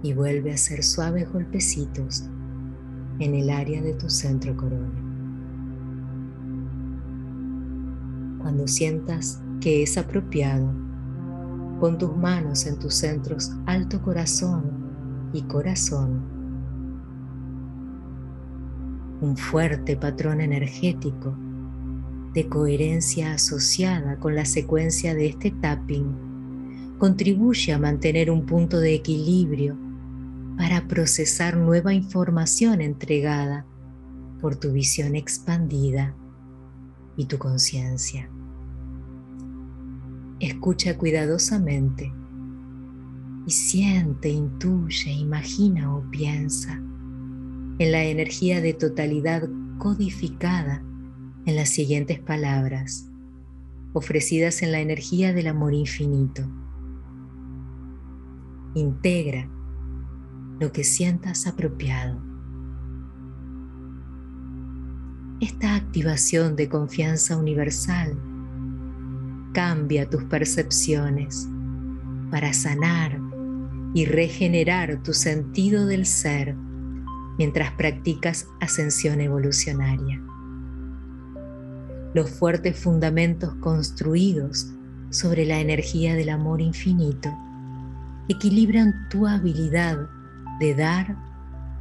y 0.03 0.13
vuelve 0.13 0.53
a 0.53 0.55
hacer 0.55 0.83
suaves 0.83 1.31
golpecitos 1.33 2.29
en 3.19 3.35
el 3.35 3.51
área 3.51 3.83
de 3.83 3.95
tu 3.95 4.09
centro 4.09 4.57
corona. 4.57 5.05
Cuando 8.39 8.69
sientas 8.69 9.43
que 9.61 9.83
es 9.83 9.99
apropiado, 9.99 10.73
pon 11.81 11.99
tus 11.99 12.17
manos 12.17 12.67
en 12.67 12.79
tus 12.79 12.95
centros 12.95 13.53
alto 13.67 14.01
corazón 14.01 14.71
y 15.33 15.43
corazón. 15.43 16.23
Un 19.21 19.37
fuerte 19.37 19.97
patrón 19.97 20.41
energético 20.41 21.37
de 22.35 22.49
coherencia 22.49 23.33
asociada 23.33 24.17
con 24.19 24.37
la 24.37 24.45
secuencia 24.45 25.15
de 25.15 25.27
este 25.27 25.51
tapping 25.51 26.97
contribuye 26.99 27.73
a 27.73 27.79
mantener 27.79 28.31
un 28.31 28.47
punto 28.47 28.79
de 28.79 28.95
equilibrio 28.95 29.77
para 30.59 30.89
procesar 30.89 31.57
nueva 31.57 31.95
información 31.95 32.81
entregada 32.81 33.65
por 34.41 34.57
tu 34.57 34.73
visión 34.73 35.15
expandida 35.15 36.17
y 37.17 37.27
tu 37.27 37.39
conciencia. 37.39 38.29
Escucha 40.41 40.99
cuidadosamente 40.99 42.13
y 43.47 43.51
siente, 43.53 44.31
intuye, 44.31 45.13
imagina 45.13 45.95
o 45.95 46.03
piensa 46.11 46.75
en 46.75 47.93
la 47.93 48.03
energía 48.03 48.61
de 48.61 48.75
totalidad 48.75 49.49
codificada 49.79 50.83
en 51.47 51.55
las 51.55 51.69
siguientes 51.69 52.19
palabras, 52.19 53.09
ofrecidas 53.93 54.63
en 54.63 54.73
la 54.73 54.81
energía 54.81 55.33
del 55.33 55.47
amor 55.47 55.73
infinito. 55.73 56.43
Integra 58.75 59.49
lo 60.61 60.73
que 60.73 60.85
sientas 60.85 61.47
apropiado. 61.47 62.19
Esta 65.41 65.77
activación 65.77 66.57
de 66.57 66.69
confianza 66.69 67.37
universal 67.37 68.19
cambia 69.53 70.11
tus 70.11 70.25
percepciones 70.25 71.49
para 72.31 72.53
sanar 72.53 73.21
y 73.95 74.05
regenerar 74.05 75.03
tu 75.03 75.13
sentido 75.13 75.87
del 75.87 76.07
ser 76.07 76.55
mientras 77.39 77.71
practicas 77.73 78.49
ascensión 78.61 79.21
evolucionaria. 79.21 80.21
Los 82.15 82.31
fuertes 82.31 82.79
fundamentos 82.79 83.55
construidos 83.61 84.73
sobre 85.11 85.47
la 85.47 85.61
energía 85.61 86.17
del 86.17 86.31
amor 86.31 86.61
infinito 86.61 87.31
equilibran 88.29 89.09
tu 89.09 89.27
habilidad 89.27 90.09
de 90.59 90.75
dar 90.75 91.17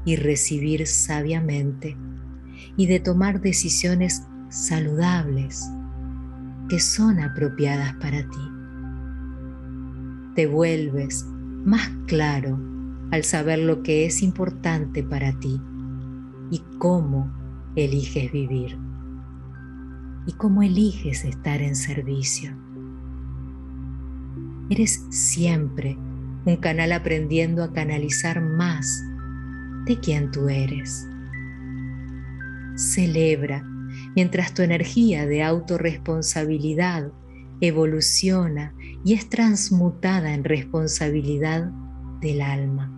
y 0.06 0.16
recibir 0.16 0.88
sabiamente 0.88 1.98
y 2.78 2.88
de 2.88 3.00
tomar 3.00 3.42
decisiones 3.42 4.24
saludables 4.50 5.70
que 6.70 6.80
son 6.80 7.20
apropiadas 7.20 7.94
para 7.96 8.22
ti. 8.30 8.52
Te 10.36 10.48
vuelves 10.48 11.26
más 11.66 11.90
claro 12.08 12.60
al 13.12 13.24
saber 13.24 13.60
lo 13.60 13.84
que 13.84 14.06
es 14.06 14.22
importante 14.22 15.04
para 15.04 15.38
ti 15.40 15.60
y 16.52 16.62
cómo 16.78 17.32
eliges 17.76 18.32
vivir 18.32 18.78
y 20.26 20.34
cómo 20.34 20.62
eliges 20.62 21.24
estar 21.24 21.62
en 21.62 21.76
servicio. 21.76 22.52
Eres 24.70 25.06
siempre 25.10 25.98
un 26.48 26.56
canal 26.58 26.94
aprendiendo 26.94 27.62
a 27.62 27.74
canalizar 27.74 28.42
más 28.42 29.04
de 29.86 30.00
quien 30.00 30.32
tú 30.32 30.48
eres. 30.48 31.06
Celebra 32.76 33.64
mientras 34.16 34.54
tu 34.54 34.62
energía 34.62 35.26
de 35.26 35.44
autorresponsabilidad 35.44 37.12
evoluciona 37.60 38.74
y 39.04 39.14
es 39.14 39.30
transmutada 39.30 40.34
en 40.34 40.46
responsabilidad 40.46 41.70
del 42.22 42.42
alma. 42.42 42.94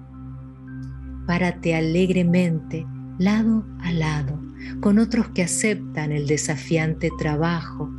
Párate 1.25 1.75
alegremente 1.75 2.85
lado 3.17 3.65
a 3.79 3.91
lado 3.91 4.39
con 4.79 4.99
otros 4.99 5.29
que 5.29 5.41
aceptan 5.41 6.11
el 6.11 6.27
desafiante 6.27 7.09
trabajo 7.17 7.89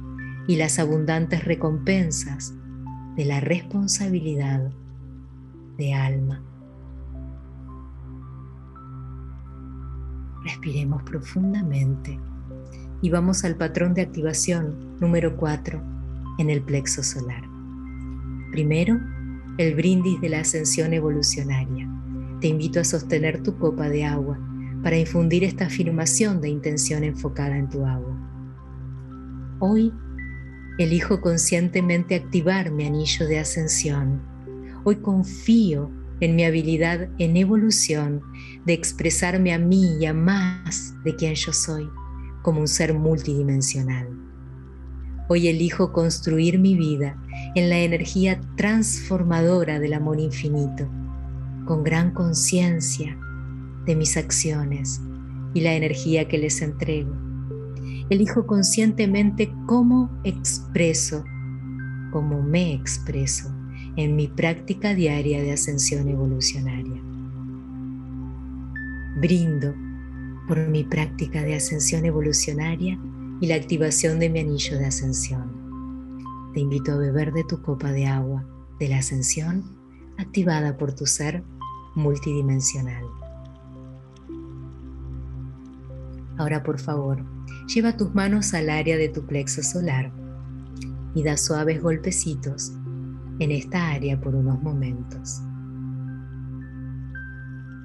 y 0.47 0.57
las 0.57 0.79
abundantes 0.79 1.45
recompensas 1.45 2.55
de 3.17 3.25
la 3.25 3.41
responsabilidad 3.41 4.71
alma. 5.95 6.43
Respiremos 10.45 11.03
profundamente 11.03 12.19
y 13.03 13.11
vamos 13.11 13.45
al 13.45 13.57
patrón 13.57 13.95
de 13.95 14.03
activación 14.03 14.97
número 15.01 15.37
4 15.37 15.83
en 16.39 16.51
el 16.51 16.63
plexo 16.63 17.03
solar. 17.03 17.43
Primero, 18.51 18.99
el 19.59 19.75
brindis 19.75 20.21
de 20.21 20.29
la 20.31 20.41
ascensión 20.41 20.93
evolucionaria. 20.93 21.89
Te 22.41 22.49
invito 22.49 22.81
a 22.81 22.85
sostener 22.85 23.43
tu 23.43 23.59
copa 23.59 23.89
de 23.89 24.05
agua 24.05 24.39
para 24.83 24.97
infundir 24.97 25.45
esta 25.45 25.67
afirmación 25.67 26.41
de 26.41 26.49
intención 26.49 27.05
enfocada 27.05 27.57
en 27.57 27.69
tu 27.69 27.85
agua. 27.85 28.17
Hoy 29.59 29.93
elijo 30.79 31.21
conscientemente 31.21 32.15
activar 32.15 32.71
mi 32.71 32.87
anillo 32.87 33.27
de 33.27 33.39
ascensión. 33.39 34.23
Hoy 34.83 34.97
confío 34.97 35.91
en 36.21 36.37
mi 36.37 36.45
habilidad 36.45 37.11
en 37.19 37.37
evolución 37.37 38.23
de 38.65 38.73
expresarme 38.73 39.53
a 39.53 39.59
mí 39.59 39.99
y 40.01 40.07
a 40.07 40.15
más 40.15 40.95
de 41.05 41.15
quien 41.17 41.35
yo 41.35 41.53
soy 41.53 41.87
como 42.43 42.61
un 42.61 42.69
ser 42.69 42.95
multidimensional. 42.95 44.09
Hoy 45.29 45.49
elijo 45.49 45.93
construir 45.93 46.59
mi 46.59 46.77
vida 46.77 47.23
en 47.55 47.69
la 47.69 47.79
energía 47.79 48.41
transformadora 48.57 49.79
del 49.81 49.93
amor 49.93 50.19
infinito, 50.19 50.89
con 51.67 51.85
gran 51.85 52.13
conciencia 52.13 53.19
de 53.85 53.97
mis 53.97 54.17
acciones 54.17 55.01
y 55.53 55.61
la 55.61 55.75
energía 55.75 56.27
que 56.27 56.39
les 56.39 56.63
entrego. 56.63 57.15
Elijo 58.09 58.47
conscientemente 58.47 59.53
cómo 59.67 60.11
expreso, 60.25 61.23
cómo 62.13 62.43
me 62.43 62.73
expreso 62.73 63.60
en 63.97 64.17
mi 64.17 64.29
práctica 64.29 64.95
diaria 64.95 65.43
de 65.43 65.53
ascensión 65.53 66.09
evolucionaria. 66.09 67.01
Brindo 69.21 69.75
por 70.47 70.69
mi 70.69 70.85
práctica 70.85 71.43
de 71.43 71.55
ascensión 71.55 72.05
evolucionaria 72.05 72.99
y 73.41 73.47
la 73.47 73.55
activación 73.55 74.19
de 74.19 74.31
mi 74.31 74.41
anillo 74.41 74.79
de 74.79 74.87
ascensión. 74.87 76.51
Te 76.55 76.61
invito 76.61 76.93
a 76.93 76.97
beber 76.97 77.33
de 77.33 77.45
tu 77.45 77.61
copa 77.63 77.93
de 77.93 78.07
agua 78.07 78.45
de 78.79 78.89
la 78.89 78.99
ascensión 78.99 79.65
activada 80.19 80.77
por 80.77 80.93
tu 80.93 81.07
ser 81.07 81.43
multidimensional. 81.95 83.05
Ahora 86.39 86.63
por 86.63 86.79
favor, 86.79 87.25
lleva 87.67 87.97
tus 87.97 88.15
manos 88.15 88.55
al 88.55 88.71
área 88.71 88.97
de 88.97 89.09
tu 89.09 89.27
plexo 89.27 89.63
solar 89.63 90.11
y 91.15 91.23
da 91.23 91.37
suaves 91.37 91.83
golpecitos 91.83 92.73
en 93.41 93.51
esta 93.51 93.89
área 93.89 94.21
por 94.21 94.35
unos 94.35 94.63
momentos. 94.63 95.41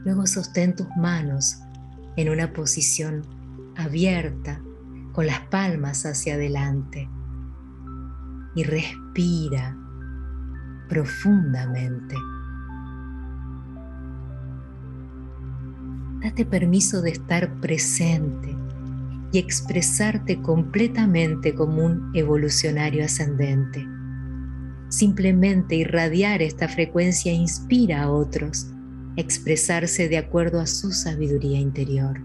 Luego 0.03 0.27
sostén 0.27 0.75
tus 0.75 0.87
manos 0.97 1.57
en 2.17 2.29
una 2.29 2.53
posición 2.53 3.23
abierta 3.75 4.61
con 5.13 5.25
las 5.25 5.39
palmas 5.47 6.05
hacia 6.05 6.35
adelante 6.35 7.09
y 8.53 8.63
respira 8.63 9.75
profundamente. 10.89 12.15
Date 16.21 16.45
permiso 16.45 17.01
de 17.01 17.11
estar 17.11 17.61
presente 17.61 18.55
y 19.31 19.37
expresarte 19.37 20.41
completamente 20.41 21.55
como 21.55 21.85
un 21.85 22.11
evolucionario 22.13 23.05
ascendente. 23.05 23.94
Simplemente 24.95 25.75
irradiar 25.75 26.41
esta 26.41 26.69
frecuencia 26.69 27.33
inspira 27.33 28.03
a 28.03 28.09
otros 28.09 28.67
a 29.17 29.19
expresarse 29.19 30.07
de 30.07 30.17
acuerdo 30.17 30.61
a 30.61 30.67
su 30.67 30.93
sabiduría 30.93 31.59
interior 31.59 32.21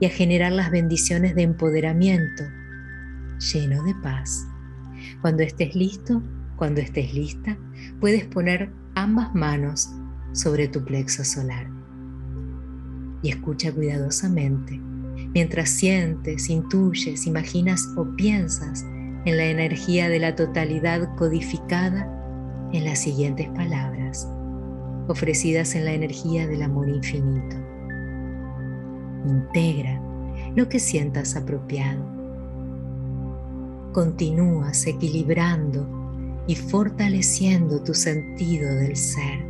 y 0.00 0.06
a 0.06 0.10
generar 0.10 0.50
las 0.50 0.72
bendiciones 0.72 1.36
de 1.36 1.42
empoderamiento 1.42 2.42
lleno 3.38 3.84
de 3.84 3.94
paz. 4.02 4.44
Cuando 5.20 5.44
estés 5.44 5.76
listo, 5.76 6.20
cuando 6.56 6.80
estés 6.80 7.14
lista, 7.14 7.56
puedes 8.00 8.24
poner 8.24 8.72
ambas 8.96 9.32
manos 9.32 9.88
sobre 10.32 10.66
tu 10.66 10.84
plexo 10.84 11.22
solar 11.22 11.68
y 13.22 13.28
escucha 13.28 13.70
cuidadosamente 13.70 14.80
mientras 15.32 15.70
sientes, 15.70 16.50
intuyes, 16.50 17.24
imaginas 17.28 17.86
o 17.96 18.04
piensas 18.16 18.84
en 19.24 19.36
la 19.36 19.44
energía 19.44 20.08
de 20.08 20.18
la 20.18 20.34
totalidad 20.34 21.14
codificada 21.16 22.10
en 22.72 22.84
las 22.84 22.98
siguientes 22.98 23.48
palabras, 23.50 24.28
ofrecidas 25.08 25.74
en 25.74 25.84
la 25.84 25.92
energía 25.92 26.46
del 26.46 26.62
amor 26.62 26.88
infinito. 26.88 27.56
Integra 29.26 30.00
lo 30.54 30.68
que 30.68 30.78
sientas 30.78 31.36
apropiado. 31.36 32.04
Continúas 33.92 34.86
equilibrando 34.86 35.86
y 36.46 36.56
fortaleciendo 36.56 37.82
tu 37.82 37.94
sentido 37.94 38.74
del 38.74 38.96
ser, 38.96 39.40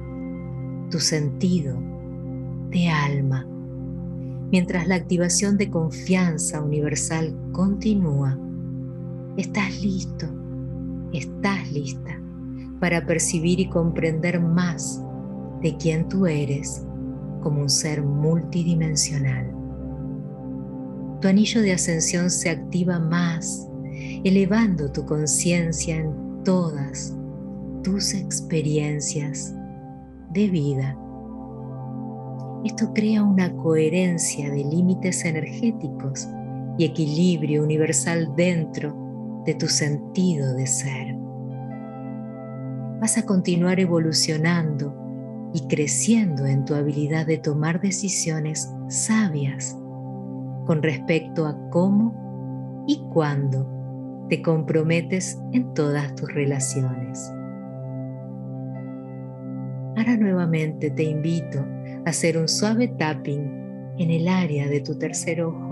tu 0.90 1.00
sentido 1.00 1.76
de 2.70 2.88
alma, 2.88 3.46
mientras 4.50 4.86
la 4.86 4.94
activación 4.96 5.56
de 5.56 5.70
confianza 5.70 6.60
universal 6.60 7.34
continúa. 7.52 8.38
Estás 9.36 9.82
listo, 9.82 10.26
estás 11.12 11.72
lista 11.72 12.22
para 12.78 13.04
percibir 13.04 13.58
y 13.58 13.68
comprender 13.68 14.40
más 14.40 15.02
de 15.60 15.76
quién 15.76 16.08
tú 16.08 16.26
eres 16.26 16.86
como 17.42 17.62
un 17.62 17.68
ser 17.68 18.04
multidimensional. 18.04 19.52
Tu 21.20 21.26
anillo 21.26 21.62
de 21.62 21.72
ascensión 21.72 22.30
se 22.30 22.48
activa 22.48 23.00
más, 23.00 23.68
elevando 24.22 24.92
tu 24.92 25.04
conciencia 25.04 25.96
en 25.96 26.14
todas 26.44 27.16
tus 27.82 28.14
experiencias 28.14 29.52
de 30.30 30.48
vida. 30.48 30.96
Esto 32.64 32.92
crea 32.94 33.24
una 33.24 33.52
coherencia 33.56 34.48
de 34.48 34.62
límites 34.62 35.24
energéticos 35.24 36.28
y 36.78 36.84
equilibrio 36.84 37.64
universal 37.64 38.32
dentro 38.36 39.03
de 39.44 39.54
tu 39.54 39.66
sentido 39.68 40.54
de 40.54 40.66
ser. 40.66 41.14
Vas 43.00 43.18
a 43.18 43.26
continuar 43.26 43.80
evolucionando 43.80 44.94
y 45.52 45.66
creciendo 45.68 46.46
en 46.46 46.64
tu 46.64 46.74
habilidad 46.74 47.26
de 47.26 47.38
tomar 47.38 47.80
decisiones 47.80 48.72
sabias 48.88 49.76
con 50.66 50.82
respecto 50.82 51.46
a 51.46 51.56
cómo 51.70 52.84
y 52.88 53.00
cuándo 53.12 53.68
te 54.28 54.42
comprometes 54.42 55.38
en 55.52 55.72
todas 55.74 56.14
tus 56.14 56.32
relaciones. 56.32 57.30
Ahora 59.96 60.16
nuevamente 60.16 60.90
te 60.90 61.04
invito 61.04 61.60
a 62.04 62.10
hacer 62.10 62.36
un 62.36 62.48
suave 62.48 62.88
tapping 62.88 63.94
en 63.98 64.10
el 64.10 64.26
área 64.26 64.66
de 64.66 64.80
tu 64.80 64.98
tercer 64.98 65.42
ojo 65.42 65.63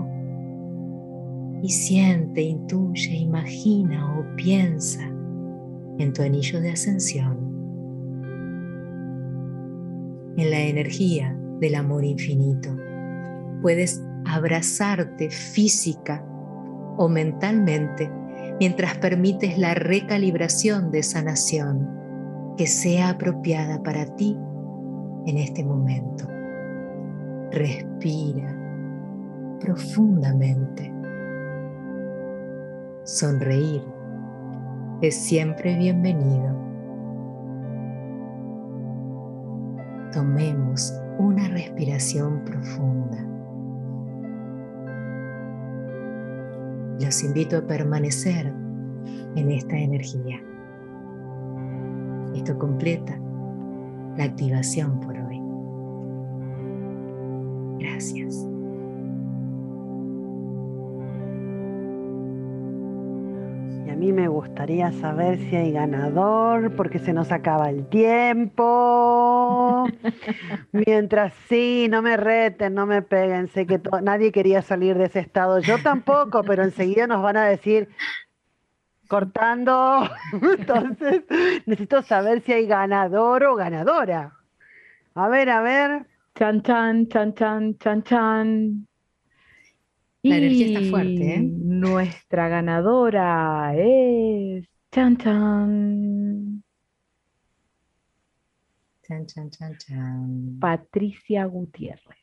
y 1.63 1.69
siente, 1.69 2.41
intuye, 2.41 3.15
imagina 3.15 4.19
o 4.19 4.35
piensa 4.35 5.01
en 5.97 6.11
tu 6.11 6.21
anillo 6.21 6.59
de 6.59 6.71
ascensión, 6.71 7.37
en 10.35 10.51
la 10.51 10.59
energía 10.59 11.39
del 11.61 11.75
amor 11.75 12.03
infinito. 12.03 12.69
Puedes 13.61 14.03
abrazarte 14.25 15.29
física 15.29 16.25
o 16.97 17.07
mentalmente 17.07 18.11
mientras 18.59 18.97
permites 18.97 19.57
la 19.57 19.73
recalibración 19.73 20.91
de 20.91 21.01
sanación 21.01 21.89
que 22.57 22.67
sea 22.67 23.11
apropiada 23.11 23.81
para 23.81 24.05
ti 24.17 24.37
en 25.25 25.37
este 25.37 25.63
momento. 25.63 26.27
Respira 27.51 28.53
profundamente. 29.61 30.92
Sonreír 33.05 33.83
es 35.01 35.15
siempre 35.15 35.77
bienvenido. 35.77 36.55
Tomemos 40.13 40.93
una 41.17 41.49
respiración 41.49 42.45
profunda. 42.45 43.17
Los 47.01 47.21
invito 47.25 47.57
a 47.57 47.67
permanecer 47.67 48.53
en 49.35 49.51
esta 49.51 49.77
energía. 49.77 50.41
Esto 52.33 52.57
completa 52.57 53.19
la 54.15 54.23
activación 54.23 55.01
por 55.01 55.17
hoy. 55.17 55.41
Gracias. 57.79 58.52
Mí 64.03 64.11
me 64.11 64.27
gustaría 64.27 64.91
saber 64.91 65.37
si 65.37 65.55
hay 65.55 65.71
ganador, 65.71 66.75
porque 66.75 66.99
se 66.99 67.13
nos 67.13 67.31
acaba 67.31 67.69
el 67.69 67.87
tiempo. 67.87 68.65
Mientras 70.73 71.33
sí, 71.47 71.87
no 71.89 72.01
me 72.01 72.17
reten, 72.17 72.73
no 72.73 72.85
me 72.85 73.01
peguen. 73.01 73.47
Sé 73.47 73.65
que 73.65 73.79
nadie 74.01 74.33
quería 74.33 74.61
salir 74.61 74.97
de 74.97 75.05
ese 75.05 75.21
estado. 75.21 75.59
Yo 75.59 75.81
tampoco, 75.81 76.43
pero 76.43 76.63
enseguida 76.63 77.07
nos 77.07 77.23
van 77.23 77.37
a 77.37 77.45
decir, 77.45 77.87
cortando. 79.07 80.09
Entonces, 80.57 81.23
necesito 81.65 82.01
saber 82.01 82.41
si 82.41 82.51
hay 82.51 82.67
ganador 82.67 83.45
o 83.45 83.55
ganadora. 83.55 84.33
A 85.15 85.29
ver, 85.29 85.49
a 85.49 85.61
ver. 85.61 86.07
Chan, 86.35 86.61
chan, 86.61 87.07
chan, 87.07 87.33
chan, 87.35 87.77
chan, 87.77 88.03
chan. 88.03 88.87
La 90.23 90.37
energía 90.37 90.67
está 90.67 90.89
fuerte, 90.89 91.35
¿eh? 91.35 91.41
Nuestra 91.41 92.47
ganadora 92.47 93.73
es. 93.75 94.65
Chan, 94.89 95.17
chan. 95.17 96.63
Chan, 99.05 99.27
chan, 99.27 99.49
chan, 99.49 99.77
chan. 99.77 100.59
Patricia 100.61 101.43
Gutiérrez. 101.43 102.17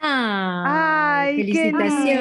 ¡Ay! 0.00 1.36
¡Felicitaciones! 1.36 2.04
Qué 2.04 2.16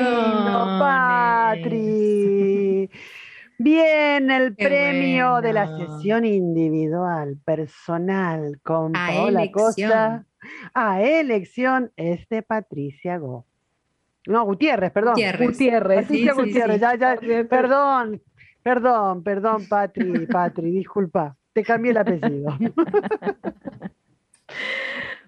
Patri! 0.80 2.90
Bien, 3.58 4.32
el 4.32 4.54
Qué 4.58 4.66
premio 4.66 5.40
de 5.40 5.54
la 5.54 5.78
sesión 5.78 6.26
individual, 6.26 7.38
personal, 7.46 8.60
con 8.64 8.98
A 8.98 9.08
Paola 9.08 9.44
elección. 9.44 9.52
Costa. 9.54 10.26
A 10.74 11.02
elección 11.02 11.94
es 11.96 12.28
de 12.28 12.42
Patricia 12.42 13.18
Go. 13.18 13.46
No, 14.28 14.46
Gutiérrez, 14.46 14.92
perdón. 14.92 15.14
Gutiérrez. 15.14 15.50
Gutiérrez. 15.50 16.02
Patricia 16.02 16.34
Sí, 16.34 16.40
sí, 16.40 16.46
Gutiérrez, 16.46 16.82
ya, 16.82 16.96
ya. 16.96 17.18
Perdón, 17.48 18.22
perdón, 18.64 19.24
perdón, 19.24 19.68
Patri, 19.68 20.26
Patri, 20.28 20.72
disculpa. 20.72 21.36
Te 21.54 21.64
cambié 21.64 21.92
el 21.92 21.98
apellido. 21.98 22.58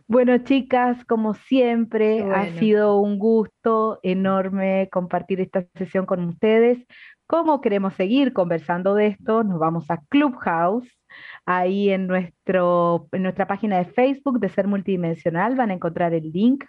Bueno, 0.05 0.37
chicas, 0.39 1.03
como 1.05 1.33
siempre, 1.33 2.21
ha 2.23 2.59
sido 2.59 2.99
un 2.99 3.17
gusto 3.17 3.99
enorme 4.03 4.89
compartir 4.91 5.39
esta 5.39 5.65
sesión 5.75 6.05
con 6.05 6.25
ustedes. 6.25 6.85
¿Cómo 7.25 7.61
queremos 7.61 7.93
seguir 7.93 8.33
conversando 8.33 8.95
de 8.95 9.07
esto? 9.07 9.43
Nos 9.43 9.59
vamos 9.59 9.89
a 9.89 10.01
Clubhouse. 10.09 10.87
Ahí 11.45 11.89
en, 11.89 12.07
nuestro, 12.07 13.07
en 13.13 13.23
nuestra 13.23 13.47
página 13.47 13.77
de 13.77 13.85
Facebook 13.85 14.39
de 14.39 14.49
Ser 14.49 14.67
Multidimensional 14.67 15.55
van 15.55 15.71
a 15.71 15.73
encontrar 15.73 16.13
el 16.13 16.31
link 16.31 16.65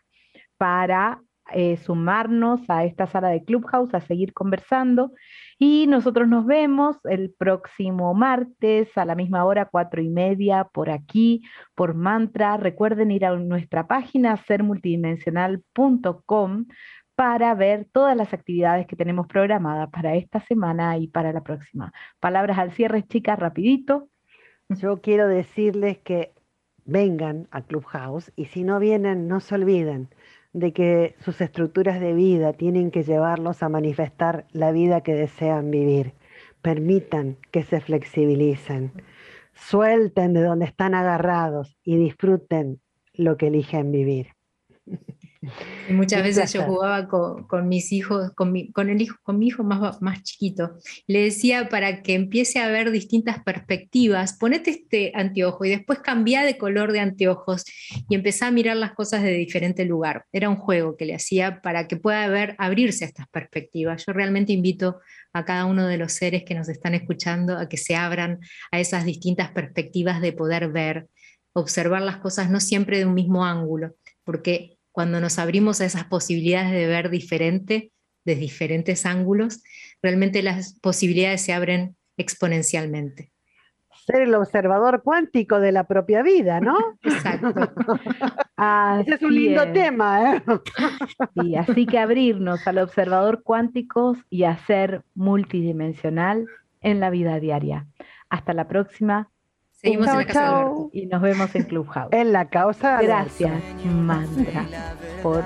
para 0.57 1.21
eh, 1.53 1.77
sumarnos 1.77 2.63
a 2.69 2.85
esta 2.85 3.07
sala 3.07 3.29
de 3.29 3.45
Clubhouse, 3.45 3.95
a 3.95 4.01
seguir 4.01 4.33
conversando. 4.33 5.13
Y 5.59 5.87
nosotros 5.87 6.27
nos 6.29 6.47
vemos 6.47 6.97
el 7.05 7.35
próximo 7.37 8.15
martes 8.15 8.97
a 8.97 9.05
la 9.05 9.15
misma 9.15 9.45
hora, 9.45 9.67
cuatro 9.67 10.01
y 10.03 10.09
media, 10.09 10.65
por 10.65 10.89
aquí, 10.91 11.43
por 11.75 11.95
Mantra. 11.95 12.57
Recuerden 12.57 13.11
ir 13.11 13.27
a 13.27 13.37
nuestra 13.37 13.87
página 13.87 14.37
sermultidimensional.com 14.39 16.67
para 17.15 17.55
ver 17.55 17.87
todas 17.93 18.17
las 18.17 18.33
actividades 18.35 18.87
que 18.87 18.97
tenemos 18.97 19.27
programadas 19.29 19.89
para 19.91 20.15
esta 20.17 20.41
semana 20.41 20.99
y 20.99 21.09
para 21.09 21.33
la 21.33 21.43
próxima. 21.43 21.93
Palabras 22.21 22.59
al 22.59 22.73
cierre, 22.73 23.07
chicas, 23.07 23.39
rapidito. 23.39 24.09
Yo 24.69 25.01
quiero 25.01 25.29
decirles 25.29 25.99
que 25.99 26.33
vengan 26.85 27.49
a 27.51 27.63
Clubhouse 27.63 28.33
y 28.35 28.47
si 28.47 28.65
no 28.65 28.79
vienen, 28.79 29.29
no 29.29 29.41
se 29.41 29.55
olviden 29.55 30.09
de 30.55 30.73
que 30.73 31.17
sus 31.19 31.41
estructuras 31.41 32.01
de 32.01 32.15
vida 32.15 32.53
tienen 32.53 32.91
que 32.91 33.03
llevarlos 33.03 33.63
a 33.63 33.69
manifestar 33.69 34.47
la 34.53 34.73
vida 34.73 35.03
que 35.03 35.15
desean 35.15 35.71
vivir. 35.71 36.15
Permitan 36.63 37.37
que 37.51 37.65
se 37.65 37.81
flexibilicen, 37.81 38.93
suelten 39.53 40.33
de 40.33 40.43
donde 40.43 40.65
están 40.65 40.95
agarrados 40.95 41.77
y 41.83 41.97
disfruten 41.97 42.81
lo 43.13 43.37
que 43.37 43.49
eligen 43.49 43.91
vivir. 43.91 44.29
Y 45.89 45.93
muchas 45.93 46.23
veces 46.23 46.53
yo 46.53 46.63
jugaba 46.63 47.09
con, 47.09 47.47
con 47.47 47.69
mis 47.69 47.93
hijos, 47.93 48.33
con 48.35 48.53
mi, 48.53 48.73
con 48.73 48.89
el 48.89 49.01
hijo, 49.03 49.17
con 49.23 49.39
mi 49.39 49.49
hijo 49.49 49.63
más, 49.65 50.01
más 50.01 50.23
chiquito. 50.23 50.77
Le 51.07 51.23
decía 51.23 51.69
para 51.69 52.03
que 52.03 52.15
empiece 52.15 52.61
a 52.61 52.69
ver 52.69 52.91
distintas 52.91 53.43
perspectivas, 53.43 54.37
ponete 54.39 54.71
este 54.71 55.13
anteojo 55.15 55.65
y 55.65 55.71
después 55.71 56.01
cambia 56.01 56.43
de 56.43 56.59
color 56.59 56.93
de 56.93 57.01
anteojos 57.01 57.65
y 58.09 58.15
empezá 58.15 58.49
a 58.49 58.51
mirar 58.51 58.77
las 58.77 58.93
cosas 58.93 59.23
de 59.23 59.33
diferente 59.33 59.85
lugar. 59.85 60.25
Era 60.33 60.49
un 60.49 60.57
juego 60.57 60.97
que 60.97 61.07
le 61.07 61.15
hacía 61.15 61.61
para 61.61 61.87
que 61.89 61.97
pueda 61.97 62.27
ver, 62.29 62.55
abrirse 62.59 63.05
a 63.05 63.09
estas 63.09 63.29
perspectivas. 63.29 64.05
Yo 64.07 64.13
realmente 64.13 64.53
invito 64.53 65.01
a 65.33 65.45
cada 65.45 65.67
uno 65.67 65.87
de 65.87 65.99
los 65.99 66.13
seres 66.13 66.45
que 66.45 66.55
nos 66.55 66.69
están 66.69 66.95
escuchando 66.95 67.59
a 67.59 67.69
que 67.69 67.77
se 67.77 67.97
abran 67.97 68.41
a 68.71 68.81
esas 68.81 69.05
distintas 69.05 69.51
perspectivas 69.51 70.21
de 70.21 70.33
poder 70.33 70.71
ver, 70.71 71.09
observar 71.53 72.03
las 72.03 72.19
cosas 72.19 72.51
no 72.51 72.61
siempre 72.61 72.99
de 72.99 73.07
un 73.07 73.15
mismo 73.15 73.45
ángulo, 73.45 73.95
porque 74.25 74.79
cuando 74.95 75.21
nos 75.21 75.41
abrimos 75.41 75.81
a 75.81 75.87
esas 75.87 76.05
posibilidades 76.05 76.71
de 76.71 76.87
ver 76.87 77.11
diferente, 77.11 77.91
de 78.25 78.37
diferentes 78.37 79.05
ángulos, 79.07 79.65
realmente 80.01 80.41
las 80.41 80.79
posibilidades 80.79 81.43
se 81.43 81.53
abren 81.53 81.97
exponencialmente. 82.17 83.33
Ser 84.07 84.23
el 84.23 84.35
observador 84.37 85.03
cuántico 85.03 85.59
de 85.59 85.73
la 85.73 85.89
propia 85.89 86.23
vida, 86.23 86.61
¿no? 86.61 86.77
Exacto. 87.03 87.49
Ese 89.01 89.15
es 89.17 89.23
un 89.23 89.35
lindo 89.35 89.65
es. 89.65 89.73
tema, 89.73 90.37
¿eh? 90.37 90.43
Sí, 91.43 91.57
así 91.57 91.87
que 91.87 91.99
abrirnos 91.99 92.65
al 92.69 92.79
observador 92.79 93.43
cuánticos 93.43 94.19
y 94.31 94.45
a 94.45 94.57
ser 94.59 95.03
multidimensional 95.17 96.47
en 96.83 97.01
la 97.01 97.11
vida 97.11 97.41
diaria. 97.41 97.89
Hasta 98.29 98.53
la 98.53 98.69
próxima 98.69 99.29
Seguimos 99.85 100.07
chau, 100.07 100.15
en 100.15 100.19
la 100.19 100.27
casa 100.27 100.41
chau. 100.41 100.57
del 100.57 100.67
orto. 100.67 100.91
Y 100.93 101.07
nos 101.07 101.21
vemos 101.23 101.55
en 101.55 101.63
Clubhouse. 101.65 102.13
en 102.13 102.33
la 102.33 102.45
causa. 102.47 103.03
Gracias, 103.03 103.53
mantra, 103.85 104.65
por 105.23 105.45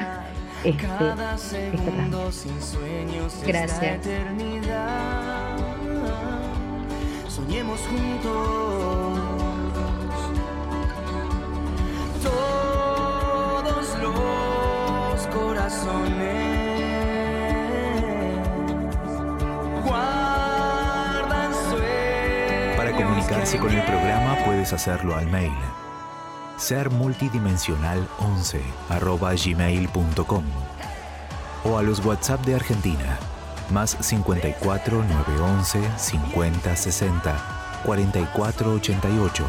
este, 0.64 0.86
este 1.72 1.91
rato. 1.91 2.30
Gracias. 3.47 4.07
Soñemos 7.28 7.80
juntos. 7.80 9.18
Todos 12.22 13.99
los 14.03 15.26
corazones. 15.34 16.59
Comunicarse 22.99 23.59
con 23.59 23.70
el 23.70 23.82
programa 23.84 24.36
puedes 24.44 24.72
hacerlo 24.72 25.14
al 25.14 25.28
mail 25.28 25.53
sermultidimensional11 26.59 28.61
arroba 28.88 29.34
gmail.com 29.34 30.42
o 31.64 31.78
a 31.78 31.82
los 31.82 32.05
WhatsApp 32.05 32.44
de 32.44 32.57
Argentina 32.57 33.16
más 33.70 33.96
54 34.01 35.05
911 35.05 35.80
50 35.96 36.74
60 36.74 37.36
44 37.84 38.72
88 38.72 39.44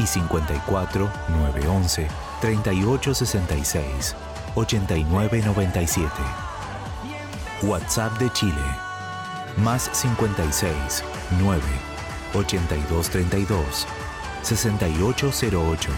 y 0.00 0.06
54 0.06 1.08
911 1.28 2.08
38 2.40 3.14
66 3.14 4.16
89 4.56 5.42
97. 5.44 6.10
WhatsApp 7.62 8.18
de 8.18 8.32
Chile 8.32 8.64
más 9.56 9.88
56 9.92 11.04
9 11.38 11.93
82 12.34 13.10
32 13.10 13.86
6808. 14.42 15.90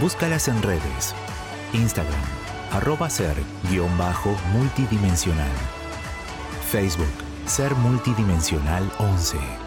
Búscalas 0.00 0.48
en 0.48 0.62
redes. 0.62 1.14
Instagram, 1.72 2.14
arroba 2.72 3.10
ser 3.10 3.36
guion 3.70 3.96
bajo 3.98 4.34
multidimensional. 4.52 5.50
Facebook, 6.70 7.12
ser 7.46 7.74
multidimensional 7.74 8.90
11. 8.98 9.65